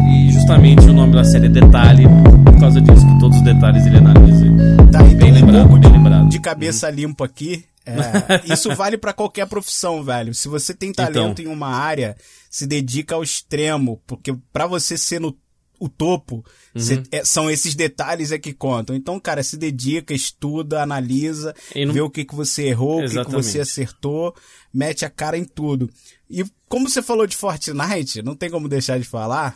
E 0.09 0.31
justamente 0.31 0.81
o 0.87 0.93
nome 0.93 1.13
da 1.13 1.23
série 1.23 1.45
é 1.45 1.49
Detalhe, 1.49 2.05
por 2.45 2.59
causa 2.59 2.81
disso, 2.81 3.05
que 3.05 3.19
todos 3.19 3.37
os 3.37 3.43
detalhes 3.43 3.85
ele 3.85 3.97
analisa. 3.97 4.45
Tá 4.91 5.03
aí 5.03 5.13
Bem 5.15 5.31
um 5.31 5.35
lembrado, 5.35 5.77
bem 5.79 5.91
lembrado. 5.91 6.29
de 6.29 6.39
cabeça 6.39 6.89
limpa 6.89 7.25
aqui. 7.25 7.63
É, 7.85 7.93
isso 8.51 8.73
vale 8.75 8.97
pra 8.97 9.13
qualquer 9.13 9.45
profissão, 9.47 10.03
velho. 10.03 10.33
Se 10.33 10.47
você 10.47 10.73
tem 10.73 10.91
talento 10.91 11.41
Então. 11.41 11.51
em 11.53 11.55
uma 11.55 11.67
área, 11.67 12.15
se 12.49 12.65
dedica 12.65 13.13
ao 13.15 13.21
extremo, 13.23 13.99
porque 14.07 14.33
pra 14.51 14.65
você 14.65 14.97
ser 14.97 15.19
no 15.21 15.35
o 15.83 15.89
topo, 15.89 16.45
cê- 16.77 17.01
é, 17.11 17.25
são 17.25 17.49
esses 17.49 17.73
detalhes 17.73 18.31
é 18.31 18.37
que 18.37 18.53
contam. 18.53 18.95
Então, 18.95 19.19
cara, 19.19 19.41
se 19.41 19.57
dedica, 19.57 20.13
estuda, 20.13 20.83
analisa, 20.83 21.55
não- 21.85 21.93
vê 21.93 22.01
o 22.01 22.09
que, 22.09 22.23
que 22.23 22.35
você 22.35 22.67
errou, 22.67 22.99
o 22.99 23.09
que, 23.09 23.15
que 23.25 23.31
você 23.43 23.59
acertou, 23.61 24.35
mete 24.71 25.03
a 25.05 25.09
cara 25.09 25.37
em 25.37 25.43
tudo. 25.43 25.89
E 26.29 26.45
como 26.69 26.87
você 26.87 27.01
falou 27.01 27.25
de 27.25 27.35
Fortnite, 27.35 28.21
não 28.21 28.35
tem 28.35 28.49
como 28.49 28.69
deixar 28.69 28.99
de 28.99 29.05
falar. 29.05 29.55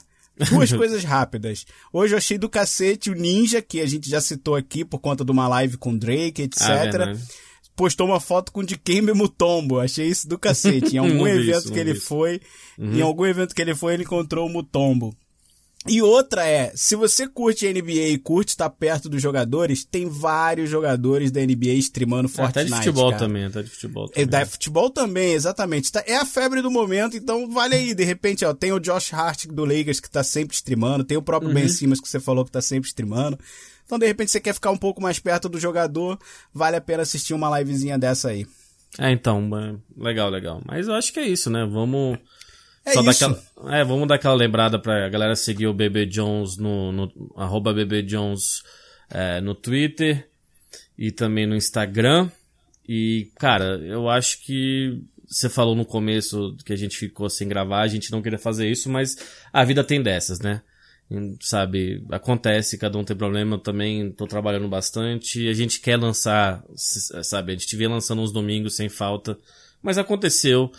Duas 0.50 0.70
coisas 0.74 1.04
rápidas. 1.04 1.66
Hoje 1.94 2.14
eu 2.14 2.18
achei 2.18 2.38
do 2.38 2.50
cacete 2.50 3.10
o 3.10 3.14
Ninja, 3.16 3.62
que 3.62 3.80
a 3.80 3.86
gente 3.86 4.10
já 4.10 4.20
citou 4.20 4.56
aqui 4.56 4.84
por 4.84 5.00
conta 5.00 5.24
de 5.24 5.32
uma 5.32 5.48
live 5.48 5.78
com 5.78 5.96
Drake, 5.98 6.42
etc. 6.42 6.62
Ah, 6.68 7.14
postou 7.76 8.08
uma 8.08 8.20
foto 8.20 8.52
com 8.52 8.60
o 8.62 8.66
Dikembe 8.66 9.14
Mutombo. 9.14 9.80
Achei 9.80 10.08
isso 10.08 10.28
do 10.28 10.38
cacete. 10.40 10.96
Em 10.96 10.98
algum 11.00 11.26
evento 11.28 11.60
isso, 11.66 11.72
que 11.72 11.80
ele 11.80 11.92
isso. 11.92 12.02
foi, 12.08 12.42
em 12.78 13.02
algum 13.02 13.26
evento 13.26 13.54
que 13.56 13.62
ele 13.62 13.74
foi, 13.76 13.94
ele 13.94 14.04
encontrou 14.04 14.46
o 14.48 14.50
Mutombo. 14.50 15.16
E 15.88 16.02
outra 16.02 16.48
é, 16.48 16.72
se 16.76 16.96
você 16.96 17.28
curte 17.28 17.72
NBA 17.72 18.08
e 18.10 18.18
curte 18.18 18.50
estar 18.50 18.70
perto 18.72 19.08
dos 19.08 19.22
jogadores, 19.22 19.86
tem 19.86 20.10
vários 20.10 20.68
jogadores 20.70 21.30
da 21.32 21.42
NBA 21.42 21.74
streamando 21.76 22.28
Até 22.28 22.36
Fortnite. 22.38 22.70
de 22.72 22.76
futebol 22.78 23.10
cara. 23.12 23.20
também, 23.20 23.46
até 23.46 23.62
de 23.62 23.70
futebol 23.70 24.06
É, 24.06 24.08
também. 24.10 24.28
da 24.28 24.46
futebol 24.48 24.90
também, 24.90 25.34
exatamente. 25.34 25.92
Tá- 25.92 26.04
É 26.08 26.16
a 26.18 26.26
febre 26.26 26.62
do 26.64 26.72
momento, 26.72 27.16
então 27.16 27.50
vale 27.52 27.76
aí. 27.76 27.94
De 27.94 28.04
repente, 28.04 28.44
ó, 28.44 28.54
tem 28.54 28.72
o 28.72 28.80
Josh 28.80 29.14
Hart 29.14 29.46
do 29.46 29.64
Lakers 29.64 30.00
que 30.00 30.10
tá 30.10 30.24
sempre 30.24 30.56
streamando, 30.56 31.04
tem 31.04 31.18
o 31.18 31.22
próprio 31.22 31.54
Ben 31.54 31.70
Simmons 31.70 32.02
que 32.02 32.10
você 32.10 32.20
falou 32.20 32.44
que 32.44 32.52
tá 32.52 32.62
sempre 32.62 32.88
streamando. 32.88 33.38
Então, 33.86 34.00
de 34.00 34.08
repente, 34.08 34.32
você 34.32 34.40
quer 34.40 34.54
ficar 34.56 34.72
um 34.72 34.78
pouco 34.78 35.00
mais 35.00 35.20
perto 35.20 35.48
do 35.48 35.60
jogador, 35.60 36.18
vale 36.52 36.76
a 36.78 36.82
pena 36.82 37.04
assistir 37.04 37.36
uma 37.36 37.60
livezinha 37.60 38.00
dessa 38.00 38.30
aí. 38.30 38.48
É, 38.98 39.12
então, 39.12 39.48
é, 39.56 39.76
legal, 39.96 40.32
legal. 40.32 40.62
Mas 40.66 40.88
eu 40.88 40.96
acho 40.96 41.14
que 41.14 41.20
é 41.20 41.28
isso, 41.28 41.52
né? 41.52 41.64
Vamos. 41.72 42.18
É 42.86 42.94
só 42.94 43.02
isso. 43.02 43.26
aquela, 43.26 43.76
é, 43.76 43.84
vamos 43.84 44.08
dar 44.08 44.16
aquela 44.16 44.36
lembrada 44.36 44.78
pra 44.80 45.10
galera 45.10 45.36
seguir 45.36 45.68
o 45.68 45.74
BB 45.74 46.06
Jones 46.06 46.58
no, 46.58 46.92
no 46.92 47.34
arroba 47.36 47.74
BB 47.74 48.04
Jones 48.04 48.64
é, 49.10 49.42
no 49.42 49.56
Twitter 49.56 50.28
e 50.98 51.12
também 51.12 51.48
no 51.48 51.56
Instagram. 51.56 52.30
E, 52.88 53.32
cara, 53.36 53.80
eu 53.84 54.08
acho 54.08 54.42
que 54.44 55.02
você 55.28 55.50
falou 55.50 55.76
no 55.76 55.86
começo 55.86 56.56
que 56.64 56.72
a 56.72 56.76
gente 56.76 56.98
ficou 56.98 57.30
sem 57.30 57.48
gravar, 57.48 57.82
a 57.82 57.88
gente 57.88 58.12
não 58.12 58.22
queria 58.22 58.38
fazer 58.38 58.70
isso, 58.70 58.90
mas 58.90 59.16
a 59.52 59.64
vida 59.64 59.84
tem 59.84 60.02
dessas, 60.02 60.40
né? 60.40 60.62
Sabe, 61.40 62.04
acontece, 62.10 62.80
cada 62.80 62.98
um 62.98 63.04
tem 63.04 63.16
problema, 63.16 63.56
eu 63.56 63.60
também 63.60 64.12
tô 64.12 64.26
trabalhando 64.26 64.68
bastante, 64.68 65.48
a 65.48 65.54
gente 65.54 65.80
quer 65.80 65.98
lançar, 65.98 66.64
sabe, 67.24 67.54
a 67.54 67.56
gente 67.56 67.76
vê 67.76 67.88
lançando 67.88 68.24
uns 68.24 68.32
domingos 68.32 68.76
sem 68.76 68.90
falta, 68.90 69.38
mas 69.84 70.00
aconteceu, 70.00 70.72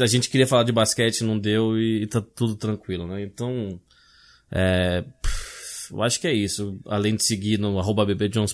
a 0.00 0.06
gente 0.06 0.28
queria 0.30 0.46
falar 0.46 0.62
de 0.62 0.72
basquete, 0.72 1.24
não 1.24 1.38
deu 1.38 1.76
e, 1.78 2.02
e 2.02 2.06
tá 2.06 2.20
tudo 2.20 2.54
tranquilo, 2.56 3.06
né? 3.06 3.22
Então, 3.22 3.78
é, 4.50 5.02
pff, 5.22 5.92
eu 5.92 6.02
acho 6.02 6.20
que 6.20 6.26
é 6.26 6.32
isso. 6.32 6.80
Além 6.86 7.14
de 7.16 7.24
seguir 7.24 7.58
no 7.58 7.78
arroba 7.78 8.06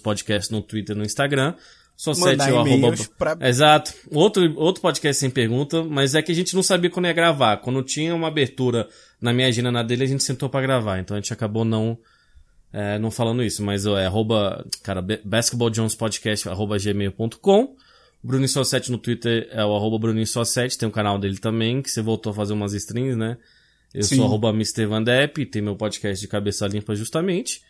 Podcast 0.03 0.51
no 0.51 0.63
Twitter 0.63 0.97
e 0.97 0.99
no 0.99 1.05
Instagram. 1.05 1.55
Só 1.97 2.15
sete 2.15 2.51
o 2.53 2.59
arroba. 2.59 2.95
pra- 3.19 3.37
Exato. 3.41 3.93
Outro, 4.13 4.53
outro 4.57 4.81
podcast 4.81 5.19
sem 5.19 5.31
pergunta, 5.31 5.83
mas 5.83 6.15
é 6.15 6.23
que 6.23 6.31
a 6.31 6.35
gente 6.35 6.55
não 6.55 6.63
sabia 6.63 6.89
quando 6.89 7.07
ia 7.07 7.13
gravar. 7.13 7.57
Quando 7.57 7.83
tinha 7.83 8.15
uma 8.15 8.29
abertura 8.29 8.89
na 9.21 9.33
minha 9.33 9.49
agenda 9.49 9.73
na 9.73 9.83
dele, 9.83 10.05
a 10.05 10.07
gente 10.07 10.23
sentou 10.23 10.49
pra 10.49 10.61
gravar. 10.63 11.01
Então 11.01 11.17
a 11.17 11.21
gente 11.21 11.33
acabou 11.33 11.65
não, 11.65 11.99
é, 12.73 13.01
não 13.01 13.11
falando 13.11 13.43
isso. 13.43 13.65
Mas 13.65 13.85
é 13.85 14.07
arroba, 14.07 14.65
cara, 14.85 15.03
basketballjonespodcast, 15.25 16.49
arroba 16.49 16.79
gmail.com. 16.79 17.77
Bruninho 18.23 18.49
Só 18.49 18.65
7 18.65 18.91
no 18.91 18.99
Twitter 18.99 19.49
é 19.51 19.65
o 19.65 19.75
arroba 19.75 19.99
Bruninho 19.99 20.27
Só 20.27 20.45
7, 20.45 20.77
tem 20.77 20.89
o 20.89 20.93
canal 20.93 21.19
dele 21.19 21.39
também, 21.39 21.81
que 21.81 21.91
você 21.91 22.03
voltou 22.03 22.33
a 22.33 22.35
fazer 22.35 22.53
umas 22.53 22.73
streams, 22.73 23.17
né? 23.17 23.39
Eu 23.95 24.03
Sim. 24.03 24.17
sou 24.17 24.27
arroba 24.27 24.51
Mr. 24.51 24.87
Van 24.87 25.03
Depp, 25.03 25.47
tem 25.47 25.63
meu 25.63 25.77
podcast 25.77 26.21
de 26.21 26.29
cabeça 26.29 26.67
limpa 26.67 26.95
justamente. 26.95 27.63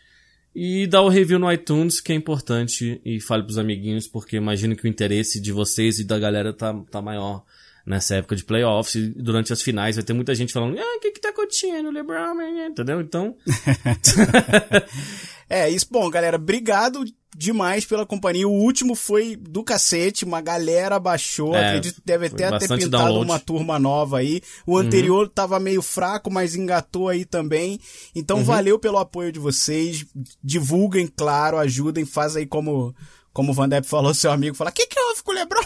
E 0.53 0.87
dá 0.87 1.01
o 1.01 1.09
review 1.09 1.37
no 1.37 1.51
iTunes, 1.51 2.01
que 2.01 2.11
é 2.11 2.15
importante, 2.15 2.99
e 3.05 3.21
fale 3.21 3.43
pros 3.43 3.57
amiguinhos, 3.57 4.07
porque 4.07 4.35
imagino 4.35 4.75
que 4.75 4.83
o 4.83 4.87
interesse 4.87 5.39
de 5.39 5.51
vocês 5.51 5.99
e 5.99 6.03
da 6.03 6.17
galera 6.17 6.51
tá, 6.51 6.73
tá 6.89 7.01
maior 7.01 7.43
nessa 7.85 8.15
época 8.15 8.35
de 8.35 8.43
playoffs. 8.43 8.95
E 8.95 9.09
durante 9.09 9.53
as 9.53 9.61
finais 9.61 9.95
vai 9.95 10.03
ter 10.03 10.13
muita 10.13 10.33
gente 10.33 10.51
falando, 10.51 10.77
ah, 10.77 10.95
o 10.97 10.99
que 10.99 11.11
que 11.11 11.21
tá 11.21 11.29
acontecendo, 11.29 11.91
LeBron, 11.91 12.41
entendeu? 12.67 12.99
Então, 12.99 13.37
É 15.49 15.67
isso. 15.67 15.87
Bom, 15.89 16.07
galera, 16.11 16.37
obrigado 16.37 17.03
demais 17.39 17.85
pela 17.85 18.05
companhia. 18.05 18.45
O 18.45 18.51
último 18.51 18.95
foi 18.95 19.37
do 19.37 19.63
cacete, 19.63 20.25
uma 20.25 20.41
galera 20.41 20.99
baixou. 20.99 21.55
É, 21.55 21.69
acredito 21.69 21.95
que 21.95 22.01
deve 22.05 22.25
até 22.25 22.49
ter 22.59 22.67
pintado 22.67 22.89
download. 22.89 23.15
Uhum. 23.19 23.23
uma 23.23 23.39
turma 23.39 23.79
nova 23.79 24.17
aí. 24.17 24.41
O 24.67 24.77
anterior 24.77 25.29
tava 25.29 25.57
meio 25.57 25.81
fraco, 25.81 26.29
mas 26.29 26.53
engatou 26.53 27.07
aí 27.07 27.23
também. 27.23 27.79
Então 28.13 28.39
Uhum. 28.39 28.43
valeu 28.43 28.77
pelo 28.77 28.97
apoio 28.97 29.31
de 29.31 29.39
vocês. 29.39 30.05
Divulguem, 30.43 31.07
claro, 31.07 31.57
ajudem, 31.57 32.03
faz 32.05 32.35
aí 32.35 32.45
como, 32.45 32.93
como 33.31 33.51
o 33.51 33.55
Van 33.55 33.69
Depp 33.69 33.87
falou, 33.87 34.13
seu 34.13 34.31
amigo, 34.31 34.57
fala, 34.57 34.69
o 34.69 34.73
que 34.73 34.85
que 34.85 34.99
houve 34.99 35.23
com 35.23 35.31
o 35.31 35.35
Lebron? 35.35 35.61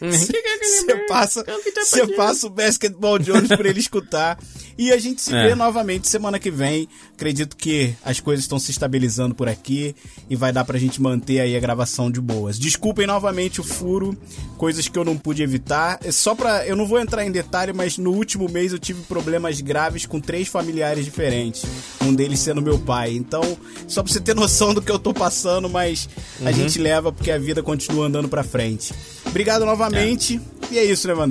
Você 0.00 1.06
passa, 1.08 1.44
você 1.84 2.06
passa 2.14 2.46
o 2.46 2.50
Basketball 2.50 3.18
Jones 3.18 3.48
pra 3.48 3.68
ele 3.68 3.80
escutar. 3.80 4.38
E 4.78 4.92
a 4.92 4.98
gente 4.98 5.20
se 5.20 5.34
É. 5.34 5.48
vê 5.48 5.54
novamente 5.54 6.08
semana 6.08 6.38
que 6.38 6.50
vem. 6.50 6.88
Acredito 7.12 7.54
que 7.54 7.94
as 8.02 8.18
coisas 8.18 8.44
estão 8.44 8.58
se 8.58 8.70
estabilizando 8.70 9.34
por 9.34 9.46
aqui 9.46 9.94
e 10.28 10.34
vai 10.34 10.52
dar 10.52 10.64
pra 10.64 10.78
gente 10.78 11.02
manter 11.02 11.40
aí 11.40 11.54
a 11.54 11.60
gravação 11.60 12.10
de 12.10 12.18
boas. 12.18 12.58
Desculpem 12.58 13.06
novamente 13.06 13.60
o 13.60 13.64
furo, 13.64 14.16
coisas 14.56 14.88
que 14.88 14.98
eu 14.98 15.04
não 15.04 15.18
pude 15.18 15.42
evitar. 15.42 15.98
É 16.02 16.10
só 16.10 16.34
pra. 16.34 16.66
Eu 16.66 16.76
não 16.76 16.86
vou 16.86 16.98
entrar 16.98 17.26
em 17.26 17.30
detalhe, 17.30 17.74
mas 17.74 17.98
no 17.98 18.10
último 18.12 18.48
mês 18.48 18.72
eu 18.72 18.78
tive 18.78 19.02
problemas 19.02 19.60
graves 19.60 20.06
com 20.06 20.18
três 20.18 20.48
familiares 20.48 21.04
diferentes. 21.04 21.62
Um 22.00 22.14
deles 22.14 22.40
sendo 22.40 22.62
meu 22.62 22.78
pai. 22.78 23.12
Então, 23.14 23.42
só 23.86 24.02
pra 24.02 24.10
você 24.10 24.20
ter 24.20 24.34
noção 24.34 24.72
do 24.72 24.80
que 24.80 24.90
eu 24.90 24.98
tô 24.98 25.12
passando, 25.12 25.68
mas 25.68 26.08
a 26.42 26.52
gente 26.52 26.78
leva 26.78 27.12
porque 27.12 27.30
a 27.30 27.38
vida 27.38 27.62
continua 27.62 28.06
andando 28.06 28.28
pra 28.30 28.42
frente. 28.42 28.94
Obrigado 29.30 29.64
novamente. 29.64 30.40
E 30.70 30.78
é 30.78 30.84
isso, 30.84 31.08
né, 31.08 31.14
Van 31.14 31.28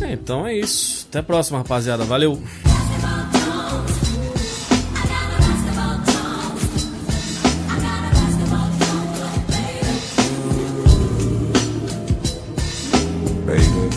é, 0.00 0.12
então 0.12 0.46
é 0.46 0.54
isso. 0.54 1.06
Até 1.08 1.20
a 1.20 1.22
próxima, 1.22 1.58
rapaziada. 1.58 2.04
Valeu! 2.04 2.40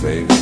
Baby, 0.02 0.39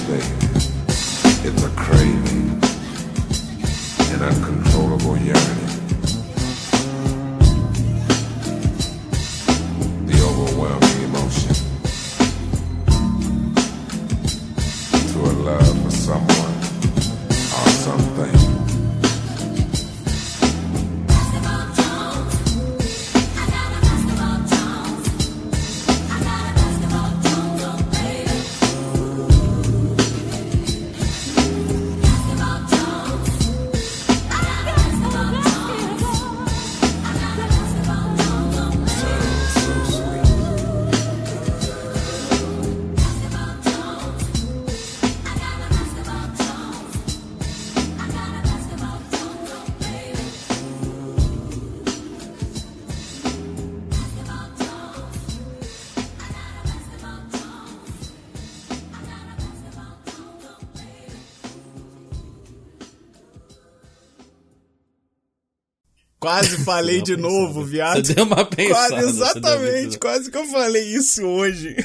Falei 66.67 67.01
de 67.01 67.15
novo, 67.15 67.63
viado. 67.63 68.05
Você 68.05 68.13
deu 68.13 68.25
uma 68.25 68.43
pensada. 68.43 68.89
Quase, 68.89 68.93
uma 68.93 69.09
exatamente, 69.09 69.83
pensada. 69.83 69.99
quase 69.99 70.31
que 70.31 70.37
eu 70.37 70.45
falei 70.47 70.83
isso 70.83 71.25
hoje. 71.25 71.77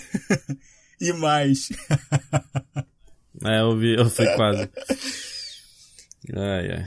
e 1.00 1.12
mais. 1.12 1.68
É, 3.44 3.60
eu 3.60 3.76
vi, 3.76 3.94
eu 3.94 4.10
fui 4.10 4.26
quase. 4.34 4.68
Ai, 6.34 6.70
ai. 6.70 6.84